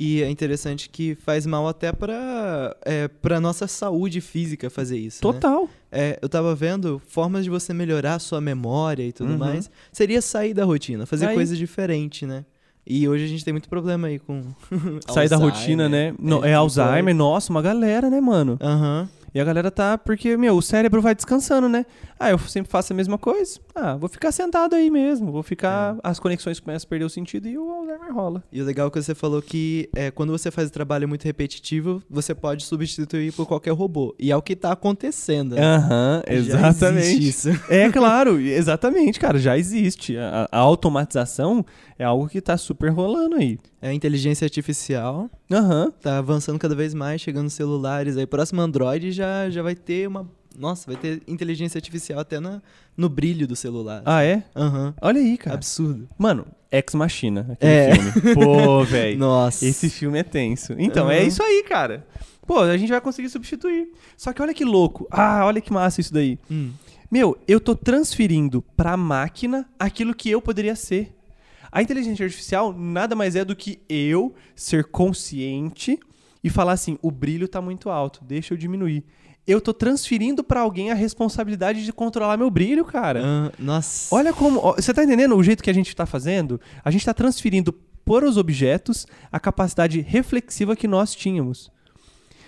E 0.00 0.22
é 0.22 0.30
interessante 0.30 0.88
que 0.88 1.16
faz 1.16 1.44
mal 1.44 1.66
até 1.66 1.90
pra, 1.92 2.76
é, 2.84 3.08
pra 3.08 3.40
nossa 3.40 3.66
saúde 3.66 4.20
física 4.20 4.70
fazer 4.70 4.96
isso. 4.96 5.16
né? 5.16 5.20
Total. 5.32 5.68
É, 5.90 6.16
eu 6.22 6.28
tava 6.28 6.54
vendo 6.54 7.02
formas 7.08 7.42
de 7.42 7.50
você 7.50 7.74
melhorar 7.74 8.14
a 8.14 8.18
sua 8.20 8.40
memória 8.40 9.02
e 9.02 9.12
tudo 9.12 9.32
Uhum. 9.32 9.38
mais. 9.38 9.68
Seria 9.90 10.22
sair 10.22 10.54
da 10.54 10.64
rotina, 10.64 11.04
fazer 11.04 11.26
Aí. 11.26 11.34
coisas 11.34 11.58
diferentes, 11.58 12.28
né? 12.28 12.44
E 12.86 13.08
hoje 13.08 13.24
a 13.24 13.26
gente 13.26 13.44
tem 13.44 13.52
muito 13.52 13.68
problema 13.68 14.06
aí 14.06 14.18
com. 14.20 14.40
Sair 15.12 15.28
da 15.28 15.36
rotina, 15.36 15.88
né? 15.90 16.14
No- 16.18 16.42
é, 16.44 16.50
É, 16.50 16.54
Alzheimer, 16.54 17.14
nossa, 17.14 17.50
uma 17.52 17.60
galera, 17.60 18.08
né, 18.08 18.18
mano? 18.20 18.56
Aham. 18.62 19.08
E 19.34 19.40
a 19.40 19.44
galera 19.44 19.70
tá, 19.70 19.96
porque, 19.98 20.36
meu, 20.36 20.56
o 20.56 20.62
cérebro 20.62 21.02
vai 21.02 21.14
descansando, 21.14 21.68
né? 21.68 21.84
Ah, 22.18 22.30
eu 22.30 22.38
sempre 22.38 22.70
faço 22.70 22.92
a 22.92 22.96
mesma 22.96 23.16
coisa. 23.18 23.60
Ah, 23.74 23.94
vou 23.96 24.08
ficar 24.08 24.32
sentado 24.32 24.74
aí 24.74 24.90
mesmo. 24.90 25.30
Vou 25.30 25.42
ficar. 25.42 25.94
É. 25.96 26.00
As 26.02 26.18
conexões 26.18 26.58
começam 26.58 26.86
a 26.86 26.88
perder 26.88 27.04
o 27.04 27.10
sentido 27.10 27.46
e 27.46 27.56
o 27.56 27.70
Alzheimer 27.70 28.12
rola. 28.12 28.42
E 28.50 28.60
o 28.60 28.64
legal 28.64 28.88
é 28.88 28.90
que 28.90 29.00
você 29.00 29.14
falou 29.14 29.40
que 29.40 29.88
é, 29.94 30.10
quando 30.10 30.30
você 30.30 30.50
faz 30.50 30.70
trabalho 30.70 31.06
muito 31.08 31.24
repetitivo, 31.24 32.02
você 32.10 32.34
pode 32.34 32.64
substituir 32.64 33.32
por 33.32 33.46
qualquer 33.46 33.72
robô. 33.72 34.14
E 34.18 34.32
é 34.32 34.36
o 34.36 34.42
que 34.42 34.56
tá 34.56 34.72
acontecendo. 34.72 35.54
né? 35.54 35.62
Aham, 35.62 36.22
Já 36.26 36.32
existe 36.34 36.56
exatamente. 36.56 37.28
isso. 37.28 37.48
É 37.68 37.90
claro, 37.90 38.40
exatamente, 38.40 39.20
cara, 39.20 39.38
já 39.38 39.56
existe. 39.56 40.16
A, 40.16 40.48
a 40.50 40.58
automatização 40.58 41.64
é 41.98 42.04
algo 42.04 42.28
que 42.28 42.40
tá 42.40 42.56
super 42.56 42.88
rolando 42.90 43.36
aí. 43.36 43.58
É 43.80 43.90
a 43.90 43.94
inteligência 43.94 44.44
artificial, 44.44 45.30
Aham. 45.52 45.92
tá 46.00 46.18
avançando 46.18 46.58
cada 46.58 46.74
vez 46.74 46.92
mais, 46.94 47.20
chegando 47.20 47.44
nos 47.44 47.52
celulares. 47.52 48.16
Aí, 48.16 48.26
próximo 48.26 48.60
Android 48.60 49.12
já, 49.18 49.50
já 49.50 49.62
vai 49.62 49.74
ter 49.74 50.08
uma. 50.08 50.28
Nossa, 50.58 50.90
vai 50.90 51.00
ter 51.00 51.22
inteligência 51.28 51.78
artificial 51.78 52.18
até 52.18 52.40
na, 52.40 52.60
no 52.96 53.08
brilho 53.08 53.46
do 53.46 53.54
celular. 53.54 54.02
Ah, 54.04 54.24
é? 54.24 54.42
Aham. 54.56 54.92
Olha 55.00 55.20
aí, 55.20 55.36
cara. 55.38 55.54
Absurdo. 55.54 56.08
Mano, 56.18 56.46
Ex 56.72 56.94
Machina, 56.94 57.46
aquele 57.52 57.72
É. 57.72 57.94
filme. 57.94 58.34
Pô, 58.34 58.82
velho. 58.84 59.18
Nossa. 59.18 59.64
Esse 59.64 59.88
filme 59.88 60.18
é 60.18 60.22
tenso. 60.24 60.74
Então, 60.78 61.08
é 61.10 61.18
Aham. 61.18 61.26
isso 61.28 61.42
aí, 61.42 61.62
cara. 61.68 62.04
Pô, 62.44 62.58
a 62.60 62.76
gente 62.76 62.88
vai 62.88 63.00
conseguir 63.00 63.28
substituir. 63.28 63.88
Só 64.16 64.32
que 64.32 64.42
olha 64.42 64.52
que 64.54 64.64
louco. 64.64 65.06
Ah, 65.10 65.44
olha 65.44 65.60
que 65.60 65.72
massa 65.72 66.00
isso 66.00 66.12
daí. 66.12 66.38
Hum. 66.50 66.72
Meu, 67.10 67.38
eu 67.46 67.60
tô 67.60 67.74
transferindo 67.76 68.62
pra 68.76 68.96
máquina 68.96 69.68
aquilo 69.78 70.14
que 70.14 70.28
eu 70.30 70.42
poderia 70.42 70.74
ser. 70.74 71.14
A 71.70 71.82
inteligência 71.82 72.24
artificial 72.24 72.72
nada 72.72 73.14
mais 73.14 73.36
é 73.36 73.44
do 73.44 73.54
que 73.54 73.78
eu 73.88 74.34
ser 74.56 74.84
consciente 74.84 76.00
e 76.42 76.50
falar 76.50 76.72
assim: 76.72 76.98
o 77.02 77.10
brilho 77.10 77.48
tá 77.48 77.60
muito 77.60 77.90
alto, 77.90 78.24
deixa 78.24 78.54
eu 78.54 78.58
diminuir. 78.58 79.04
Eu 79.46 79.62
tô 79.62 79.72
transferindo 79.72 80.44
pra 80.44 80.60
alguém 80.60 80.90
a 80.90 80.94
responsabilidade 80.94 81.82
de 81.82 81.92
controlar 81.92 82.36
meu 82.36 82.50
brilho, 82.50 82.84
cara. 82.84 83.22
Ah, 83.24 83.52
nossa. 83.58 84.14
Olha 84.14 84.32
como. 84.32 84.60
ó, 84.60 84.74
Você 84.74 84.92
tá 84.92 85.02
entendendo 85.02 85.34
o 85.34 85.42
jeito 85.42 85.62
que 85.62 85.70
a 85.70 85.74
gente 85.74 85.96
tá 85.96 86.04
fazendo? 86.04 86.60
A 86.84 86.90
gente 86.90 87.04
tá 87.04 87.14
transferindo 87.14 87.72
por 88.04 88.24
os 88.24 88.36
objetos 88.36 89.06
a 89.32 89.40
capacidade 89.40 90.00
reflexiva 90.00 90.76
que 90.76 90.86
nós 90.86 91.14
tínhamos. 91.14 91.70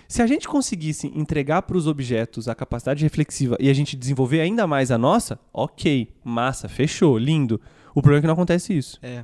Se 0.07 0.21
a 0.21 0.27
gente 0.27 0.47
conseguisse 0.47 1.07
entregar 1.15 1.61
para 1.61 1.77
os 1.77 1.87
objetos 1.87 2.47
a 2.47 2.53
capacidade 2.53 3.01
reflexiva 3.01 3.55
e 3.59 3.69
a 3.69 3.73
gente 3.73 3.95
desenvolver 3.95 4.41
ainda 4.41 4.67
mais 4.67 4.91
a 4.91 4.97
nossa, 4.97 5.39
ok, 5.53 6.13
massa, 6.23 6.67
fechou, 6.67 7.17
lindo. 7.17 7.61
O 7.95 8.01
problema 8.01 8.19
é 8.19 8.21
que 8.21 8.27
não 8.27 8.33
acontece 8.33 8.77
isso. 8.77 8.99
É. 9.01 9.23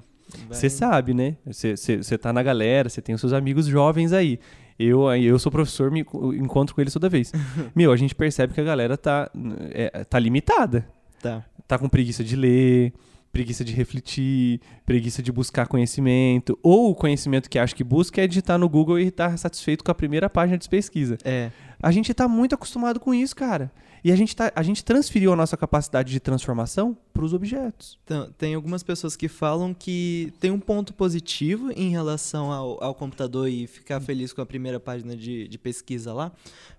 Você 0.49 0.69
sabe, 0.69 1.13
né? 1.13 1.35
Você 1.45 2.17
tá 2.17 2.31
na 2.33 2.43
galera, 2.43 2.89
você 2.89 3.01
tem 3.01 3.13
os 3.15 3.21
seus 3.21 3.33
amigos 3.33 3.65
jovens 3.65 4.13
aí. 4.13 4.39
Eu, 4.79 5.11
eu 5.15 5.39
sou 5.39 5.51
professor, 5.51 5.89
me 5.89 6.01
enco- 6.01 6.33
encontro 6.33 6.75
com 6.75 6.81
eles 6.81 6.93
toda 6.93 7.09
vez. 7.09 7.31
Meu, 7.75 7.91
a 7.91 7.95
gente 7.97 8.13
percebe 8.13 8.53
que 8.53 8.61
a 8.61 8.63
galera 8.63 8.95
tá, 8.97 9.29
é, 9.71 10.03
tá 10.03 10.19
limitada 10.19 10.87
Tá. 11.19 11.43
tá 11.67 11.79
com 11.79 11.89
preguiça 11.89 12.23
de 12.23 12.35
ler, 12.35 12.93
preguiça 13.33 13.65
de 13.65 13.73
refletir, 13.73 14.61
preguiça 14.85 15.23
de 15.23 15.31
buscar 15.31 15.65
conhecimento, 15.67 16.57
ou 16.61 16.91
o 16.91 16.95
conhecimento 16.95 17.49
que 17.49 17.57
acha 17.57 17.73
que 17.75 17.83
busca 17.83 18.21
é 18.21 18.27
digitar 18.27 18.59
no 18.59 18.69
Google 18.69 18.99
e 18.99 19.07
estar 19.07 19.35
satisfeito 19.37 19.83
com 19.83 19.89
a 19.91 19.95
primeira 19.95 20.29
página 20.29 20.57
de 20.59 20.69
pesquisa. 20.69 21.17
É. 21.25 21.49
A 21.81 21.91
gente 21.91 22.13
tá 22.13 22.27
muito 22.27 22.53
acostumado 22.53 22.99
com 22.99 23.13
isso, 23.13 23.35
cara. 23.35 23.71
E 24.03 24.11
a 24.11 24.15
gente, 24.15 24.35
tá, 24.35 24.51
a 24.55 24.63
gente 24.63 24.83
transferiu 24.85 25.33
a 25.33 25.35
nossa 25.35 25.57
capacidade 25.57 26.11
de 26.11 26.19
transformação 26.19 26.95
para 27.11 27.25
os 27.25 27.33
objetos. 27.33 27.97
Então, 28.05 28.31
tem 28.37 28.53
algumas 28.55 28.83
pessoas 28.83 29.15
que 29.15 29.27
falam 29.27 29.73
que 29.73 30.31
tem 30.39 30.51
um 30.51 30.59
ponto 30.59 30.93
positivo 30.93 31.71
em 31.71 31.89
relação 31.89 32.51
ao, 32.51 32.81
ao 32.83 32.93
computador 32.95 33.49
e 33.49 33.65
ficar 33.67 33.99
feliz 33.99 34.31
com 34.31 34.41
a 34.41 34.45
primeira 34.45 34.79
página 34.79 35.15
de, 35.15 35.47
de 35.47 35.57
pesquisa 35.57 36.13
lá, 36.13 36.31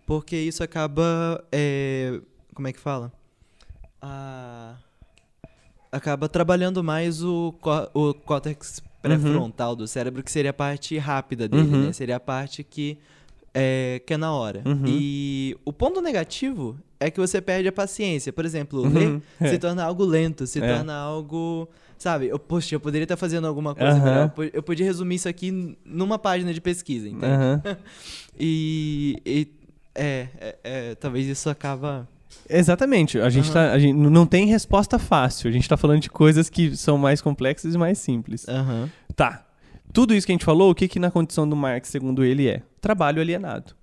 porque 0.07 0.37
isso 0.37 0.63
acaba. 0.63 1.45
é, 1.53 2.21
como 2.55 2.69
é 2.69 2.73
que 2.73 2.81
fala? 2.81 3.13
Ah, 4.01 4.77
acaba 5.91 6.29
trabalhando 6.29 6.83
mais 6.85 7.23
o, 7.23 7.55
o 7.95 8.15
córtex 8.15 8.81
pré-frontal 9.03 9.75
do 9.77 9.87
cérebro, 9.87 10.23
que 10.23 10.31
seria 10.31 10.51
a 10.51 10.55
parte 10.55 10.97
rápida 10.99 11.49
dele, 11.49 11.63
Uhum. 11.75 11.87
né? 11.87 11.93
Seria 11.93 12.17
a 12.17 12.21
parte 12.21 12.63
que 12.65 12.99
é, 13.59 14.01
que 14.07 14.15
é 14.15 14.17
na 14.17 14.33
hora. 14.33 14.63
Uhum. 14.65 14.85
E 14.87 15.57
o 15.65 15.73
ponto 15.73 16.01
negativo 16.01 16.77
é 17.01 17.11
que 17.11 17.19
você 17.21 17.41
perde 17.41 17.69
a 17.69 17.73
paciência. 17.73 18.33
Por 18.33 18.45
exemplo, 18.45 18.83
Uhum, 18.83 18.89
ler 18.93 19.23
é. 19.41 19.49
se 19.51 19.59
torna 19.59 19.85
algo 19.85 20.05
lento, 20.05 20.47
se 20.47 20.63
É. 20.63 20.77
torna 20.77 20.95
algo. 20.95 21.69
Sabe, 21.99 22.29
eu, 22.29 22.39
poxa, 22.39 22.75
eu 22.77 22.81
poderia 22.81 23.05
estar 23.05 23.17
fazendo 23.17 23.47
alguma 23.49 23.75
coisa 23.75 23.95
Aham. 23.97 24.05
melhor. 24.05 24.25
Eu 24.25 24.29
po- 24.31 24.57
Eu 24.59 24.63
podia 24.63 24.87
resumir 24.87 25.17
isso 25.17 25.29
aqui 25.29 25.77
numa 25.85 26.17
página 26.19 26.55
de 26.55 26.61
pesquisa, 26.61 27.09
entende? 27.09 27.27
E, 28.39 29.21
e- 29.27 29.49
é, 29.95 30.29
é, 30.41 30.57
é, 30.63 30.95
talvez 30.95 31.27
isso 31.27 31.51
acaba. 31.51 32.07
Exatamente. 32.49 33.19
A 33.19 33.29
gente, 33.29 33.51
tá, 33.51 33.73
a 33.73 33.79
gente 33.79 33.97
não 33.97 34.25
tem 34.27 34.47
resposta 34.47 34.99
fácil. 34.99 35.49
A 35.49 35.53
gente 35.53 35.69
tá 35.69 35.77
falando 35.77 36.01
de 36.01 36.09
coisas 36.09 36.49
que 36.49 36.77
são 36.77 36.97
mais 36.97 37.21
complexas 37.21 37.75
e 37.75 37.79
mais 37.79 37.99
simples. 37.99 38.47
Tá. 39.17 39.45
Tudo 39.99 40.15
isso 40.15 40.25
que 40.25 40.31
a 40.31 40.35
gente 40.35 40.45
falou, 40.45 40.71
o 40.71 40.75
que, 40.77 40.87
que 40.87 41.01
na 41.01 41.11
condição 41.11 41.49
do 41.49 41.57
Marx, 41.57 41.89
segundo 41.89 42.23
ele, 42.23 42.49
é? 42.49 42.63
Trabalho 42.81 43.21
alienado. 43.21 43.75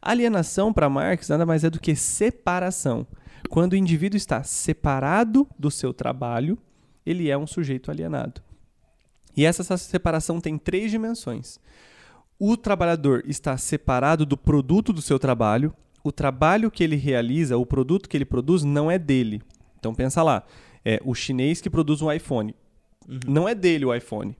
Alienação 0.00 0.72
para 0.72 0.88
Marx 0.88 1.28
nada 1.28 1.44
mais 1.44 1.64
é 1.64 1.70
do 1.70 1.80
que 1.80 1.96
separação. 1.96 3.04
Quando 3.50 3.72
o 3.72 3.76
indivíduo 3.76 4.16
está 4.16 4.44
separado 4.44 5.44
do 5.58 5.68
seu 5.68 5.92
trabalho, 5.92 6.56
ele 7.04 7.28
é 7.28 7.36
um 7.36 7.48
sujeito 7.48 7.90
alienado. 7.90 8.40
E 9.36 9.44
essa, 9.44 9.62
essa 9.62 9.76
separação 9.76 10.40
tem 10.40 10.56
três 10.56 10.88
dimensões. 10.88 11.58
O 12.38 12.56
trabalhador 12.56 13.24
está 13.26 13.56
separado 13.56 14.24
do 14.24 14.36
produto 14.36 14.92
do 14.92 15.02
seu 15.02 15.18
trabalho. 15.18 15.74
O 16.04 16.12
trabalho 16.12 16.70
que 16.70 16.84
ele 16.84 16.94
realiza, 16.94 17.56
o 17.56 17.66
produto 17.66 18.08
que 18.08 18.16
ele 18.16 18.24
produz, 18.24 18.62
não 18.62 18.88
é 18.88 19.00
dele. 19.00 19.42
Então 19.80 19.92
pensa 19.92 20.22
lá, 20.22 20.44
é 20.84 21.02
o 21.04 21.12
chinês 21.12 21.60
que 21.60 21.68
produz 21.68 22.02
um 22.02 22.12
iPhone. 22.12 22.54
Não 23.26 23.48
é 23.48 23.54
dele 23.56 23.84
o 23.84 23.92
iPhone. 23.92 24.36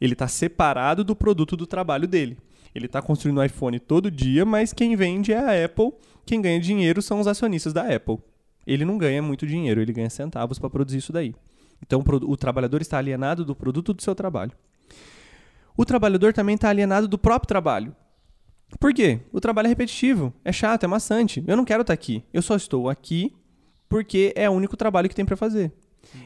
Ele 0.00 0.14
está 0.14 0.26
separado 0.26 1.04
do 1.04 1.14
produto 1.14 1.56
do 1.56 1.66
trabalho 1.66 2.08
dele. 2.08 2.38
Ele 2.74 2.86
está 2.86 3.02
construindo 3.02 3.38
um 3.38 3.44
iPhone 3.44 3.78
todo 3.78 4.10
dia, 4.10 4.44
mas 4.44 4.72
quem 4.72 4.96
vende 4.96 5.32
é 5.32 5.38
a 5.38 5.64
Apple. 5.64 5.92
Quem 6.24 6.40
ganha 6.40 6.60
dinheiro 6.60 7.02
são 7.02 7.20
os 7.20 7.26
acionistas 7.26 7.72
da 7.72 7.82
Apple. 7.94 8.18
Ele 8.66 8.84
não 8.84 8.96
ganha 8.96 9.20
muito 9.20 9.46
dinheiro, 9.46 9.80
ele 9.80 9.92
ganha 9.92 10.08
centavos 10.08 10.58
para 10.58 10.70
produzir 10.70 10.98
isso 10.98 11.12
daí. 11.12 11.34
Então 11.82 12.00
o 12.00 12.30
o 12.30 12.36
trabalhador 12.36 12.80
está 12.80 12.98
alienado 12.98 13.44
do 13.44 13.54
produto 13.54 13.92
do 13.92 14.02
seu 14.02 14.14
trabalho. 14.14 14.52
O 15.76 15.84
trabalhador 15.84 16.32
também 16.32 16.54
está 16.54 16.68
alienado 16.68 17.08
do 17.08 17.18
próprio 17.18 17.48
trabalho. 17.48 17.94
Por 18.78 18.92
quê? 18.94 19.20
O 19.32 19.40
trabalho 19.40 19.66
é 19.66 19.68
repetitivo, 19.70 20.32
é 20.44 20.52
chato, 20.52 20.84
é 20.84 20.86
maçante. 20.86 21.42
Eu 21.46 21.56
não 21.56 21.64
quero 21.64 21.80
estar 21.80 21.92
aqui. 21.92 22.22
Eu 22.32 22.42
só 22.42 22.54
estou 22.54 22.88
aqui 22.88 23.34
porque 23.88 24.32
é 24.36 24.48
o 24.48 24.52
único 24.52 24.76
trabalho 24.76 25.08
que 25.08 25.14
tem 25.14 25.24
para 25.24 25.36
fazer. 25.36 25.72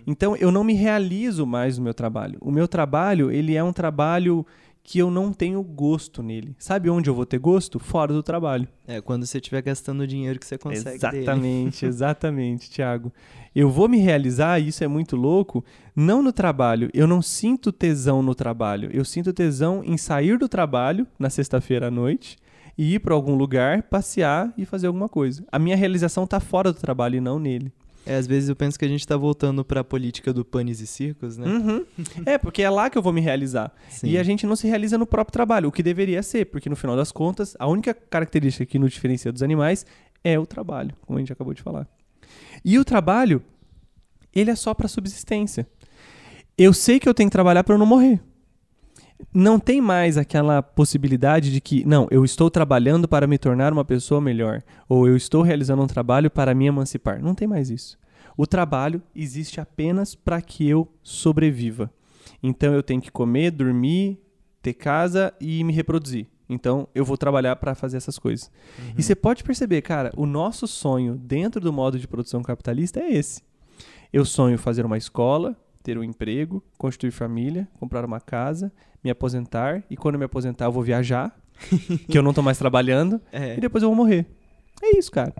Então 0.06 0.36
eu 0.36 0.50
não 0.50 0.64
me 0.64 0.74
realizo 0.74 1.46
mais 1.46 1.78
no 1.78 1.84
meu 1.84 1.94
trabalho. 1.94 2.38
O 2.40 2.50
meu 2.50 2.68
trabalho, 2.68 3.30
ele 3.30 3.54
é 3.54 3.62
um 3.62 3.72
trabalho 3.72 4.46
que 4.84 4.98
eu 4.98 5.10
não 5.10 5.32
tenho 5.32 5.62
gosto 5.62 6.22
nele. 6.22 6.54
Sabe 6.58 6.90
onde 6.90 7.08
eu 7.08 7.14
vou 7.14 7.24
ter 7.24 7.38
gosto? 7.38 7.78
Fora 7.78 8.12
do 8.12 8.22
trabalho. 8.22 8.68
É, 8.86 9.00
quando 9.00 9.24
você 9.24 9.38
estiver 9.38 9.62
gastando 9.62 10.00
o 10.00 10.06
dinheiro 10.06 10.38
que 10.38 10.46
você 10.46 10.58
consegue. 10.58 10.98
dele. 10.98 11.22
Exatamente, 11.22 11.86
exatamente, 11.86 12.70
Thiago. 12.70 13.10
Eu 13.54 13.70
vou 13.70 13.88
me 13.88 13.98
realizar, 13.98 14.60
e 14.60 14.68
isso 14.68 14.84
é 14.84 14.88
muito 14.88 15.16
louco, 15.16 15.64
não 15.96 16.22
no 16.22 16.32
trabalho. 16.32 16.90
Eu 16.92 17.06
não 17.06 17.22
sinto 17.22 17.72
tesão 17.72 18.22
no 18.22 18.34
trabalho. 18.34 18.90
Eu 18.92 19.06
sinto 19.06 19.32
tesão 19.32 19.82
em 19.82 19.96
sair 19.96 20.38
do 20.38 20.48
trabalho 20.48 21.06
na 21.18 21.30
sexta-feira 21.30 21.88
à 21.88 21.90
noite 21.90 22.36
e 22.76 22.94
ir 22.94 22.98
para 22.98 23.14
algum 23.14 23.36
lugar, 23.36 23.84
passear 23.84 24.52
e 24.58 24.66
fazer 24.66 24.86
alguma 24.86 25.08
coisa. 25.08 25.44
A 25.50 25.58
minha 25.58 25.76
realização 25.76 26.26
tá 26.26 26.40
fora 26.40 26.70
do 26.70 26.78
trabalho 26.78 27.16
e 27.16 27.20
não 27.20 27.38
nele. 27.38 27.72
É, 28.06 28.16
às 28.16 28.26
vezes 28.26 28.48
eu 28.48 28.56
penso 28.56 28.78
que 28.78 28.84
a 28.84 28.88
gente 28.88 29.06
tá 29.06 29.16
voltando 29.16 29.64
pra 29.64 29.82
política 29.82 30.32
do 30.32 30.44
panes 30.44 30.80
e 30.80 30.86
circos, 30.86 31.38
né? 31.38 31.46
Uhum. 31.46 31.84
É, 32.26 32.36
porque 32.36 32.62
é 32.62 32.68
lá 32.68 32.90
que 32.90 32.98
eu 32.98 33.02
vou 33.02 33.12
me 33.12 33.20
realizar. 33.20 33.72
Sim. 33.88 34.08
E 34.08 34.18
a 34.18 34.22
gente 34.22 34.46
não 34.46 34.54
se 34.56 34.66
realiza 34.66 34.98
no 34.98 35.06
próprio 35.06 35.32
trabalho, 35.32 35.68
o 35.68 35.72
que 35.72 35.82
deveria 35.82 36.22
ser, 36.22 36.46
porque 36.46 36.68
no 36.68 36.76
final 36.76 36.96
das 36.96 37.10
contas, 37.10 37.56
a 37.58 37.66
única 37.66 37.94
característica 37.94 38.66
que 38.66 38.78
nos 38.78 38.92
diferencia 38.92 39.32
dos 39.32 39.42
animais 39.42 39.86
é 40.22 40.38
o 40.38 40.46
trabalho, 40.46 40.94
como 41.02 41.18
a 41.18 41.20
gente 41.20 41.32
acabou 41.32 41.54
de 41.54 41.62
falar. 41.62 41.88
E 42.64 42.78
o 42.78 42.84
trabalho, 42.84 43.42
ele 44.34 44.50
é 44.50 44.54
só 44.54 44.74
para 44.74 44.88
subsistência. 44.88 45.66
Eu 46.56 46.72
sei 46.72 47.00
que 47.00 47.08
eu 47.08 47.14
tenho 47.14 47.28
que 47.28 47.32
trabalhar 47.32 47.64
para 47.64 47.74
eu 47.74 47.78
não 47.78 47.86
morrer. 47.86 48.20
Não 49.32 49.58
tem 49.58 49.80
mais 49.80 50.16
aquela 50.16 50.62
possibilidade 50.62 51.52
de 51.52 51.60
que, 51.60 51.84
não, 51.84 52.06
eu 52.10 52.24
estou 52.24 52.50
trabalhando 52.50 53.08
para 53.08 53.26
me 53.26 53.38
tornar 53.38 53.72
uma 53.72 53.84
pessoa 53.84 54.20
melhor, 54.20 54.62
ou 54.88 55.06
eu 55.06 55.16
estou 55.16 55.42
realizando 55.42 55.82
um 55.82 55.86
trabalho 55.86 56.30
para 56.30 56.54
me 56.54 56.66
emancipar. 56.66 57.22
Não 57.22 57.34
tem 57.34 57.48
mais 57.48 57.70
isso. 57.70 57.98
O 58.36 58.46
trabalho 58.46 59.00
existe 59.14 59.60
apenas 59.60 60.14
para 60.14 60.40
que 60.42 60.68
eu 60.68 60.88
sobreviva. 61.02 61.90
Então 62.42 62.74
eu 62.74 62.82
tenho 62.82 63.00
que 63.00 63.10
comer, 63.10 63.50
dormir, 63.50 64.18
ter 64.60 64.74
casa 64.74 65.32
e 65.40 65.62
me 65.62 65.72
reproduzir. 65.72 66.26
Então 66.48 66.88
eu 66.94 67.04
vou 67.04 67.16
trabalhar 67.16 67.56
para 67.56 67.74
fazer 67.74 67.96
essas 67.96 68.18
coisas. 68.18 68.50
E 68.96 69.02
você 69.02 69.14
pode 69.14 69.44
perceber, 69.44 69.82
cara, 69.82 70.12
o 70.16 70.26
nosso 70.26 70.66
sonho 70.66 71.16
dentro 71.16 71.60
do 71.60 71.72
modo 71.72 71.98
de 71.98 72.08
produção 72.08 72.42
capitalista 72.42 73.00
é 73.00 73.12
esse. 73.12 73.42
Eu 74.12 74.24
sonho 74.24 74.58
fazer 74.58 74.84
uma 74.84 74.98
escola, 74.98 75.56
ter 75.82 75.98
um 75.98 76.04
emprego, 76.04 76.62
constituir 76.78 77.10
família, 77.10 77.68
comprar 77.78 78.04
uma 78.04 78.20
casa, 78.20 78.72
me 79.04 79.10
aposentar 79.10 79.84
e 79.90 79.96
quando 79.96 80.14
eu 80.14 80.18
me 80.18 80.24
aposentar 80.24 80.64
eu 80.64 80.72
vou 80.72 80.82
viajar, 80.82 81.36
que 82.08 82.16
eu 82.18 82.22
não 82.22 82.32
tô 82.32 82.42
mais 82.42 82.58
trabalhando, 82.58 83.20
É. 83.30 83.56
e 83.56 83.60
depois 83.60 83.82
eu 83.82 83.88
vou 83.90 83.96
morrer. 83.96 84.26
É 84.82 84.98
isso, 84.98 85.10
cara. 85.12 85.32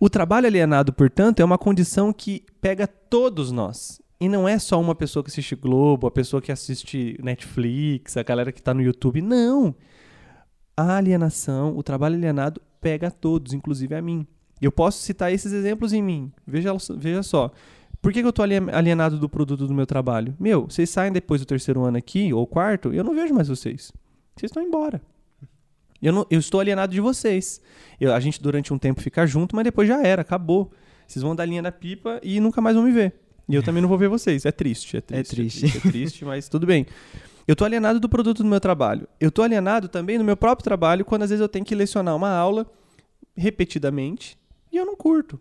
O 0.00 0.10
trabalho 0.10 0.46
alienado, 0.46 0.92
portanto, 0.92 1.40
é 1.40 1.44
uma 1.44 1.56
condição 1.58 2.12
que 2.12 2.44
pega 2.60 2.86
todos 2.86 3.52
nós. 3.52 4.00
E 4.20 4.28
não 4.28 4.48
é 4.48 4.58
só 4.58 4.80
uma 4.80 4.94
pessoa 4.94 5.22
que 5.22 5.30
assiste 5.30 5.54
Globo, 5.54 6.06
a 6.06 6.10
pessoa 6.10 6.40
que 6.40 6.50
assiste 6.50 7.18
Netflix, 7.22 8.16
a 8.16 8.22
galera 8.22 8.50
que 8.50 8.62
tá 8.62 8.72
no 8.74 8.82
YouTube. 8.82 9.20
Não. 9.22 9.74
A 10.76 10.96
alienação, 10.96 11.76
o 11.76 11.82
trabalho 11.82 12.14
alienado 12.16 12.60
pega 12.80 13.08
a 13.08 13.10
todos, 13.10 13.52
inclusive 13.52 13.94
a 13.94 14.02
mim. 14.02 14.26
Eu 14.60 14.72
posso 14.72 14.98
citar 15.02 15.32
esses 15.32 15.52
exemplos 15.52 15.92
em 15.92 16.02
mim. 16.02 16.32
Veja, 16.46 16.72
veja 16.96 17.22
só. 17.22 17.50
Por 18.06 18.12
que, 18.12 18.20
que 18.22 18.28
eu 18.28 18.32
tô 18.32 18.40
alien- 18.40 18.70
alienado 18.70 19.18
do 19.18 19.28
produto 19.28 19.66
do 19.66 19.74
meu 19.74 19.84
trabalho? 19.84 20.32
Meu, 20.38 20.66
vocês 20.66 20.88
saem 20.88 21.10
depois 21.12 21.40
do 21.40 21.44
terceiro 21.44 21.82
ano 21.82 21.96
aqui, 21.96 22.32
ou 22.32 22.46
quarto, 22.46 22.94
e 22.94 22.96
eu 22.96 23.02
não 23.02 23.12
vejo 23.12 23.34
mais 23.34 23.48
vocês. 23.48 23.90
Vocês 24.36 24.48
estão 24.48 24.62
embora. 24.62 25.02
Eu, 26.00 26.12
não, 26.12 26.24
eu 26.30 26.38
estou 26.38 26.60
alienado 26.60 26.92
de 26.92 27.00
vocês. 27.00 27.60
Eu- 28.00 28.14
a 28.14 28.20
gente 28.20 28.40
durante 28.40 28.72
um 28.72 28.78
tempo 28.78 29.00
fica 29.00 29.26
junto, 29.26 29.56
mas 29.56 29.64
depois 29.64 29.88
já 29.88 30.00
era, 30.06 30.22
acabou. 30.22 30.70
Vocês 31.04 31.20
vão 31.20 31.34
dar 31.34 31.44
linha 31.46 31.60
da 31.60 31.72
pipa 31.72 32.20
e 32.22 32.38
nunca 32.38 32.60
mais 32.60 32.76
vão 32.76 32.84
me 32.84 32.92
ver. 32.92 33.12
E 33.48 33.56
eu 33.56 33.62
também 33.64 33.82
não 33.82 33.88
vou 33.88 33.98
ver 33.98 34.08
vocês. 34.08 34.46
É 34.46 34.52
triste, 34.52 34.98
é 34.98 35.00
triste. 35.00 35.34
triste. 35.34 35.64
É 35.66 35.68
triste, 35.70 35.88
é 35.88 35.90
triste, 35.90 36.24
mas 36.24 36.48
tudo 36.48 36.64
bem. 36.64 36.86
Eu 37.48 37.56
tô 37.56 37.64
alienado 37.64 37.98
do 37.98 38.08
produto 38.08 38.38
do 38.44 38.48
meu 38.48 38.60
trabalho. 38.60 39.08
Eu 39.18 39.32
tô 39.32 39.42
alienado 39.42 39.88
também 39.88 40.16
no 40.16 40.22
meu 40.22 40.36
próprio 40.36 40.62
trabalho 40.62 41.04
quando 41.04 41.22
às 41.24 41.30
vezes 41.30 41.40
eu 41.42 41.48
tenho 41.48 41.64
que 41.64 41.74
lecionar 41.74 42.14
uma 42.14 42.30
aula 42.30 42.66
repetidamente 43.36 44.38
e 44.72 44.76
eu 44.76 44.86
não 44.86 44.94
curto. 44.94 45.40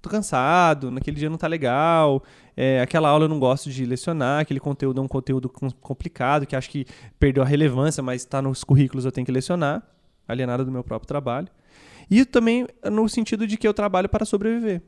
Tô 0.00 0.08
cansado, 0.08 0.90
naquele 0.90 1.16
dia 1.16 1.28
não 1.28 1.36
tá 1.36 1.48
legal, 1.48 2.22
é, 2.56 2.80
aquela 2.80 3.08
aula 3.08 3.24
eu 3.24 3.28
não 3.28 3.38
gosto 3.40 3.68
de 3.70 3.84
lecionar, 3.84 4.40
aquele 4.42 4.60
conteúdo 4.60 5.00
é 5.00 5.04
um 5.04 5.08
conteúdo 5.08 5.48
com- 5.48 5.70
complicado, 5.70 6.46
que 6.46 6.54
acho 6.54 6.70
que 6.70 6.86
perdeu 7.18 7.42
a 7.42 7.46
relevância, 7.46 8.02
mas 8.02 8.24
tá 8.24 8.40
nos 8.40 8.62
currículos 8.62 9.04
eu 9.04 9.12
tenho 9.12 9.24
que 9.24 9.32
lecionar. 9.32 9.82
alienado 10.28 10.64
do 10.64 10.70
meu 10.70 10.84
próprio 10.84 11.08
trabalho. 11.08 11.48
E 12.10 12.24
também 12.24 12.66
no 12.92 13.08
sentido 13.08 13.46
de 13.46 13.56
que 13.56 13.66
eu 13.66 13.72
trabalho 13.72 14.08
para 14.10 14.24
sobreviver. 14.26 14.82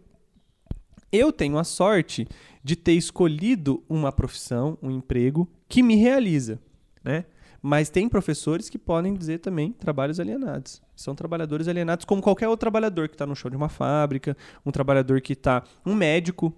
Eu 1.10 1.32
tenho 1.32 1.58
a 1.58 1.64
sorte 1.64 2.28
de 2.62 2.76
ter 2.76 2.92
escolhido 2.92 3.82
uma 3.88 4.12
profissão, 4.12 4.78
um 4.82 4.90
emprego 4.90 5.48
que 5.68 5.82
me 5.82 5.96
realiza, 5.96 6.60
né? 7.02 7.24
Mas 7.62 7.90
tem 7.90 8.08
professores 8.08 8.68
que 8.68 8.78
podem 8.78 9.14
dizer 9.14 9.38
também 9.38 9.72
trabalhos 9.72 10.18
alienados. 10.18 10.80
São 10.96 11.14
trabalhadores 11.14 11.68
alienados 11.68 12.04
como 12.04 12.22
qualquer 12.22 12.48
outro 12.48 12.60
trabalhador 12.60 13.08
que 13.08 13.14
está 13.14 13.26
no 13.26 13.36
chão 13.36 13.50
de 13.50 13.56
uma 13.56 13.68
fábrica, 13.68 14.36
um 14.64 14.70
trabalhador 14.70 15.20
que 15.20 15.34
está... 15.34 15.62
Um 15.84 15.94
médico. 15.94 16.54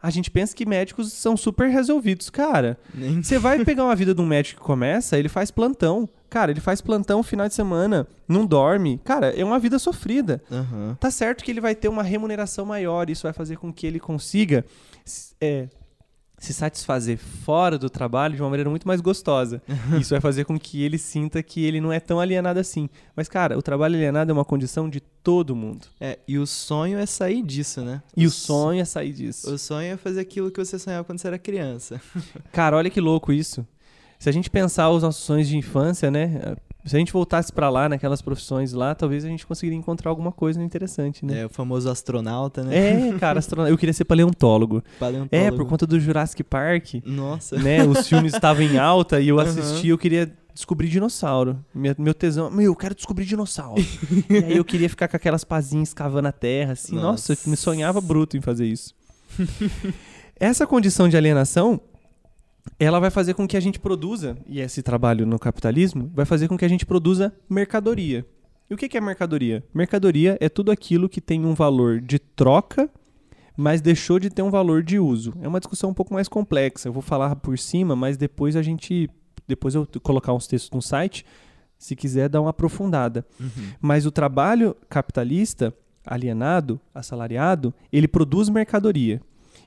A 0.00 0.10
gente 0.10 0.30
pensa 0.30 0.56
que 0.56 0.66
médicos 0.66 1.12
são 1.12 1.36
super 1.36 1.68
resolvidos. 1.68 2.28
Cara, 2.28 2.78
você 3.22 3.38
vai 3.38 3.62
pegar 3.64 3.84
uma 3.84 3.94
vida 3.94 4.14
de 4.14 4.20
um 4.20 4.26
médico 4.26 4.60
que 4.60 4.66
começa, 4.66 5.18
ele 5.18 5.28
faz 5.28 5.50
plantão. 5.50 6.08
Cara, 6.28 6.50
ele 6.50 6.60
faz 6.60 6.80
plantão 6.80 7.22
final 7.22 7.46
de 7.46 7.54
semana, 7.54 8.06
não 8.26 8.46
dorme. 8.46 9.00
Cara, 9.04 9.38
é 9.38 9.44
uma 9.44 9.58
vida 9.58 9.78
sofrida. 9.78 10.42
Aham. 10.50 10.96
Tá 10.98 11.10
certo 11.10 11.44
que 11.44 11.50
ele 11.50 11.60
vai 11.60 11.74
ter 11.74 11.88
uma 11.88 12.02
remuneração 12.02 12.64
maior, 12.64 13.10
isso 13.10 13.24
vai 13.24 13.32
fazer 13.32 13.58
com 13.58 13.72
que 13.72 13.86
ele 13.86 14.00
consiga 14.00 14.64
é, 15.40 15.68
se 16.42 16.52
satisfazer 16.52 17.18
fora 17.18 17.78
do 17.78 17.88
trabalho 17.88 18.34
de 18.34 18.42
uma 18.42 18.50
maneira 18.50 18.68
muito 18.68 18.86
mais 18.86 19.00
gostosa. 19.00 19.62
Isso 20.00 20.10
vai 20.10 20.20
fazer 20.20 20.44
com 20.44 20.58
que 20.58 20.82
ele 20.82 20.98
sinta 20.98 21.40
que 21.40 21.64
ele 21.64 21.80
não 21.80 21.92
é 21.92 22.00
tão 22.00 22.18
alienado 22.18 22.58
assim. 22.58 22.90
Mas, 23.14 23.28
cara, 23.28 23.56
o 23.56 23.62
trabalho 23.62 23.94
alienado 23.94 24.32
é 24.32 24.34
uma 24.34 24.44
condição 24.44 24.90
de 24.90 25.00
todo 25.00 25.54
mundo. 25.54 25.86
É, 26.00 26.18
e 26.26 26.38
o 26.38 26.46
sonho 26.46 26.98
é 26.98 27.06
sair 27.06 27.42
disso, 27.42 27.82
né? 27.82 28.02
E 28.16 28.26
o 28.26 28.30
sonho 28.30 28.80
é 28.80 28.84
sair 28.84 29.12
disso. 29.12 29.54
O 29.54 29.56
sonho 29.56 29.92
é 29.92 29.96
fazer 29.96 30.20
aquilo 30.20 30.50
que 30.50 30.58
você 30.58 30.80
sonhava 30.80 31.04
quando 31.04 31.20
você 31.20 31.28
era 31.28 31.38
criança. 31.38 32.00
Cara, 32.50 32.76
olha 32.76 32.90
que 32.90 33.00
louco 33.00 33.32
isso. 33.32 33.64
Se 34.18 34.28
a 34.28 34.32
gente 34.32 34.50
pensar 34.50 34.90
os 34.90 35.04
nossos 35.04 35.22
sonhos 35.22 35.46
de 35.46 35.56
infância, 35.56 36.10
né? 36.10 36.56
Se 36.84 36.96
a 36.96 36.98
gente 36.98 37.12
voltasse 37.12 37.52
pra 37.52 37.70
lá, 37.70 37.88
naquelas 37.88 38.20
profissões 38.20 38.72
lá, 38.72 38.92
talvez 38.94 39.24
a 39.24 39.28
gente 39.28 39.46
conseguiria 39.46 39.78
encontrar 39.78 40.10
alguma 40.10 40.32
coisa 40.32 40.60
interessante, 40.62 41.24
né? 41.24 41.42
É, 41.42 41.46
o 41.46 41.48
famoso 41.48 41.88
astronauta, 41.88 42.64
né? 42.64 43.08
É, 43.10 43.18
cara, 43.18 43.38
astronauta. 43.40 43.70
eu 43.70 43.78
queria 43.78 43.92
ser 43.92 44.04
paleontólogo. 44.04 44.82
Paleontólogo. 44.98 45.28
É, 45.30 45.50
por 45.50 45.64
conta 45.66 45.86
do 45.86 46.00
Jurassic 46.00 46.42
Park, 46.42 46.94
Nossa. 47.06 47.56
né? 47.56 47.84
Os 47.84 48.08
filmes 48.08 48.34
estavam 48.34 48.62
em 48.62 48.78
alta 48.78 49.20
e 49.20 49.28
eu 49.28 49.38
assisti, 49.40 49.88
eu 49.88 49.98
queria 49.98 50.32
descobrir 50.52 50.88
dinossauro. 50.88 51.64
Meu, 51.72 51.94
meu 51.98 52.12
tesão, 52.12 52.50
meu, 52.50 52.66
eu 52.66 52.76
quero 52.76 52.94
descobrir 52.94 53.24
dinossauro. 53.26 53.80
e 54.28 54.36
aí 54.36 54.56
eu 54.56 54.64
queria 54.64 54.88
ficar 54.88 55.06
com 55.06 55.16
aquelas 55.16 55.44
pazinhas 55.44 55.94
cavando 55.94 56.28
a 56.28 56.32
terra, 56.32 56.72
assim. 56.72 56.96
Nossa, 56.96 57.32
Nossa. 57.32 57.46
eu 57.46 57.50
me 57.50 57.56
sonhava 57.56 58.00
bruto 58.00 58.36
em 58.36 58.40
fazer 58.40 58.66
isso. 58.66 58.92
Essa 60.38 60.66
condição 60.66 61.08
de 61.08 61.16
alienação, 61.16 61.80
ela 62.78 63.00
vai 63.00 63.10
fazer 63.10 63.34
com 63.34 63.46
que 63.46 63.56
a 63.56 63.60
gente 63.60 63.78
produza, 63.78 64.36
e 64.46 64.60
esse 64.60 64.82
trabalho 64.82 65.26
no 65.26 65.38
capitalismo, 65.38 66.10
vai 66.14 66.24
fazer 66.24 66.48
com 66.48 66.56
que 66.56 66.64
a 66.64 66.68
gente 66.68 66.86
produza 66.86 67.34
mercadoria. 67.48 68.26
E 68.70 68.74
o 68.74 68.76
que 68.76 68.96
é 68.96 69.00
mercadoria? 69.00 69.62
Mercadoria 69.74 70.38
é 70.40 70.48
tudo 70.48 70.70
aquilo 70.70 71.08
que 71.08 71.20
tem 71.20 71.44
um 71.44 71.54
valor 71.54 72.00
de 72.00 72.18
troca, 72.18 72.88
mas 73.56 73.80
deixou 73.80 74.18
de 74.18 74.30
ter 74.30 74.42
um 74.42 74.50
valor 74.50 74.82
de 74.82 74.98
uso. 74.98 75.34
É 75.42 75.48
uma 75.48 75.60
discussão 75.60 75.90
um 75.90 75.94
pouco 75.94 76.14
mais 76.14 76.26
complexa. 76.26 76.88
Eu 76.88 76.92
vou 76.92 77.02
falar 77.02 77.36
por 77.36 77.58
cima, 77.58 77.94
mas 77.94 78.16
depois 78.16 78.56
a 78.56 78.62
gente. 78.62 79.10
Depois 79.46 79.74
eu 79.74 79.86
colocar 80.02 80.32
uns 80.32 80.46
textos 80.46 80.70
no 80.70 80.80
site, 80.80 81.26
se 81.76 81.94
quiser 81.94 82.28
dar 82.28 82.40
uma 82.40 82.50
aprofundada. 82.50 83.26
Mas 83.80 84.06
o 84.06 84.10
trabalho 84.10 84.74
capitalista, 84.88 85.74
alienado, 86.06 86.80
assalariado, 86.94 87.74
ele 87.92 88.08
produz 88.08 88.48
mercadoria. 88.48 89.20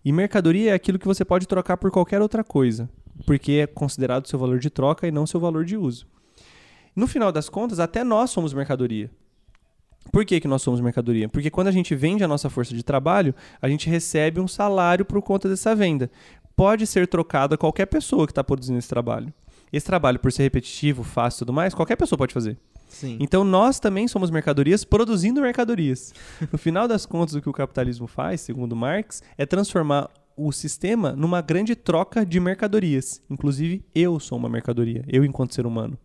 E 0.05 0.11
mercadoria 0.11 0.69
é 0.69 0.73
aquilo 0.75 0.99
que 0.99 1.07
você 1.07 1.25
pode 1.25 1.47
trocar 1.47 1.77
por 1.77 1.89
qualquer 1.89 2.21
outra 2.21 2.43
coisa, 2.43 2.87
porque 3.25 3.53
é 3.53 3.65
considerado 3.65 4.27
seu 4.27 4.37
valor 4.37 4.59
de 4.59 4.69
troca 4.69 5.07
e 5.07 5.11
não 5.11 5.25
seu 5.25 5.39
valor 5.39 5.65
de 5.65 5.75
uso. 5.75 6.05
No 6.95 7.07
final 7.07 7.31
das 7.31 7.49
contas, 7.49 7.79
até 7.79 8.03
nós 8.03 8.29
somos 8.29 8.53
mercadoria. 8.53 9.09
Por 10.11 10.23
que, 10.23 10.39
que 10.39 10.47
nós 10.47 10.61
somos 10.61 10.79
mercadoria? 10.79 11.27
Porque 11.27 11.49
quando 11.49 11.69
a 11.69 11.71
gente 11.71 11.95
vende 11.95 12.23
a 12.23 12.27
nossa 12.27 12.51
força 12.51 12.75
de 12.75 12.83
trabalho, 12.83 13.33
a 13.59 13.67
gente 13.67 13.89
recebe 13.89 14.39
um 14.39 14.47
salário 14.47 15.03
por 15.03 15.19
conta 15.23 15.49
dessa 15.49 15.75
venda. 15.75 16.11
Pode 16.55 16.85
ser 16.85 17.07
trocado 17.07 17.55
a 17.55 17.57
qualquer 17.57 17.87
pessoa 17.87 18.27
que 18.27 18.31
está 18.31 18.43
produzindo 18.43 18.77
esse 18.77 18.87
trabalho. 18.87 19.33
Esse 19.73 19.87
trabalho, 19.87 20.19
por 20.19 20.31
ser 20.31 20.43
repetitivo, 20.43 21.03
fácil 21.03 21.37
e 21.37 21.39
tudo 21.39 21.51
mais, 21.51 21.73
qualquer 21.73 21.95
pessoa 21.95 22.15
pode 22.15 22.33
fazer. 22.33 22.59
Sim. 22.95 23.17
Então 23.19 23.43
nós 23.43 23.77
também 23.77 24.07
somos 24.07 24.31
mercadorias 24.31 24.85
produzindo 24.85 25.41
mercadorias. 25.41 26.13
No 26.51 26.57
final 26.57 26.87
das 26.87 27.05
contas, 27.05 27.35
o 27.35 27.41
que 27.41 27.49
o 27.49 27.53
capitalismo 27.53 28.07
faz, 28.07 28.39
segundo 28.41 28.73
Marx, 28.75 29.21
é 29.37 29.45
transformar 29.45 30.09
o 30.37 30.51
sistema 30.51 31.11
numa 31.13 31.41
grande 31.41 31.75
troca 31.75 32.25
de 32.25 32.39
mercadorias. 32.39 33.21
Inclusive, 33.29 33.83
eu 33.93 34.17
sou 34.19 34.37
uma 34.37 34.47
mercadoria, 34.49 35.03
eu 35.07 35.25
enquanto 35.25 35.53
ser 35.53 35.65
humano. 35.65 35.97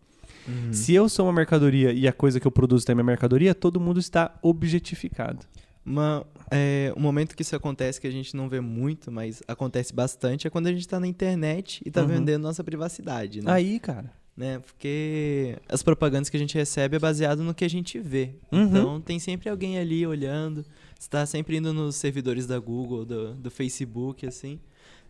Uhum. 0.47 0.73
Se 0.73 0.93
eu 0.93 1.07
sou 1.07 1.27
uma 1.27 1.33
mercadoria 1.33 1.93
e 1.93 2.07
a 2.07 2.13
coisa 2.13 2.39
que 2.39 2.47
eu 2.47 2.51
produzo 2.51 2.85
também 2.85 3.03
é 3.03 3.05
mercadoria, 3.05 3.55
todo 3.55 3.79
mundo 3.79 3.99
está 3.99 4.37
objetificado. 4.41 5.45
Uma, 5.85 6.25
é, 6.51 6.93
um 6.97 7.01
momento 7.01 7.35
que 7.35 7.41
isso 7.41 7.55
acontece 7.55 7.99
que 8.01 8.07
a 8.07 8.11
gente 8.11 8.35
não 8.35 8.47
vê 8.49 8.59
muito, 8.59 9.11
mas 9.11 9.41
acontece 9.47 9.93
bastante, 9.93 10.45
é 10.45 10.49
quando 10.49 10.67
a 10.67 10.71
gente 10.73 10.87
tá 10.87 10.99
na 10.99 11.07
internet 11.07 11.81
e 11.85 11.89
tá 11.89 12.01
Uhum. 12.01 12.07
vendendo 12.07 12.43
nossa 12.43 12.63
privacidade, 12.63 13.41
né? 13.41 13.51
Aí, 13.51 13.79
cara. 13.79 14.11
Né? 14.41 14.59
Porque 14.59 15.55
as 15.69 15.83
propagandas 15.83 16.29
que 16.29 16.35
a 16.35 16.39
gente 16.39 16.55
recebe 16.55 16.95
é 16.95 16.99
baseado 16.99 17.43
no 17.43 17.53
que 17.53 17.63
a 17.63 17.69
gente 17.69 17.99
vê. 17.99 18.31
Uhum. 18.51 18.63
Então 18.63 18.99
tem 19.01 19.19
sempre 19.19 19.47
alguém 19.49 19.77
ali 19.77 20.05
olhando. 20.05 20.65
Você 20.99 21.07
tá 21.09 21.25
sempre 21.25 21.57
indo 21.57 21.71
nos 21.73 21.95
servidores 21.95 22.47
da 22.47 22.57
Google, 22.59 23.05
do, 23.05 23.33
do 23.35 23.51
Facebook, 23.51 24.25
assim. 24.25 24.59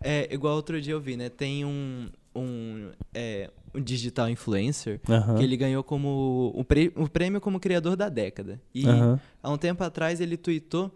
É 0.04 0.28
igual 0.34 0.56
outro 0.56 0.82
dia 0.82 0.94
eu 0.94 1.00
vi, 1.00 1.16
né? 1.16 1.30
Tem 1.30 1.64
um, 1.64 2.10
um, 2.36 2.90
é, 3.14 3.50
um 3.74 3.80
digital 3.82 4.30
influencer 4.30 5.00
Aham. 5.08 5.36
que 5.36 5.44
ele 5.44 5.56
ganhou 5.56 5.84
como 5.84 6.52
o, 6.56 6.64
pre- 6.64 6.92
o 6.96 7.08
prêmio 7.08 7.40
como 7.40 7.60
criador 7.60 7.96
da 7.96 8.10
década. 8.10 8.62
E 8.74 8.86
Aham. 8.86 9.20
há 9.42 9.50
um 9.52 9.58
tempo 9.58 9.84
atrás 9.84 10.20
ele 10.20 10.36
tweetou 10.38 10.92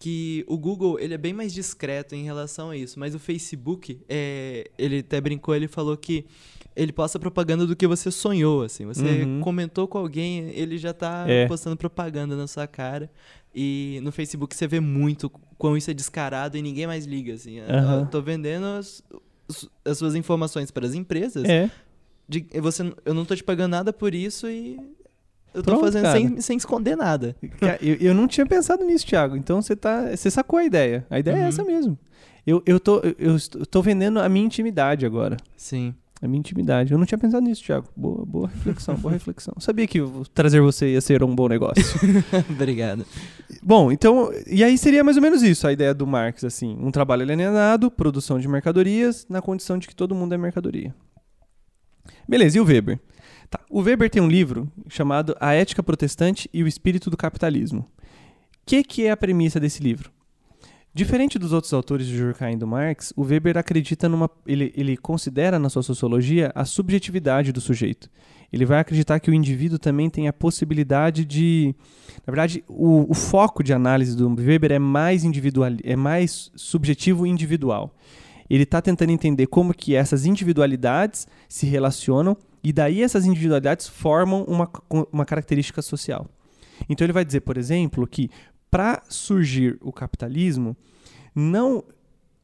que 0.00 0.44
o 0.46 0.56
Google 0.56 0.98
ele 1.00 1.14
é 1.14 1.18
bem 1.18 1.32
mais 1.32 1.52
discreto 1.52 2.14
em 2.14 2.22
relação 2.22 2.70
a 2.70 2.76
isso, 2.76 3.00
mas 3.00 3.14
o 3.16 3.18
Facebook, 3.18 4.00
é, 4.08 4.70
ele 4.78 4.98
até 5.00 5.20
brincou, 5.20 5.54
ele 5.56 5.66
falou 5.66 5.96
que 5.96 6.24
ele 6.80 6.92
posta 6.92 7.18
propaganda 7.18 7.66
do 7.66 7.74
que 7.76 7.86
você 7.86 8.10
sonhou, 8.10 8.62
assim. 8.62 8.86
Você 8.86 9.22
Uhum. 9.24 9.40
comentou 9.40 9.86
com 9.88 9.98
alguém, 9.98 10.48
ele 10.50 10.78
já 10.78 10.92
tá 10.92 11.24
É. 11.28 11.46
postando 11.46 11.76
propaganda 11.76 12.36
na 12.36 12.46
sua 12.46 12.66
cara. 12.66 13.10
E 13.54 13.98
no 14.02 14.12
Facebook 14.12 14.54
você 14.54 14.66
vê 14.66 14.78
muito 14.78 15.28
quão 15.58 15.76
isso 15.76 15.90
é 15.90 15.94
descarado 15.94 16.56
e 16.56 16.62
ninguém 16.62 16.86
mais 16.86 17.04
liga, 17.04 17.34
assim. 17.34 17.58
Aham. 17.60 18.00
Eu 18.00 18.06
tô 18.06 18.22
vendendo 18.22 18.64
as, 18.66 19.02
as 19.84 19.98
suas 19.98 20.14
informações 20.14 20.70
para 20.70 20.86
as 20.86 20.94
empresas. 20.94 21.44
É. 21.44 21.70
de- 22.28 22.46
você, 22.60 22.92
eu 23.06 23.14
não 23.14 23.24
tô 23.24 23.34
te 23.34 23.42
pagando 23.42 23.70
nada 23.72 23.90
por 23.92 24.14
isso 24.14 24.46
e 24.48 24.76
eu 25.54 25.62
tô 25.62 25.70
Pronto, 25.70 25.80
fazendo 25.80 26.02
cara. 26.02 26.18
sem, 26.18 26.40
sem 26.42 26.56
esconder 26.58 26.94
nada. 26.94 27.34
Eu, 27.80 27.94
eu 27.96 28.14
não 28.14 28.28
tinha 28.28 28.44
pensado 28.46 28.84
nisso, 28.84 29.06
Thiago. 29.06 29.34
Então 29.34 29.62
você 29.62 29.74
tá, 29.74 30.14
você 30.14 30.30
sacou 30.30 30.58
a 30.58 30.64
ideia. 30.64 31.06
A 31.08 31.18
ideia 31.18 31.36
é 31.36 31.40
Uhum. 31.40 31.46
essa 31.48 31.64
mesmo. 31.64 31.98
Eu, 32.46 32.62
eu, 32.66 32.78
tô, 32.78 32.98
eu, 33.00 33.14
eu 33.18 33.34
estou- 33.36 33.64
tô 33.66 33.80
vendendo 33.82 34.20
a 34.20 34.28
minha 34.28 34.44
intimidade 34.44 35.04
agora. 35.06 35.38
Sim. 35.56 35.94
A 36.20 36.26
minha 36.26 36.40
intimidade. 36.40 36.92
Eu 36.92 36.98
não 36.98 37.06
tinha 37.06 37.18
pensado 37.18 37.46
nisso, 37.46 37.62
Thiago. 37.62 37.88
Boa, 37.96 38.26
boa 38.26 38.48
reflexão, 38.48 38.96
boa 38.96 39.12
reflexão. 39.12 39.54
Sabia 39.60 39.86
que 39.86 40.00
trazer 40.34 40.60
você 40.60 40.92
ia 40.92 41.00
ser 41.00 41.22
um 41.22 41.32
bom 41.32 41.48
negócio. 41.48 41.84
Obrigado. 42.50 43.06
Bom, 43.62 43.92
então, 43.92 44.30
e 44.46 44.64
aí 44.64 44.76
seria 44.76 45.04
mais 45.04 45.16
ou 45.16 45.22
menos 45.22 45.42
isso 45.42 45.66
a 45.66 45.72
ideia 45.72 45.94
do 45.94 46.06
Marx, 46.06 46.42
assim, 46.42 46.76
um 46.80 46.90
trabalho 46.90 47.22
alienado, 47.22 47.90
produção 47.90 48.40
de 48.40 48.48
mercadorias, 48.48 49.26
na 49.28 49.40
condição 49.40 49.78
de 49.78 49.86
que 49.86 49.94
todo 49.94 50.14
mundo 50.14 50.34
é 50.34 50.38
mercadoria. 50.38 50.92
Beleza, 52.28 52.58
e 52.58 52.60
o 52.60 52.64
Weber? 52.64 52.98
Tá, 53.48 53.60
o 53.70 53.80
Weber 53.80 54.10
tem 54.10 54.20
um 54.20 54.28
livro 54.28 54.70
chamado 54.88 55.36
A 55.40 55.54
Ética 55.54 55.82
Protestante 55.82 56.50
e 56.52 56.64
o 56.64 56.68
Espírito 56.68 57.10
do 57.10 57.16
Capitalismo. 57.16 57.80
O 57.80 57.86
que, 58.66 58.82
que 58.82 59.06
é 59.06 59.10
a 59.10 59.16
premissa 59.16 59.60
desse 59.60 59.82
livro? 59.82 60.10
Diferente 60.98 61.38
dos 61.38 61.52
outros 61.52 61.72
autores 61.72 62.08
de 62.08 62.18
Durkheim 62.18 62.54
e 62.54 62.56
do 62.56 62.66
Marx, 62.66 63.12
o 63.14 63.22
Weber 63.22 63.56
acredita 63.56 64.08
numa. 64.08 64.28
Ele, 64.44 64.72
ele 64.76 64.96
considera 64.96 65.56
na 65.56 65.68
sua 65.68 65.80
sociologia 65.80 66.50
a 66.56 66.64
subjetividade 66.64 67.52
do 67.52 67.60
sujeito. 67.60 68.10
Ele 68.52 68.66
vai 68.66 68.80
acreditar 68.80 69.20
que 69.20 69.30
o 69.30 69.32
indivíduo 69.32 69.78
também 69.78 70.10
tem 70.10 70.26
a 70.26 70.32
possibilidade 70.32 71.24
de. 71.24 71.72
Na 72.26 72.32
verdade, 72.32 72.64
o, 72.66 73.08
o 73.08 73.14
foco 73.14 73.62
de 73.62 73.72
análise 73.72 74.16
do 74.16 74.28
Weber 74.42 74.72
é 74.72 74.80
mais 74.80 75.22
individual, 75.22 75.70
é 75.84 75.94
mais 75.94 76.50
subjetivo 76.56 77.24
e 77.24 77.30
individual. 77.30 77.94
Ele 78.50 78.64
está 78.64 78.82
tentando 78.82 79.12
entender 79.12 79.46
como 79.46 79.72
que 79.72 79.94
essas 79.94 80.26
individualidades 80.26 81.28
se 81.48 81.64
relacionam 81.64 82.36
e 82.60 82.72
daí 82.72 83.04
essas 83.04 83.24
individualidades 83.24 83.86
formam 83.86 84.42
uma, 84.48 84.68
uma 85.12 85.24
característica 85.24 85.80
social. 85.80 86.26
Então 86.88 87.04
ele 87.04 87.12
vai 87.12 87.24
dizer, 87.24 87.40
por 87.40 87.56
exemplo, 87.56 88.04
que 88.04 88.30
para 88.70 89.02
surgir 89.08 89.78
o 89.80 89.92
capitalismo, 89.92 90.76
não 91.34 91.84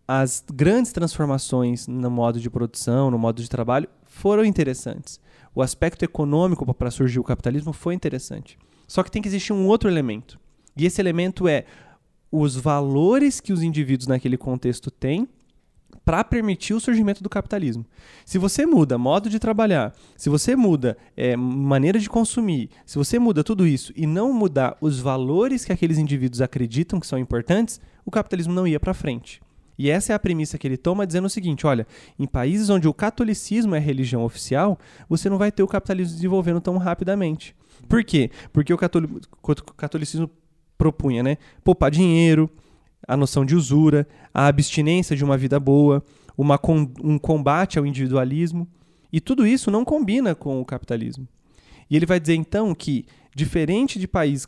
as 0.07 0.45
grandes 0.53 0.93
transformações 0.93 1.87
no 1.87 2.11
modo 2.11 2.39
de 2.39 2.51
produção, 2.51 3.11
no 3.11 3.19
modo 3.19 3.43
de 3.43 3.49
trabalho, 3.49 3.89
foram 4.05 4.45
interessantes. 4.45 5.19
O 5.55 5.63
aspecto 5.63 6.05
econômico 6.05 6.73
para 6.75 6.91
surgir 6.91 7.19
o 7.19 7.25
capitalismo 7.25 7.73
foi 7.73 7.95
interessante. 7.95 8.59
Só 8.87 9.03
que 9.03 9.11
tem 9.11 9.23
que 9.23 9.29
existir 9.29 9.53
um 9.53 9.67
outro 9.67 9.89
elemento. 9.89 10.39
E 10.77 10.85
esse 10.85 11.01
elemento 11.01 11.49
é 11.49 11.65
os 12.31 12.57
valores 12.57 13.41
que 13.41 13.53
os 13.53 13.63
indivíduos 13.63 14.09
naquele 14.09 14.37
contexto 14.37 14.91
têm 14.91 15.29
para 16.05 16.23
permitir 16.23 16.75
o 16.75 16.81
surgimento 16.81 17.23
do 17.23 17.31
capitalismo. 17.31 17.85
Se 18.27 18.37
você 18.39 18.67
muda 18.67 18.99
modo 18.99 19.31
de 19.31 19.39
trabalhar, 19.39 19.95
se 20.17 20.29
você 20.29 20.55
muda 20.55 20.97
é, 21.17 21.35
maneira 21.37 21.99
de 21.99 22.09
consumir, 22.11 22.69
se 22.85 22.99
você 22.99 23.19
muda 23.19 23.43
tudo 23.43 23.67
isso 23.67 23.93
e 23.97 24.07
não 24.07 24.33
mudar 24.33 24.77
os 24.81 25.01
valores 25.01 25.65
que 25.65 25.73
aqueles 25.73 25.97
indivíduos 25.99 26.43
acreditam 26.43 27.01
que 27.01 27.07
são 27.07 27.19
importantes, 27.19 27.81
o 28.05 28.11
capitalismo 28.11 28.53
não 28.53 28.67
ia 28.67 28.79
para 28.79 28.93
frente. 28.93 29.41
E 29.77 29.91
essa 29.91 30.13
é 30.13 30.15
a 30.15 30.19
premissa 30.19 30.57
que 30.57 30.67
ele 30.67 30.77
toma, 30.77 31.07
dizendo 31.07 31.25
o 31.25 31.31
seguinte: 31.31 31.67
olha, 31.67 31.87
em 32.19 32.27
países 32.27 32.71
onde 32.71 32.87
o 32.87 32.95
catolicismo 32.95 33.75
é 33.75 33.79
religião 33.79 34.23
oficial, 34.25 34.79
você 35.09 35.29
não 35.29 35.39
vai 35.39 35.51
ter 35.51 35.63
o 35.63 35.69
capitalismo 35.69 36.11
se 36.11 36.17
desenvolvendo 36.17 36.61
tão 36.61 36.77
rapidamente. 36.77 37.57
Por 37.89 38.05
quê? 38.05 38.31
Porque 38.53 38.73
o 38.73 38.77
catoli- 38.77 39.09
o 39.43 39.55
catolicismo 39.77 40.31
propunha, 40.79 41.23
né? 41.23 41.39
Poupar 41.65 41.91
dinheiro, 41.91 42.49
a 43.07 43.17
noção 43.17 43.45
de 43.45 43.55
usura, 43.55 44.07
a 44.33 44.47
abstinência 44.47 45.17
de 45.17 45.25
uma 45.25 45.37
vida 45.37 45.59
boa, 45.61 46.03
uma 46.37 46.59
um 47.03 47.19
combate 47.19 47.79
ao 47.79 47.87
individualismo. 47.87 48.69
E 49.13 49.21
tudo 49.21 49.47
isso 49.47 49.71
não 49.71 49.85
combina 49.85 50.35
com 50.35 50.61
o 50.61 50.65
capitalismo. 50.65 51.29
E 51.89 51.97
ele 51.97 52.07
vai 52.07 52.19
dizer 52.19 52.35
então 52.35 52.75
que, 52.75 53.07
diferente 53.35 53.99
de 53.99 54.09
países 54.09 54.47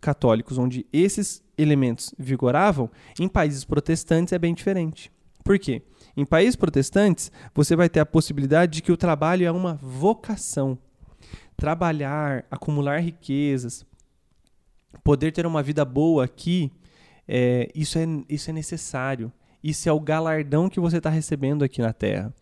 católicos 0.00 0.58
onde 0.58 0.86
esses 0.92 1.42
elementos 1.56 2.14
vigoravam, 2.18 2.90
em 3.18 3.28
países 3.28 3.64
protestantes 3.64 4.32
é 4.32 4.38
bem 4.38 4.54
diferente. 4.54 5.12
Por 5.44 5.58
quê? 5.58 5.82
Em 6.16 6.24
países 6.24 6.56
protestantes, 6.56 7.30
você 7.54 7.76
vai 7.76 7.88
ter 7.88 8.00
a 8.00 8.06
possibilidade 8.06 8.72
de 8.72 8.82
que 8.82 8.92
o 8.92 8.96
trabalho 8.96 9.46
é 9.46 9.50
uma 9.50 9.74
vocação. 9.74 10.76
Trabalhar, 11.56 12.44
acumular 12.50 12.98
riquezas, 12.98 13.84
poder 15.04 15.32
ter 15.32 15.46
uma 15.46 15.62
vida 15.62 15.84
boa 15.84 16.24
aqui, 16.24 16.70
é, 17.28 17.70
isso, 17.74 17.98
é, 17.98 18.06
isso 18.28 18.50
é 18.50 18.52
necessário. 18.52 19.30
Isso 19.62 19.88
é 19.88 19.92
o 19.92 20.00
galardão 20.00 20.68
que 20.68 20.80
você 20.80 20.98
está 20.98 21.10
recebendo 21.10 21.62
aqui 21.62 21.82
na 21.82 21.92
Terra. 21.92 22.32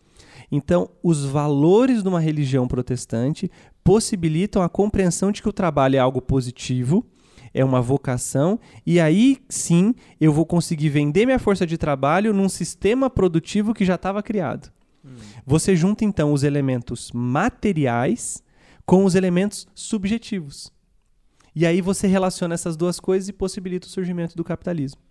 Então, 0.51 0.89
os 1.03 1.25
valores 1.25 2.03
de 2.03 2.09
uma 2.09 2.19
religião 2.19 2.67
protestante 2.67 3.51
possibilitam 3.83 4.61
a 4.61 4.69
compreensão 4.69 5.31
de 5.31 5.41
que 5.41 5.49
o 5.49 5.53
trabalho 5.53 5.95
é 5.95 5.99
algo 5.99 6.21
positivo, 6.21 7.05
é 7.53 7.65
uma 7.65 7.81
vocação, 7.81 8.59
e 8.85 8.99
aí 8.99 9.37
sim 9.49 9.95
eu 10.21 10.31
vou 10.31 10.45
conseguir 10.45 10.89
vender 10.89 11.25
minha 11.25 11.39
força 11.39 11.65
de 11.65 11.77
trabalho 11.77 12.33
num 12.33 12.49
sistema 12.49 13.09
produtivo 13.09 13.73
que 13.73 13.85
já 13.85 13.95
estava 13.95 14.21
criado. 14.21 14.71
Você 15.45 15.75
junta 15.75 16.03
então 16.03 16.33
os 16.33 16.43
elementos 16.43 17.11
materiais 17.13 18.43
com 18.85 19.05
os 19.05 19.15
elementos 19.15 19.67
subjetivos. 19.73 20.71
E 21.59 21.65
aí 21.65 21.81
você 21.81 22.05
relaciona 22.05 22.53
essas 22.53 22.77
duas 22.77 22.99
coisas 22.99 23.29
e 23.29 23.33
possibilita 23.33 23.87
o 23.87 23.89
surgimento 23.89 24.37
do 24.37 24.43
capitalismo. 24.43 25.01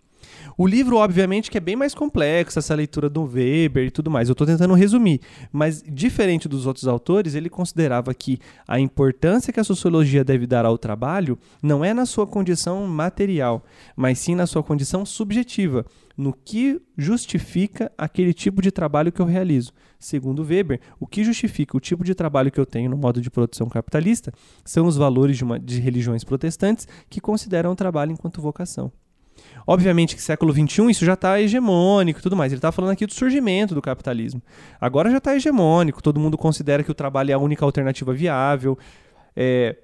O 0.57 0.65
livro, 0.65 0.97
obviamente, 0.97 1.51
que 1.51 1.57
é 1.57 1.61
bem 1.61 1.75
mais 1.75 1.93
complexo, 1.93 2.59
essa 2.59 2.73
leitura 2.73 3.09
do 3.09 3.23
Weber 3.23 3.85
e 3.85 3.91
tudo 3.91 4.09
mais. 4.09 4.27
Eu 4.27 4.33
estou 4.33 4.47
tentando 4.47 4.73
resumir. 4.73 5.21
Mas, 5.51 5.83
diferente 5.87 6.47
dos 6.47 6.65
outros 6.65 6.87
autores, 6.87 7.35
ele 7.35 7.49
considerava 7.49 8.13
que 8.13 8.39
a 8.67 8.79
importância 8.79 9.53
que 9.53 9.59
a 9.59 9.63
sociologia 9.63 10.23
deve 10.23 10.47
dar 10.47 10.65
ao 10.65 10.77
trabalho 10.77 11.37
não 11.61 11.83
é 11.83 11.93
na 11.93 12.05
sua 12.05 12.25
condição 12.25 12.87
material, 12.87 13.63
mas 13.95 14.19
sim 14.19 14.35
na 14.35 14.47
sua 14.47 14.63
condição 14.63 15.05
subjetiva, 15.05 15.85
no 16.17 16.33
que 16.33 16.81
justifica 16.97 17.91
aquele 17.97 18.33
tipo 18.33 18.61
de 18.61 18.71
trabalho 18.71 19.11
que 19.11 19.21
eu 19.21 19.25
realizo. 19.25 19.71
Segundo 19.99 20.43
Weber, 20.43 20.79
o 20.99 21.05
que 21.05 21.23
justifica 21.23 21.77
o 21.77 21.79
tipo 21.79 22.03
de 22.03 22.15
trabalho 22.15 22.51
que 22.51 22.59
eu 22.59 22.65
tenho 22.65 22.89
no 22.89 22.97
modo 22.97 23.21
de 23.21 23.29
produção 23.29 23.69
capitalista 23.69 24.31
são 24.65 24.87
os 24.87 24.97
valores 24.97 25.37
de, 25.37 25.43
uma, 25.43 25.59
de 25.59 25.79
religiões 25.79 26.23
protestantes 26.23 26.87
que 27.09 27.21
consideram 27.21 27.71
o 27.71 27.75
trabalho 27.75 28.11
enquanto 28.11 28.41
vocação. 28.41 28.91
Obviamente 29.67 30.15
que 30.15 30.21
século 30.21 30.53
XXI 30.53 30.89
isso 30.89 31.03
já 31.03 31.13
está 31.13 31.39
hegemônico 31.41 32.19
e 32.19 32.23
tudo 32.23 32.37
mais. 32.37 32.53
Ele 32.53 32.57
está 32.57 32.71
falando 32.71 32.91
aqui 32.91 33.05
do 33.05 33.13
surgimento 33.13 33.75
do 33.75 33.81
capitalismo. 33.81 34.41
Agora 34.79 35.11
já 35.11 35.17
está 35.17 35.35
hegemônico, 35.35 36.01
todo 36.01 36.19
mundo 36.19 36.37
considera 36.37 36.81
que 36.83 36.91
o 36.91 36.95
trabalho 36.95 37.31
é 37.31 37.33
a 37.33 37.37
única 37.37 37.65
alternativa 37.65 38.13
viável. 38.13 38.77
É, 39.35 39.75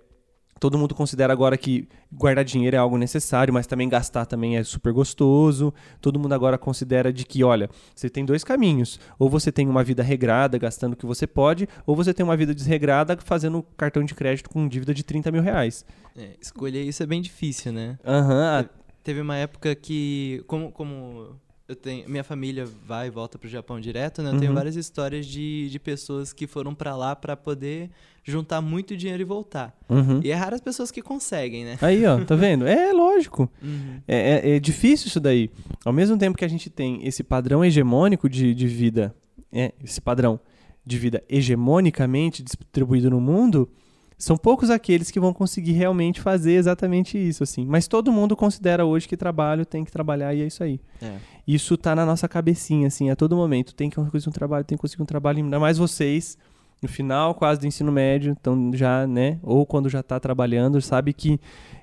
todo 0.64 0.78
mundo 0.78 0.96
considera 0.96 1.34
agora 1.34 1.58
que 1.58 1.90
guardar 2.10 2.46
dinheiro 2.46 2.78
é 2.78 2.80
algo 2.80 2.98
necessário, 2.98 3.54
mas 3.54 3.68
também 3.68 3.90
gastar 3.90 4.26
também 4.26 4.56
é 4.56 4.64
super 4.64 4.94
gostoso. 4.94 5.74
Todo 6.00 6.18
mundo 6.18 6.32
agora 6.32 6.58
considera 6.58 7.12
de 7.12 7.26
que, 7.26 7.44
olha, 7.44 7.70
você 7.94 8.10
tem 8.10 8.24
dois 8.24 8.46
caminhos. 8.46 8.98
Ou 9.20 9.30
você 9.30 9.52
tem 9.52 9.68
uma 9.68 9.84
vida 9.84 10.02
regrada, 10.02 10.58
gastando 10.58 10.94
o 10.94 10.96
que 10.96 11.06
você 11.06 11.28
pode, 11.28 11.68
ou 11.86 11.94
você 11.94 12.14
tem 12.14 12.24
uma 12.24 12.38
vida 12.38 12.56
desregrada, 12.56 13.18
fazendo 13.22 13.62
cartão 13.76 14.06
de 14.06 14.16
crédito 14.16 14.50
com 14.50 14.66
dívida 14.66 14.94
de 14.94 15.04
30 15.04 15.30
mil 15.30 15.42
reais. 15.42 15.86
É, 16.16 16.38
escolher 16.40 16.84
isso 16.84 17.04
é 17.04 17.06
bem 17.06 17.22
difícil, 17.22 17.74
né? 17.74 18.00
Aham, 18.06 18.70
Teve 19.04 19.22
uma 19.22 19.36
época 19.36 19.76
que, 19.76 20.44
como, 20.48 20.72
como 20.72 21.36
eu 21.68 21.76
tenho, 21.76 22.08
minha 22.10 22.24
família 22.24 22.66
vai 22.86 23.08
e 23.08 23.10
volta 23.10 23.38
pro 23.38 23.50
Japão 23.50 23.80
direto, 23.80 24.22
né? 24.22 24.30
Eu 24.32 24.38
tenho 24.40 24.52
Uhum. 24.52 24.56
várias 24.56 24.76
histórias 24.76 25.26
de, 25.26 25.70
de 25.70 25.80
pessoas 25.80 26.32
que 26.34 26.46
foram 26.48 26.74
pra 26.74 26.96
lá 26.96 27.16
pra 27.16 27.36
poder 27.36 27.90
juntar 28.24 28.62
muito 28.62 28.96
dinheiro 28.96 29.22
e 29.22 29.26
voltar. 29.26 29.78
uhum. 29.90 30.22
E 30.24 30.32
é 30.32 30.34
raro 30.34 30.56
as 30.56 30.62
pessoas 30.62 30.90
que 30.92 31.02
conseguem, 31.02 31.66
né? 31.66 31.78
Aí, 31.82 32.06
ó, 32.06 32.24
tá 32.24 32.36
vendo? 32.36 32.66
É 32.66 32.94
lógico. 32.94 33.52
Uhum. 33.62 34.00
É, 34.08 34.50
é- 34.52 34.56
é 34.56 34.60
difícil 34.60 35.08
isso 35.08 35.20
daí. 35.20 35.50
Ao 35.84 35.92
mesmo 35.92 36.18
tempo 36.18 36.38
que 36.38 36.46
a 36.46 36.50
gente 36.50 36.70
tem 36.70 37.06
esse 37.06 37.24
padrão 37.24 37.64
hegemônico 37.66 38.30
de, 38.30 38.54
de 38.56 38.68
vida, 38.68 39.14
é, 39.52 39.74
esse 39.84 40.00
padrão 40.00 40.40
de 40.86 40.98
vida 40.98 41.22
hegemonicamente 41.30 42.44
distribuído 42.44 43.10
no 43.10 43.20
mundo, 43.20 43.70
são 44.18 44.38
poucos 44.38 44.70
aqueles 44.70 45.12
que 45.12 45.20
vão 45.20 45.34
conseguir 45.34 45.74
realmente 45.74 46.22
fazer 46.22 46.54
exatamente 46.54 47.18
isso, 47.18 47.44
assim. 47.44 47.66
Mas 47.66 47.88
todo 47.88 48.12
mundo 48.12 48.36
considera 48.36 48.86
hoje 48.86 49.08
que 49.08 49.18
trabalho 49.18 49.66
tem 49.66 49.84
que 49.84 49.92
trabalhar 49.92 50.34
e 50.34 50.42
é 50.42 50.46
isso 50.46 50.64
aí. 50.64 50.80
É. 51.02 51.16
Isso 51.48 51.78
tá 51.78 51.96
na 51.96 52.06
nossa 52.06 52.28
cabecinha, 52.28 52.88
assim, 52.88 53.10
a 53.10 53.16
todo 53.16 53.36
momento. 53.36 53.74
Tem 53.74 53.90
que 53.90 53.96
conseguir 53.96 54.30
um 54.30 54.32
trabalho, 54.32 54.64
tem 54.64 54.78
que 54.78 54.82
conseguir 54.82 55.04
um 55.04 55.06
trabalho. 55.06 55.40
Ainda 55.40 55.60
mais 55.60 55.78
vocês, 55.78 56.38
no 56.82 56.88
final 56.88 57.34
quase 57.34 57.60
do 57.60 57.68
ensino 57.68 57.92
médio, 57.92 58.36
então 58.40 58.72
já, 58.74 59.08
né? 59.08 59.40
Ou 59.42 59.66
quando 59.66 59.90
já 59.90 60.04
tá 60.04 60.20
trabalhando, 60.20 60.82
sabe 60.82 61.14
que 61.14 61.40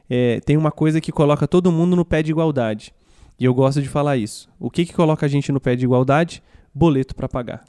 é, 0.09 0.41
tem 0.41 0.57
uma 0.57 0.70
coisa 0.70 1.01
que 1.01 1.12
coloca 1.12 1.47
todo 1.47 1.70
mundo 1.72 1.97
no 1.97 2.05
pé 2.05 2.22
de 2.22 2.31
igualdade. 2.31 2.95
E 3.39 3.45
eu 3.45 3.55
gosto 3.55 3.81
de 3.81 3.89
falar 3.89 4.18
isso. 4.18 4.49
O 4.59 4.70
que 4.70 4.85
que 4.85 4.93
coloca 4.93 5.24
a 5.24 5.28
gente 5.28 5.51
no 5.51 5.61
pé 5.61 5.74
de 5.74 5.85
igualdade? 5.85 6.43
Boleto 6.73 7.16
pra 7.16 7.29
pagar. 7.29 7.64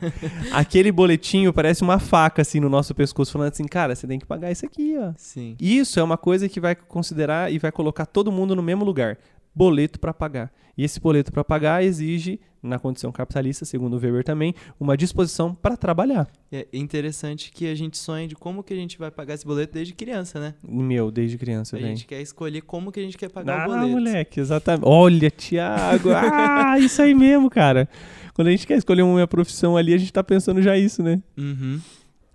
Aquele 0.52 0.92
boletinho 0.92 1.52
parece 1.52 1.82
uma 1.82 1.98
faca 1.98 2.42
assim 2.42 2.60
no 2.60 2.68
nosso 2.68 2.94
pescoço, 2.94 3.32
falando 3.32 3.50
assim, 3.50 3.64
cara, 3.64 3.94
você 3.94 4.06
tem 4.06 4.18
que 4.18 4.26
pagar 4.26 4.50
isso 4.52 4.66
aqui, 4.66 4.96
ó. 4.98 5.12
Sim. 5.16 5.56
Isso 5.58 5.98
é 5.98 6.02
uma 6.02 6.18
coisa 6.18 6.48
que 6.48 6.60
vai 6.60 6.74
considerar 6.74 7.50
e 7.50 7.58
vai 7.58 7.72
colocar 7.72 8.04
todo 8.04 8.30
mundo 8.30 8.54
no 8.54 8.62
mesmo 8.62 8.84
lugar. 8.84 9.16
Boleto 9.54 9.98
para 9.98 10.12
pagar. 10.12 10.52
E 10.76 10.84
esse 10.84 11.00
boleto 11.00 11.32
para 11.32 11.42
pagar 11.42 11.82
exige, 11.82 12.40
na 12.62 12.78
condição 12.78 13.10
capitalista, 13.10 13.64
segundo 13.64 13.94
o 13.94 13.98
Weber 13.98 14.22
também, 14.22 14.54
uma 14.78 14.96
disposição 14.96 15.52
para 15.54 15.76
trabalhar. 15.76 16.28
É 16.52 16.66
interessante 16.72 17.50
que 17.50 17.66
a 17.66 17.74
gente 17.74 17.98
sonha 17.98 18.28
de 18.28 18.36
como 18.36 18.62
que 18.62 18.72
a 18.72 18.76
gente 18.76 18.96
vai 18.98 19.10
pagar 19.10 19.34
esse 19.34 19.44
boleto 19.44 19.72
desde 19.74 19.92
criança, 19.94 20.38
né? 20.38 20.54
Meu, 20.62 21.10
desde 21.10 21.36
criança, 21.36 21.76
A 21.76 21.80
velho. 21.80 21.90
gente 21.90 22.06
quer 22.06 22.20
escolher 22.20 22.60
como 22.62 22.92
que 22.92 23.00
a 23.00 23.02
gente 23.02 23.18
quer 23.18 23.28
pagar 23.30 23.62
Ah, 23.62 23.64
o 23.64 23.68
boleto. 23.68 23.88
moleque, 23.88 24.38
exatamente. 24.40 24.84
Olha, 24.86 25.30
Thiago. 25.30 26.10
Ah, 26.14 26.78
isso 26.78 27.02
aí 27.02 27.14
mesmo, 27.14 27.50
cara. 27.50 27.88
Quando 28.34 28.48
a 28.48 28.50
gente 28.52 28.66
quer 28.66 28.76
escolher 28.78 29.02
uma 29.02 29.26
profissão 29.26 29.76
ali, 29.76 29.92
a 29.92 29.98
gente 29.98 30.12
tá 30.12 30.22
pensando 30.22 30.62
já 30.62 30.78
isso, 30.78 31.02
né? 31.02 31.20
Uhum. 31.36 31.80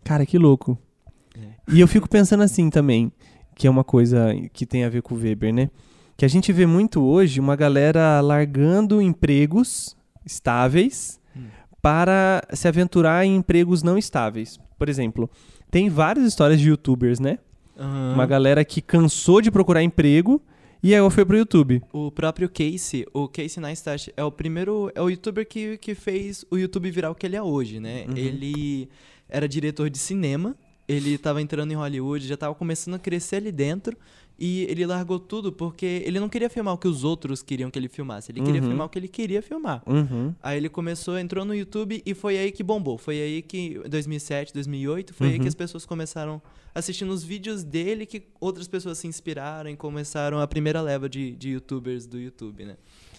Cara, 0.04 0.26
que 0.26 0.38
louco. 0.38 0.78
É. 1.36 1.74
E 1.74 1.80
eu 1.80 1.88
fico 1.88 2.08
pensando 2.08 2.44
assim 2.44 2.70
também, 2.70 3.12
que 3.56 3.66
é 3.66 3.70
uma 3.70 3.84
coisa 3.84 4.28
que 4.54 4.66
tem 4.66 4.84
a 4.84 4.90
ver 4.90 5.02
com 5.02 5.16
o 5.16 5.18
Weber, 5.18 5.54
né? 5.54 5.70
Que 6.16 6.26
a 6.26 6.28
gente 6.28 6.52
vê 6.54 6.66
muito 6.66 7.02
hoje 7.04 7.40
uma 7.40 7.56
galera 7.56 8.20
largando 8.22 9.02
empregos 9.02 9.97
estáveis 10.28 11.20
Hum. 11.36 11.48
para 11.82 12.42
se 12.54 12.68
aventurar 12.68 13.26
em 13.26 13.36
empregos 13.36 13.82
não 13.84 13.98
estáveis. 13.98 14.60
Por 14.78 14.90
exemplo, 14.90 15.30
tem 15.72 15.90
várias 15.90 16.26
histórias 16.26 16.60
de 16.60 16.70
youtubers, 16.70 17.20
né? 17.20 17.40
Aham. 17.78 18.14
Uma 18.14 18.26
galera 18.26 18.64
que 18.66 18.82
cansou 18.82 19.42
de 19.42 19.52
procurar 19.52 19.84
emprego 19.84 20.42
e 20.82 20.94
aí 20.96 21.10
foi 21.12 21.26
pro 21.26 21.38
YouTube. 21.38 21.82
O 21.92 22.12
próprio 22.12 22.50
Casey, 22.50 23.06
o 23.14 23.28
Casey 23.28 23.62
Neistat, 23.62 24.12
é 24.16 24.24
o 24.24 24.32
primeiro, 24.32 24.92
é 24.96 25.02
o 25.02 25.10
youtuber 25.10 25.48
que, 25.48 25.78
que 25.78 25.96
fez 25.96 26.46
o 26.52 26.58
YouTube 26.58 26.90
virar 26.92 27.12
o 27.12 27.16
que 27.16 27.26
ele 27.26 27.36
é 27.36 27.42
hoje, 27.42 27.80
né? 27.80 28.06
Uhum. 28.08 28.18
Ele 28.18 28.90
era 29.30 29.48
diretor 29.48 29.90
de 29.90 29.98
cinema, 29.98 30.56
ele 30.88 31.18
tava 31.18 31.42
entrando 31.42 31.72
em 31.72 31.76
Hollywood, 31.76 32.28
já 32.28 32.38
tava 32.38 32.56
começando 32.56 32.96
a 32.96 33.00
crescer 33.00 33.38
ali 33.38 33.52
dentro, 33.52 33.98
e 34.40 34.64
ele 34.70 34.86
largou 34.86 35.20
tudo 35.20 35.52
porque 35.52 36.04
ele 36.06 36.20
não 36.20 36.30
queria 36.30 36.50
filmar 36.50 36.74
o 36.74 36.78
que 36.78 36.88
os 36.88 37.04
outros 37.04 37.42
queriam 37.42 37.70
que 37.72 37.78
ele 37.80 37.88
filmasse, 37.90 38.32
ele 38.32 38.42
queria 38.42 38.62
Uhum. 38.62 38.68
filmar 38.68 38.88
o 38.88 38.90
que 38.90 39.00
ele 39.00 39.08
queria 39.08 39.42
filmar. 39.42 39.82
Uhum. 39.88 40.34
Aí 40.44 40.58
ele 40.58 40.70
começou, 40.70 41.18
entrou 41.18 41.44
no 41.44 41.56
YouTube 41.56 42.02
e 42.06 42.14
foi 42.14 42.38
aí 42.38 42.52
que 42.52 42.62
bombou. 42.64 42.98
Foi 42.98 43.20
aí 43.20 43.42
que, 43.42 43.80
2007, 43.90 44.54
2008, 44.54 45.14
foi 45.14 45.28
aí 45.28 45.34
Uhum. 45.36 45.42
que 45.42 45.48
as 45.48 45.56
pessoas 45.56 45.86
começaram 45.86 46.42
assistindo 46.76 47.10
os 47.12 47.24
vídeos 47.24 47.64
dele 47.64 48.06
que 48.06 48.22
outras 48.40 48.68
pessoas 48.68 49.00
se 49.00 49.08
inspiraram 49.08 49.70
e 49.70 49.76
começaram 49.76 50.40
a 50.40 50.48
primeira 50.48 50.80
leva 50.82 51.10
de, 51.10 51.32
de 51.36 51.50
youtubers 51.50 52.06
do 52.06 52.20
YouTube, 52.20 52.66
né? 52.66 52.78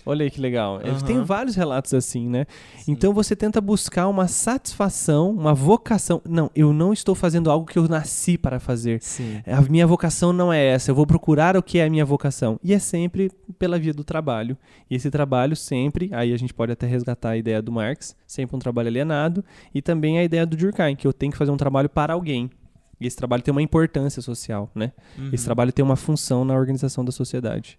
Olha 0.08 0.24
aí 0.24 0.30
que 0.30 0.40
legal. 0.40 0.76
Aham. 0.76 1.00
tenho 1.00 1.22
vários 1.22 1.54
relatos 1.54 1.92
assim, 1.92 2.26
né? 2.30 2.46
Sim. 2.78 2.92
Então 2.92 3.12
você 3.12 3.36
tenta 3.36 3.60
buscar 3.60 4.08
uma 4.08 4.26
satisfação, 4.26 5.30
uma 5.30 5.52
vocação. 5.52 6.22
Não, 6.26 6.50
eu 6.56 6.72
não 6.72 6.94
estou 6.94 7.14
fazendo 7.14 7.50
algo 7.50 7.66
que 7.66 7.78
eu 7.78 7.86
nasci 7.86 8.38
para 8.38 8.58
fazer. 8.58 9.02
Sim. 9.02 9.42
A 9.46 9.60
minha 9.60 9.86
vocação 9.86 10.32
não 10.32 10.50
é 10.50 10.64
essa. 10.64 10.90
Eu 10.90 10.94
vou 10.94 11.06
procurar 11.06 11.58
o 11.58 11.62
que 11.62 11.78
é 11.78 11.84
a 11.84 11.90
minha 11.90 12.06
vocação. 12.06 12.58
E 12.64 12.72
é 12.72 12.78
sempre 12.78 13.30
pela 13.58 13.78
via 13.78 13.92
do 13.92 14.02
trabalho. 14.02 14.56
E 14.88 14.94
esse 14.94 15.10
trabalho 15.10 15.54
sempre, 15.54 16.08
aí 16.14 16.32
a 16.32 16.38
gente 16.38 16.54
pode 16.54 16.72
até 16.72 16.86
resgatar 16.86 17.30
a 17.30 17.36
ideia 17.36 17.60
do 17.60 17.70
Marx, 17.70 18.16
sempre 18.26 18.56
um 18.56 18.58
trabalho 18.58 18.88
alienado, 18.88 19.44
e 19.74 19.82
também 19.82 20.18
a 20.18 20.24
ideia 20.24 20.46
do 20.46 20.56
Durkheim, 20.56 20.96
que 20.96 21.06
eu 21.06 21.12
tenho 21.12 21.32
que 21.32 21.36
fazer 21.36 21.50
um 21.50 21.58
trabalho 21.58 21.90
para 21.90 22.14
alguém. 22.14 22.50
E 22.98 23.06
esse 23.06 23.16
trabalho 23.16 23.42
tem 23.42 23.52
uma 23.52 23.60
importância 23.60 24.22
social, 24.22 24.70
né? 24.74 24.90
Esse 25.34 25.44
trabalho 25.44 25.70
tem 25.70 25.84
uma 25.84 25.96
função 25.96 26.46
na 26.46 26.54
organização 26.54 27.04
da 27.04 27.12
sociedade. 27.12 27.78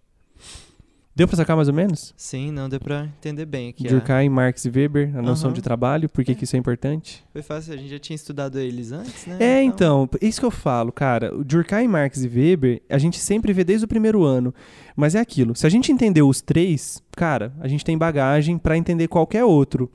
Deu 1.19 1.27
pra 1.27 1.35
sacar 1.35 1.53
mais 1.57 1.67
ou 1.67 1.73
menos? 1.73 2.13
Sim, 2.15 2.49
não 2.49 2.69
deu 2.69 2.79
pra 2.79 3.03
entender 3.03 3.45
bem 3.45 3.67
aqui. 3.67 3.85
a- 3.85 3.89
Durkheim, 3.89 4.29
Marx 4.29 4.63
e 4.63 4.69
Weber, 4.69 5.11
a 5.17 5.21
noção 5.21 5.49
Aham. 5.49 5.53
de 5.53 5.61
trabalho, 5.61 6.07
por 6.07 6.23
que, 6.23 6.33
que 6.33 6.45
isso 6.45 6.55
é 6.55 6.59
importante? 6.59 7.25
Foi 7.33 7.41
fácil, 7.41 7.73
a 7.73 7.75
gente 7.75 7.89
já 7.89 7.99
tinha 7.99 8.15
estudado 8.15 8.57
eles 8.57 8.93
antes, 8.93 9.25
né? 9.25 9.35
É, 9.37 9.61
então, 9.61 10.07
isso 10.21 10.39
que 10.39 10.45
eu 10.45 10.49
falo, 10.51 10.93
cara. 10.93 11.35
O 11.35 11.43
Durkheim, 11.43 11.89
Marx 11.89 12.23
e 12.23 12.27
Weber, 12.29 12.81
a 12.89 12.97
gente 12.97 13.19
sempre 13.19 13.51
vê 13.51 13.65
desde 13.65 13.83
o 13.83 13.87
primeiro 13.89 14.23
ano. 14.23 14.53
Mas 14.95 15.13
é 15.13 15.19
aquilo. 15.19 15.53
Se 15.57 15.67
a 15.67 15.69
gente 15.69 15.91
entendeu 15.91 16.25
os 16.25 16.39
três, 16.39 17.03
cara, 17.17 17.51
a 17.59 17.67
gente 17.67 17.83
tem 17.83 17.97
bagagem 17.97 18.57
pra 18.57 18.77
entender 18.77 19.09
qualquer 19.09 19.43
outro. 19.43 19.91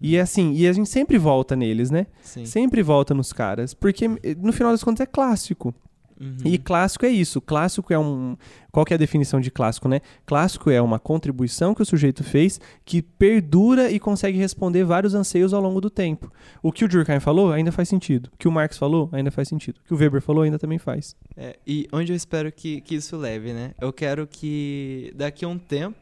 E 0.00 0.14
é 0.16 0.20
assim, 0.20 0.52
e 0.54 0.68
a 0.68 0.72
gente 0.72 0.88
sempre 0.88 1.18
volta 1.18 1.56
neles, 1.56 1.90
né? 1.90 2.06
Sim. 2.22 2.44
Sempre 2.44 2.84
volta 2.84 3.12
nos 3.12 3.32
caras. 3.32 3.74
Porque 3.74 4.04
eh, 4.22 4.36
no 4.40 4.52
final 4.52 4.70
das 4.70 4.84
contas 4.84 5.00
é 5.00 5.06
clássico. 5.06 5.74
Uhum. 6.20 6.36
E 6.44 6.58
clássico 6.58 7.06
é 7.06 7.08
isso. 7.08 7.40
Clássico 7.40 7.92
é 7.92 7.98
um. 7.98 8.36
Qual 8.72 8.84
que 8.84 8.92
é 8.92 8.96
a 8.96 8.98
definição 8.98 9.40
de 9.40 9.50
clássico, 9.50 9.88
né? 9.88 10.00
Clássico 10.26 10.70
é 10.70 10.80
uma 10.80 10.98
contribuição 10.98 11.74
que 11.74 11.82
o 11.82 11.86
sujeito 11.86 12.22
fez 12.22 12.60
que 12.84 13.00
perdura 13.00 13.90
e 13.90 13.98
consegue 13.98 14.38
responder 14.38 14.84
vários 14.84 15.14
anseios 15.14 15.54
ao 15.54 15.62
longo 15.62 15.80
do 15.80 15.88
tempo. 15.88 16.32
O 16.62 16.70
que 16.70 16.84
o 16.84 16.88
Durkheim 16.88 17.20
falou 17.20 17.52
ainda 17.52 17.72
faz 17.72 17.88
sentido. 17.88 18.30
O 18.32 18.36
que 18.36 18.48
o 18.48 18.52
Marx 18.52 18.76
falou 18.76 19.08
ainda 19.12 19.30
faz 19.30 19.48
sentido. 19.48 19.78
O 19.78 19.88
que 19.88 19.94
o 19.94 19.96
Weber 19.96 20.20
falou 20.20 20.42
ainda 20.42 20.58
também 20.58 20.78
faz. 20.78 21.16
É, 21.36 21.58
e 21.66 21.88
onde 21.92 22.12
eu 22.12 22.16
espero 22.16 22.52
que, 22.52 22.80
que 22.80 22.96
isso 22.96 23.16
leve, 23.16 23.52
né? 23.52 23.72
Eu 23.80 23.92
quero 23.92 24.26
que 24.26 25.12
daqui 25.14 25.44
a 25.44 25.48
um 25.48 25.58
tempo, 25.58 25.96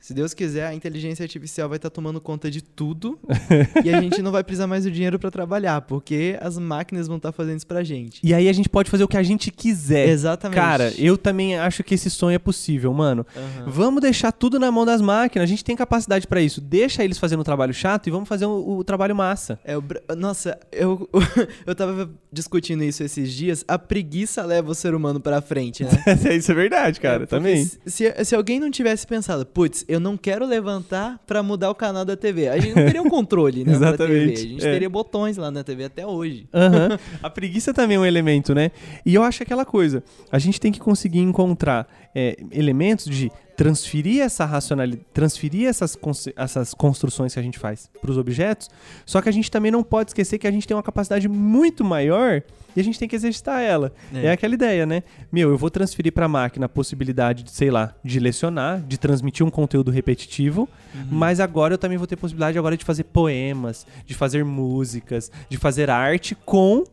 se 0.00 0.14
Deus 0.14 0.32
quiser, 0.34 0.66
a 0.66 0.74
inteligência 0.74 1.22
artificial 1.22 1.68
vai 1.68 1.76
estar 1.76 1.90
tomando 1.90 2.20
conta 2.20 2.50
de 2.50 2.62
tudo 2.62 3.18
e 3.84 3.90
a 3.90 4.00
gente 4.00 4.22
não 4.22 4.32
vai 4.32 4.42
precisar 4.42 4.66
mais 4.66 4.84
do 4.84 4.90
dinheiro 4.90 5.18
pra 5.18 5.30
trabalhar, 5.30 5.80
porque 5.82 6.38
as 6.40 6.58
máquinas 6.58 7.06
vão 7.06 7.18
estar 7.18 7.32
fazendo 7.32 7.58
isso 7.58 7.66
pra 7.66 7.82
gente. 7.84 8.20
E 8.22 8.32
aí 8.32 8.48
a 8.48 8.52
gente 8.52 8.68
pode 8.68 8.90
fazer 8.90 9.04
o 9.04 9.08
que 9.08 9.16
a 9.16 9.22
gente 9.22 9.50
quiser. 9.50 10.08
Exatamente. 10.08 10.56
Cara, 10.56 10.92
eu 10.96 11.16
também 11.18 11.58
acho 11.58 11.84
que 11.84 11.94
esse 11.94 12.08
sonho 12.10 12.34
é 12.34 12.38
possível, 12.38 12.92
mano. 12.92 13.26
Aham. 13.36 13.64
Vamos 13.68 14.00
deixar 14.00 14.32
tudo 14.32 14.58
na 14.58 14.72
mão 14.72 14.84
das 14.86 15.00
máquinas. 15.02 15.44
A 15.44 15.46
gente 15.50 15.64
tem 15.64 15.76
capacidade 15.76 16.26
pra 16.26 16.40
isso. 16.40 16.60
Deixa 16.60 17.04
eles 17.04 17.18
fazendo 17.18 17.40
o 17.40 17.44
trabalho 17.44 17.74
chato 17.74 18.06
e 18.06 18.10
vamos 18.10 18.28
fazer 18.28 18.46
o, 18.46 18.78
o 18.78 18.84
trabalho 18.84 19.14
massa. 19.14 19.58
É, 19.64 19.76
o 19.76 19.84
Nossa, 20.16 20.58
eu, 20.72 21.08
eu 21.66 21.74
tava 21.74 22.10
discutindo 22.32 22.82
isso 22.82 23.02
esses 23.02 23.32
dias. 23.32 23.64
A 23.68 23.78
preguiça 23.78 24.42
leva 24.44 24.70
o 24.70 24.74
ser 24.74 24.94
humano 24.94 25.20
pra 25.20 25.40
frente, 25.42 25.84
né? 25.84 25.90
isso 26.36 26.50
é 26.52 26.54
verdade, 26.54 27.00
cara, 27.00 27.24
É, 27.30 27.56
Se, 27.64 27.80
se- 27.86 28.24
se 28.24 28.34
alguém 28.34 28.58
não 28.60 28.70
tivesse 28.70 29.06
pensado, 29.06 29.44
putz, 29.44 29.84
eu 29.90 29.98
não 29.98 30.16
quero 30.16 30.46
levantar 30.46 31.18
pra 31.26 31.42
mudar 31.42 31.70
o 31.70 31.74
canal 31.74 32.04
da 32.04 32.16
TV, 32.16 32.48
a 32.48 32.58
gente 32.58 32.74
não 32.74 32.84
teria 32.84 33.02
um 33.02 33.08
controle, 33.08 33.64
né? 33.66 33.72
Exatamente, 33.72 34.40
A 34.40 34.48
gente 34.48 34.66
é. 34.66 34.72
teria 34.72 34.88
botões 34.88 35.36
lá 35.36 35.50
na 35.50 35.64
TV 35.64 35.84
até 35.84 36.06
hoje. 36.06 36.46
Aham. 36.54 36.98
A 37.22 37.28
preguiça 37.28 37.74
também 37.74 37.96
é 37.96 38.00
um 38.00 38.06
elemento, 38.06 38.54
né? 38.54 38.70
E 39.04 39.14
eu 39.14 39.22
acho 39.22 39.42
aquela 39.42 39.64
coisa. 39.64 40.02
A 40.30 40.38
gente 40.38 40.60
tem 40.60 40.70
que 40.70 40.78
conseguir 40.78 41.20
encontrar 41.20 41.88
é, 42.14 42.36
elementos 42.50 43.04
de 43.06 43.30
transferir 43.56 44.22
essa 44.22 44.46
racionalidade, 44.46 45.04
transferir 45.12 45.68
essas, 45.68 45.98
essas 46.34 46.72
construções 46.72 47.34
que 47.34 47.38
a 47.38 47.42
gente 47.42 47.58
faz 47.58 47.90
para 48.00 48.10
os 48.10 48.16
objetos. 48.16 48.70
Só 49.04 49.20
que 49.20 49.28
a 49.28 49.32
gente 49.32 49.50
também 49.50 49.70
não 49.70 49.82
pode 49.82 50.10
esquecer 50.10 50.38
que 50.38 50.46
a 50.46 50.50
gente 50.50 50.66
tem 50.66 50.74
uma 50.74 50.82
capacidade 50.82 51.28
muito 51.28 51.84
maior 51.84 52.42
e 52.74 52.80
a 52.80 52.82
gente 52.84 52.98
tem 52.98 53.06
que 53.06 53.14
exercitar 53.14 53.60
ela. 53.60 53.92
É, 54.14 54.26
É. 54.26 54.32
aquela 54.32 54.54
ideia, 54.54 54.86
né? 54.86 55.02
Meu, 55.30 55.50
eu 55.50 55.58
vou 55.58 55.68
transferir 55.70 56.10
para 56.10 56.24
a 56.24 56.28
máquina 56.28 56.64
a 56.66 56.68
possibilidade 56.70 57.42
de, 57.42 57.50
sei 57.50 57.70
lá, 57.70 57.94
de 58.02 58.18
lecionar, 58.18 58.80
de 58.80 58.96
transmitir 58.96 59.44
um 59.44 59.50
conteúdo 59.50 59.90
repetitivo, 59.90 60.66
mas 61.10 61.38
agora 61.38 61.74
eu 61.74 61.78
também 61.78 61.98
vou 61.98 62.06
ter 62.06 62.16
possibilidade 62.16 62.58
agora 62.58 62.76
de 62.78 62.84
fazer 62.84 63.04
poemas, 63.04 63.86
de 64.06 64.14
fazer 64.14 64.42
músicas, 64.42 65.30
de 65.50 65.58
fazer 65.58 65.90
arte 65.90 66.34
com 66.34 66.84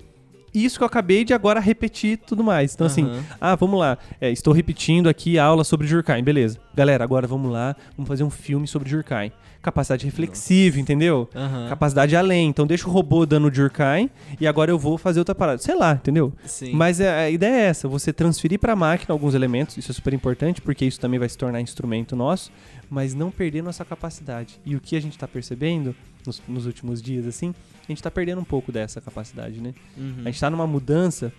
isso 0.54 0.78
que 0.78 0.84
eu 0.84 0.88
acabei 0.88 1.24
de 1.24 1.34
agora 1.34 1.60
repetir 1.60 2.14
e 2.14 2.18
tudo 2.18 2.44
mais. 2.44 2.74
Então, 2.74 2.88
assim, 2.88 3.04
Aham. 3.04 3.24
ah, 3.40 3.56
vamos 3.56 3.80
lá. 3.80 3.98
É, 4.20 4.32
estou 4.32 4.54
repetindo 4.54 5.08
aqui 5.08 5.38
a 5.38 5.46
aula 5.46 5.64
sobre 5.64 5.88
Durkheim. 5.88 6.24
Beleza. 6.24 6.58
Galera, 6.76 7.04
agora 7.04 7.28
vamos 7.28 7.52
lá. 7.52 7.76
Vamos 7.96 8.08
fazer 8.08 8.24
um 8.24 8.30
filme 8.30 8.68
sobre 8.68 8.90
Durkheim. 8.90 9.32
Capacidade 9.62 10.06
reflexiva, 10.06 10.80
entendeu? 10.80 11.30
Aham. 11.36 11.68
Capacidade 11.68 12.16
além. 12.16 12.48
Então, 12.48 12.66
deixa 12.66 12.88
o 12.88 12.92
robô 12.92 13.26
dando 13.26 13.52
Durkheim 13.52 14.10
e 14.40 14.48
agora 14.48 14.72
eu 14.72 14.80
vou 14.80 14.98
fazer 14.98 15.20
outra 15.20 15.36
parada. 15.36 15.58
Sei 15.58 15.76
lá, 15.76 15.94
entendeu? 15.94 16.32
Sim. 16.46 16.72
Mas 16.74 17.00
é, 17.00 17.26
a 17.26 17.30
ideia 17.30 17.54
é 17.54 17.66
essa: 17.66 17.88
você 17.88 18.14
transferir 18.14 18.60
para 18.60 18.74
a 18.74 18.76
máquina 18.76 19.14
alguns 19.14 19.34
elementos. 19.34 19.76
Isso 19.78 19.92
é 19.92 19.94
super 19.94 20.14
importante, 20.14 20.62
porque 20.62 20.86
isso 20.86 21.00
também 21.00 21.20
vai 21.20 21.28
se 21.28 21.38
tornar 21.38 21.60
instrumento 21.60 22.16
nosso, 22.16 22.52
mas 22.90 23.14
não 23.14 23.30
perder 23.30 23.62
nossa 23.62 23.84
capacidade. 23.84 24.60
E 24.66 24.76
o 24.76 24.80
que 24.80 24.96
a 24.96 25.02
gente 25.02 25.14
está 25.14 25.28
percebendo 25.28 25.94
nos, 26.28 26.42
nos 26.48 26.66
últimos 26.66 27.02
dias, 27.02 27.26
assim, 27.26 27.54
a 27.84 27.88
gente 27.92 27.98
está 27.98 28.12
perdendo 28.12 28.40
um 28.42 28.44
pouco 28.46 28.72
dessa 28.72 29.02
capacidade, 29.02 29.60
né? 29.62 29.74
Uhum. 29.98 30.16
A 30.26 30.30
gente 30.30 30.40
tá 30.40 30.50
numa 30.50 30.68
mudança. 30.68 31.32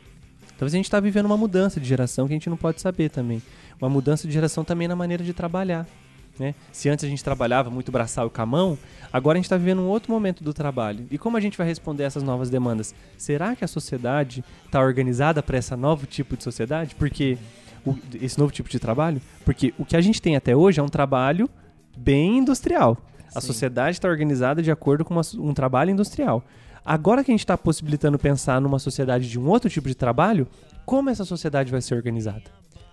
Talvez 0.59 0.75
a 0.75 0.77
gente 0.77 0.91
tá 0.91 0.99
vivendo 0.99 1.27
uma 1.27 1.37
mudança 1.37 1.79
de 1.79 1.87
geração 1.87 2.27
que 2.27 2.33
a 2.33 2.37
gente 2.37 2.51
não 2.51 2.57
pode 2.57 2.81
saber 2.81 3.11
também. 3.11 3.41
Uma 3.81 3.89
mudança 3.89 4.27
de 4.27 4.33
geração 4.35 4.65
também 4.65 4.89
na 4.89 4.97
maneira 4.97 5.23
de 5.23 5.33
trabalhar. 5.33 5.87
Né? 6.39 6.55
Se 6.73 6.89
antes 6.89 7.05
a 7.05 7.09
gente 7.09 7.23
trabalhava 7.23 7.69
muito 7.71 7.91
braçal 7.93 8.27
e 8.29 8.31
com 8.31 8.43
a 8.43 8.47
mão, 8.47 8.79
agora 9.13 9.37
a 9.37 9.39
gente 9.39 9.47
está 9.47 9.57
vivendo 9.57 9.81
um 9.83 9.87
outro 9.89 10.13
momento 10.13 10.43
do 10.43 10.53
trabalho. 10.55 11.07
E 11.11 11.19
como 11.19 11.37
a 11.37 11.41
gente 11.41 11.57
vai 11.59 11.67
responder 11.67 12.05
essas 12.05 12.23
novas 12.23 12.49
demandas? 12.49 12.95
Será 13.17 13.55
que 13.57 13.65
a 13.65 13.69
sociedade 13.69 14.45
está 14.65 14.81
organizada 14.81 15.43
para 15.43 15.59
esse 15.59 15.75
novo 15.77 16.07
tipo 16.07 16.37
de 16.37 16.43
sociedade? 16.45 16.95
Porque 16.95 17.37
o- 17.85 17.97
esse 18.21 18.39
novo 18.39 18.53
tipo 18.53 18.69
de 18.69 18.79
trabalho? 18.79 19.21
Porque 19.45 19.75
o 19.79 19.85
que 19.85 19.97
a 19.97 20.01
gente 20.01 20.23
tem 20.23 20.35
até 20.37 20.57
hoje 20.57 20.79
é 20.81 20.83
um 20.83 20.89
trabalho 20.89 21.49
bem 21.97 22.39
industrial. 22.39 22.97
A 23.35 23.41
Sim. 23.41 23.47
sociedade 23.47 23.97
está 23.97 24.09
organizada 24.09 24.63
de 24.63 24.71
acordo 24.71 25.05
com 25.05 25.15
uma 25.15 25.23
um 25.39 25.53
trabalho 25.55 25.91
industrial. 25.91 26.45
Agora 26.85 27.23
que 27.23 27.31
a 27.31 27.35
gente 27.35 27.41
está 27.41 27.57
possibilitando 27.59 28.19
pensar 28.19 28.61
numa 28.61 28.79
sociedade 28.79 29.29
de 29.29 29.39
um 29.39 29.47
outro 29.49 29.69
tipo 29.69 29.89
de 29.89 29.95
trabalho, 29.95 30.47
como 30.87 31.11
essa 31.11 31.25
sociedade 31.25 31.71
vai 31.71 31.83
ser 31.83 31.95
organizada? 31.95 32.45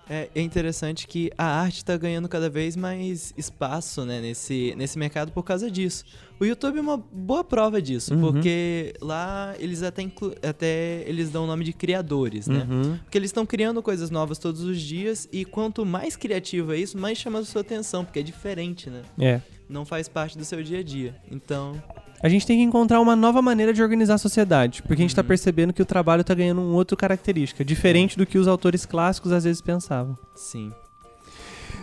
É, 0.07 0.29
é 0.35 0.41
interessante 0.41 1.07
que 1.07 1.31
a 1.35 1.45
arte 1.45 1.83
tá 1.83 1.97
ganhando 1.97 2.29
cada 2.29 2.47
vez 2.47 2.75
mais 2.75 3.33
espaço, 3.35 4.05
né, 4.05 4.21
nesse, 4.21 4.75
nesse 4.77 4.99
mercado 4.99 5.31
por 5.31 5.41
causa 5.43 5.71
disso. 5.71 6.03
O 6.39 6.45
YouTube 6.45 6.77
é 6.77 6.81
uma 6.81 6.97
boa 6.97 7.43
prova 7.43 7.81
disso, 7.81 8.13
Uhum. 8.13 8.21
porque 8.21 8.93
lá 9.01 9.55
eles 9.57 9.81
até, 9.81 10.05
até 10.47 11.03
eles 11.07 11.31
dão 11.31 11.45
o 11.45 11.47
nome 11.47 11.63
de 11.63 11.73
criadores, 11.73 12.45
né? 12.47 12.67
Uhum. 12.69 12.97
Porque 13.03 13.17
eles 13.17 13.29
estão 13.29 13.47
criando 13.47 13.81
coisas 13.81 14.11
novas 14.11 14.37
todos 14.37 14.61
os 14.61 14.79
dias 14.79 15.27
e 15.31 15.43
quanto 15.43 15.83
mais 15.83 16.15
criativo 16.15 16.71
é 16.73 16.77
isso, 16.77 16.97
mais 16.99 17.17
chama 17.17 17.39
a 17.39 17.45
sua 17.45 17.61
atenção, 17.61 18.05
porque 18.05 18.19
é 18.19 18.23
diferente, 18.23 18.91
né? 18.91 19.01
É. 19.17 19.41
Não 19.69 19.85
faz 19.85 20.07
parte 20.07 20.37
do 20.37 20.45
seu 20.45 20.61
dia 20.63 20.79
a 20.79 20.83
dia. 20.83 21.15
Então, 21.31 21.81
A 22.23 22.29
gente 22.29 22.47
tem 22.47 22.57
que 22.57 22.63
encontrar 22.63 23.01
uma 23.01 23.15
nova 23.15 23.41
maneira 23.41 23.73
de 23.73 23.83
organizar 23.83 24.15
a 24.15 24.17
sociedade, 24.17 24.81
porque 24.81 24.93
a 25.01 25.03
gente 25.03 25.09
está 25.11 25.21
Uhum. 25.21 25.27
percebendo 25.27 25.73
que 25.73 25.81
o 25.81 25.85
trabalho 25.85 26.21
está 26.21 26.33
ganhando 26.33 26.61
um 26.61 26.73
outro 26.73 26.95
característica, 26.95 27.63
diferente 27.63 28.17
do 28.17 28.25
que 28.25 28.37
os 28.37 28.47
autores 28.47 28.85
clássicos 28.85 29.31
às 29.31 29.43
vezes 29.43 29.61
pensavam. 29.61 30.17
sim. 30.35 30.71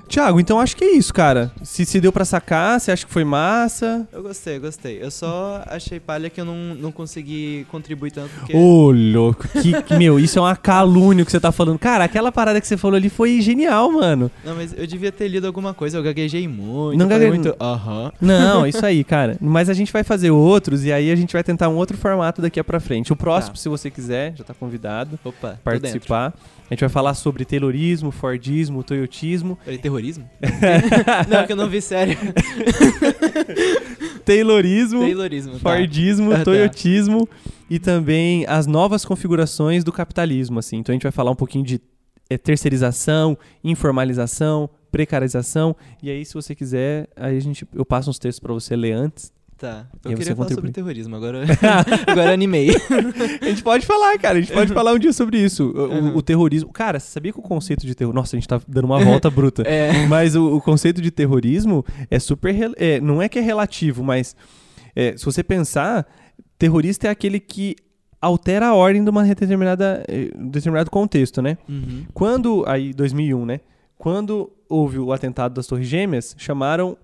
Tiago, 0.08 0.38
então 0.38 0.60
acho 0.60 0.76
que 0.76 0.84
é 0.84 0.92
isso, 0.92 1.12
cara. 1.14 1.50
Se, 1.62 1.86
se 1.86 1.98
deu 2.00 2.12
pra 2.12 2.24
sacar, 2.24 2.78
você 2.78 2.90
acha 2.92 3.06
que 3.06 3.12
foi 3.12 3.24
massa? 3.24 4.06
Eu 4.12 4.22
gostei, 4.22 4.58
gostei. 4.58 5.02
Eu 5.02 5.10
só 5.10 5.62
achei 5.66 5.98
palha 5.98 6.28
que 6.28 6.38
eu 6.40 6.44
não, 6.44 6.74
não 6.74 6.92
consegui 6.92 7.66
contribuir 7.70 8.10
tanto, 8.10 8.28
porque... 8.38 8.54
Ô, 8.54 8.90
louco. 8.90 9.48
Que, 9.48 9.94
meu, 9.96 10.20
isso 10.20 10.38
é 10.38 10.42
uma 10.42 10.54
calúnia 10.54 11.24
que 11.24 11.30
você 11.30 11.40
tá 11.40 11.50
falando. 11.50 11.78
Cara, 11.78 12.04
aquela 12.04 12.30
parada 12.30 12.60
que 12.60 12.66
você 12.66 12.76
falou 12.76 12.96
ali 12.96 13.08
foi 13.08 13.40
genial, 13.40 13.90
mano. 13.90 14.30
Não, 14.44 14.54
mas 14.54 14.74
eu 14.76 14.86
devia 14.86 15.10
ter 15.10 15.28
lido 15.28 15.46
alguma 15.46 15.72
coisa, 15.72 15.96
eu 15.96 16.02
gaguejei 16.02 16.46
muito. 16.46 16.98
Não 16.98 17.06
eu 17.06 17.10
falei 17.12 17.30
gague- 17.30 17.42
muito. 17.42 17.56
Aham. 17.58 18.12
Não, 18.20 18.66
isso 18.68 18.84
aí, 18.84 19.02
cara. 19.04 19.38
Mas 19.40 19.70
a 19.70 19.74
gente 19.74 19.90
vai 19.92 20.04
fazer 20.04 20.30
outros 20.30 20.84
e 20.84 20.92
aí 20.92 21.10
a 21.10 21.16
gente 21.16 21.32
vai 21.32 21.42
tentar 21.42 21.68
um 21.70 21.76
outro 21.76 21.96
formato 21.96 22.42
daqui 22.42 22.62
pra 22.62 22.80
frente. 22.80 23.12
O 23.12 23.16
próximo, 23.16 23.54
Tá. 23.54 23.60
se 23.60 23.68
você 23.68 23.90
quiser, 23.90 24.34
já 24.36 24.44
tá 24.44 24.52
convidado 24.52 25.18
Opa, 25.24 25.58
participar. 25.64 26.34
A 26.72 26.74
gente 26.74 26.80
vai 26.80 26.88
falar 26.88 27.12
sobre 27.12 27.44
Taylorismo, 27.44 28.10
Fordismo, 28.10 28.82
Toyotismo. 28.82 29.58
Peraí, 29.62 29.76
terrorismo? 29.76 30.26
não, 31.28 31.46
que 31.46 31.52
eu 31.52 31.56
não 31.56 31.68
vi 31.68 31.82
sério. 31.82 32.16
Taylorismo, 34.24 35.00
Taylorismo. 35.00 35.52
tá. 35.52 35.58
Fordismo, 35.58 36.32
Ah, 36.32 36.38
tá. 36.38 36.44
Toyotismo 36.44 37.28
e 37.68 37.78
também 37.78 38.46
as 38.48 38.66
novas 38.66 39.04
configurações 39.04 39.84
do 39.84 39.92
capitalismo, 39.92 40.60
assim. 40.60 40.78
Então 40.78 40.94
a 40.94 40.94
gente 40.94 41.02
vai 41.02 41.12
falar 41.12 41.30
um 41.30 41.36
pouquinho 41.36 41.62
de 41.62 41.78
eh, 42.30 42.38
terceirização, 42.38 43.36
informalização, 43.62 44.70
precarização. 44.90 45.76
E 46.02 46.08
aí, 46.08 46.24
se 46.24 46.32
você 46.32 46.54
quiser, 46.54 47.06
aí 47.14 47.36
a 47.36 47.40
gente, 47.40 47.68
eu 47.74 47.84
passo 47.84 48.08
uns 48.08 48.18
textos 48.18 48.40
pra 48.40 48.54
você 48.54 48.74
ler 48.74 48.92
antes. 48.92 49.30
Tá. 49.62 49.86
E 50.04 50.06
Eu 50.06 50.10
aí 50.10 50.16
queria 50.16 50.34
falar 50.34 50.48
sobre 50.48 50.72
terrorismo, 50.72 51.14
agora, 51.14 51.44
agora 52.04 52.32
animei. 52.32 52.70
A 53.40 53.44
gente 53.44 53.62
pode 53.62 53.86
falar, 53.86 54.18
cara. 54.18 54.38
A 54.38 54.40
gente 54.40 54.52
pode 54.52 54.72
falar 54.74 54.92
um 54.92 54.98
dia 54.98 55.12
sobre 55.12 55.38
isso. 55.38 55.70
O, 55.70 55.82
Uhum. 55.86 56.16
o 56.16 56.20
terrorismo. 56.22 56.72
Cara, 56.72 56.98
você 56.98 57.06
sabia 57.06 57.32
que 57.32 57.38
o 57.38 57.42
conceito 57.42 57.86
de 57.86 57.94
terrorismo. 57.94 58.20
Nossa, 58.20 58.34
a 58.34 58.40
gente 58.40 58.48
tá 58.48 58.60
dando 58.66 58.86
uma 58.86 58.98
volta 59.04 59.30
bruta. 59.30 59.62
É. 59.62 60.04
Mas 60.08 60.34
o, 60.34 60.56
o 60.56 60.60
conceito 60.60 61.00
de 61.00 61.12
terrorismo 61.12 61.84
é 62.10 62.18
super. 62.18 62.52
rel- 62.52 62.74
é, 62.76 63.00
não 63.00 63.22
é 63.22 63.28
que 63.28 63.38
é 63.38 63.42
relativo, 63.42 64.02
mas 64.02 64.34
é, 64.96 65.16
se 65.16 65.24
você 65.24 65.44
pensar, 65.44 66.06
terrorista 66.58 67.06
é 67.06 67.10
aquele 67.10 67.38
que 67.38 67.76
altera 68.20 68.66
a 68.66 68.74
ordem 68.74 69.04
de 69.04 69.10
uma 69.10 69.22
determinada, 69.24 70.02
eh, 70.08 70.30
determinado 70.36 70.90
contexto, 70.90 71.40
né? 71.40 71.56
Uhum. 71.68 72.04
Quando. 72.12 72.64
Aí, 72.66 72.92
2001, 72.92 73.46
né? 73.46 73.60
Quando 73.96 74.50
houve 74.68 74.98
o 74.98 75.12
atentado 75.12 75.54
das 75.54 75.68
Torres 75.68 75.86
Gêmeas, 75.86 76.34
chamaram 76.36 76.96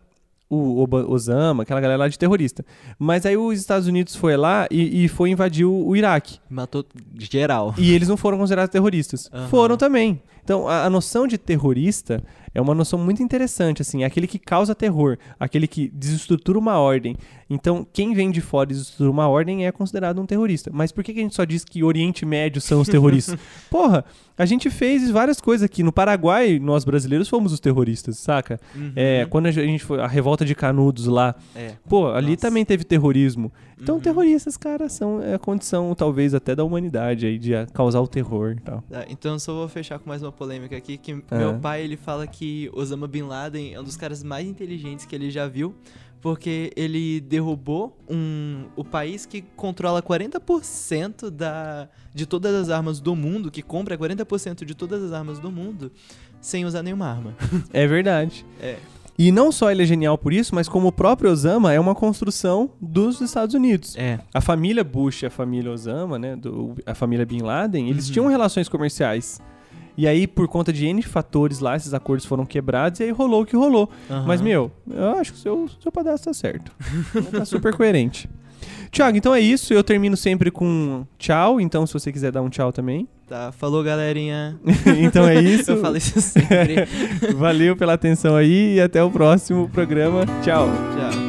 o 0.50 0.80
Oba- 0.82 1.04
Osama, 1.06 1.62
aquela 1.62 1.80
galera 1.80 1.98
lá 1.98 2.08
de 2.08 2.18
terrorista. 2.18 2.64
Mas 2.98 3.26
aí 3.26 3.36
os 3.36 3.58
Estados 3.58 3.86
Unidos 3.86 4.16
foi 4.16 4.36
lá 4.36 4.66
e, 4.70 5.04
e 5.04 5.08
foi 5.08 5.30
invadir 5.30 5.64
o, 5.66 5.86
o 5.86 5.96
Iraque. 5.96 6.38
Matou 6.48 6.84
geral. 7.18 7.74
E 7.76 7.92
eles 7.92 8.08
não 8.08 8.16
foram 8.16 8.38
considerados 8.38 8.72
terroristas. 8.72 9.28
Aham. 9.32 9.48
Foram 9.48 9.76
também. 9.76 10.20
Então, 10.42 10.66
a, 10.66 10.84
a 10.86 10.90
noção 10.90 11.26
de 11.26 11.36
terrorista 11.36 12.22
é 12.54 12.60
uma 12.60 12.74
noção 12.74 12.98
muito 12.98 13.22
interessante, 13.22 13.82
assim, 13.82 14.02
é 14.02 14.06
aquele 14.06 14.26
que 14.26 14.38
causa 14.38 14.74
terror, 14.74 15.18
aquele 15.38 15.66
que 15.66 15.88
desestrutura 15.88 16.58
uma 16.58 16.78
ordem. 16.78 17.14
Então, 17.50 17.86
quem 17.92 18.12
vem 18.12 18.30
de 18.30 18.40
fora 18.40 18.68
e 18.70 18.74
desestrutura 18.74 19.10
uma 19.10 19.26
ordem 19.26 19.66
é 19.66 19.72
considerado 19.72 20.20
um 20.20 20.26
terrorista. 20.26 20.70
Mas 20.72 20.92
por 20.92 21.02
que, 21.02 21.14
que 21.14 21.20
a 21.20 21.22
gente 21.22 21.34
só 21.34 21.44
diz 21.44 21.64
que 21.64 21.82
Oriente 21.82 22.26
Médio 22.26 22.60
são 22.60 22.80
os 22.82 22.88
terroristas? 22.88 23.38
Porra, 23.70 24.04
a 24.36 24.44
gente 24.44 24.68
fez 24.68 25.10
várias 25.10 25.40
coisas 25.40 25.64
aqui. 25.64 25.82
No 25.82 25.90
Paraguai, 25.92 26.58
nós 26.58 26.84
brasileiros 26.84 27.28
fomos 27.28 27.52
os 27.52 27.58
terroristas, 27.60 28.18
saca? 28.18 28.60
É, 28.94 29.26
quando 29.30 29.46
a 29.46 29.50
gente 29.50 29.82
foi, 29.84 29.98
a 30.00 30.06
revolta 30.06 30.44
de 30.44 30.54
Canudos 30.54 31.06
lá, 31.06 31.34
É. 31.54 31.72
Pô, 31.88 32.08
ali 32.08 32.32
Nossa. 32.32 32.40
também 32.42 32.64
teve 32.64 32.84
terrorismo. 32.84 33.50
Então, 33.80 33.94
Uhum. 33.94 34.00
terroristas, 34.00 34.56
cara, 34.56 34.88
são 34.88 35.22
é 35.22 35.34
a 35.34 35.38
condição, 35.38 35.94
talvez, 35.94 36.34
até 36.34 36.54
da 36.54 36.64
humanidade 36.64 37.26
aí, 37.26 37.38
de 37.38 37.54
ah, 37.54 37.64
causar 37.72 38.00
o 38.00 38.08
terror 38.08 38.56
e 38.58 38.60
tal. 38.60 38.82
Tá, 38.90 39.06
então 39.08 39.34
eu 39.34 39.38
só 39.38 39.54
vou 39.54 39.68
fechar 39.68 39.98
com 40.00 40.08
mais 40.08 40.20
uma 40.22 40.32
polêmica 40.32 40.76
aqui, 40.76 40.98
que 40.98 41.12
Ah. 41.30 41.36
meu 41.38 41.54
pai, 41.60 41.82
ele 41.82 41.96
fala 41.96 42.26
que 42.26 42.68
Osama 42.74 43.06
Bin 43.06 43.22
Laden 43.22 43.74
é 43.74 43.80
um 43.80 43.84
dos 43.84 43.96
caras 43.96 44.22
mais 44.24 44.46
inteligentes 44.48 45.06
que 45.06 45.14
ele 45.14 45.30
já 45.30 45.46
viu, 45.46 45.74
porque 46.28 46.70
ele 46.76 47.20
derrubou 47.22 47.96
um, 48.06 48.64
o 48.76 48.84
país 48.84 49.24
que 49.24 49.40
controla 49.56 50.02
40% 50.02 51.30
da, 51.30 51.88
de 52.14 52.26
todas 52.26 52.54
as 52.54 52.68
armas 52.68 53.00
do 53.00 53.16
mundo, 53.16 53.50
que 53.50 53.62
compra 53.62 53.96
40% 53.96 54.62
de 54.66 54.74
todas 54.74 55.02
as 55.02 55.12
armas 55.12 55.38
do 55.38 55.50
mundo, 55.50 55.90
sem 56.38 56.66
usar 56.66 56.82
nenhuma 56.82 57.06
arma. 57.06 57.34
É 57.72 57.86
verdade. 57.86 58.44
É. 58.60 58.76
E 59.18 59.32
não 59.32 59.50
só 59.50 59.70
ele 59.72 59.82
é 59.82 59.86
genial 59.86 60.18
por 60.18 60.32
isso, 60.34 60.54
mas 60.54 60.68
como 60.68 60.88
o 60.88 60.92
próprio 60.92 61.30
Osama 61.30 61.72
é 61.72 61.80
uma 61.80 61.94
construção 61.94 62.70
dos 62.78 63.22
Estados 63.22 63.54
Unidos. 63.54 63.96
É. 63.96 64.20
A 64.34 64.40
família 64.42 64.84
Bush 64.84 65.22
e 65.22 65.26
a 65.26 65.30
família 65.30 65.72
Osama, 65.72 66.18
né, 66.18 66.36
do- 66.36 66.74
a 66.84 66.94
família 66.94 67.24
Bin 67.24 67.40
Laden, 67.40 67.88
eles 67.88 68.06
Uhum. 68.08 68.12
tinham 68.12 68.26
relações 68.28 68.68
comerciais. 68.68 69.40
E 69.98 70.06
aí, 70.06 70.28
por 70.28 70.46
conta 70.46 70.72
de 70.72 70.86
N 70.86 71.02
fatores 71.02 71.58
lá, 71.58 71.74
esses 71.76 71.92
acordos 71.92 72.24
foram 72.24 72.46
quebrados 72.46 73.00
e 73.00 73.02
aí 73.02 73.10
rolou 73.10 73.42
o 73.42 73.44
que 73.44 73.56
rolou. 73.56 73.90
Mas, 74.24 74.40
meu, 74.40 74.70
eu 74.88 75.18
acho 75.18 75.32
que 75.32 75.38
o 75.38 75.42
seu, 75.42 75.68
seu 75.82 75.90
pedaço 75.90 76.24
tá 76.24 76.32
certo. 76.32 76.72
tá 77.32 77.44
super 77.44 77.74
coerente. 77.74 78.30
Tiago, 78.90 79.16
então 79.16 79.34
é 79.34 79.40
isso. 79.40 79.72
Eu 79.72 79.84
termino 79.84 80.16
sempre 80.16 80.50
com 80.50 81.04
tchau. 81.18 81.60
Então, 81.60 81.86
se 81.86 81.92
você 81.92 82.12
quiser 82.12 82.32
dar 82.32 82.42
um 82.42 82.48
tchau 82.48 82.72
também. 82.72 83.08
Tá, 83.26 83.52
falou 83.52 83.82
galerinha. 83.82 84.58
então 85.02 85.28
é 85.28 85.34
isso. 85.42 85.72
Eu 85.72 85.80
falo 85.80 85.96
isso 85.96 86.20
sempre. 86.20 86.86
Valeu 87.36 87.76
pela 87.76 87.94
atenção 87.94 88.36
aí 88.36 88.76
e 88.76 88.80
até 88.80 89.02
o 89.02 89.10
próximo 89.10 89.68
programa. 89.68 90.24
Tchau. 90.42 90.68
Tchau. 90.96 91.27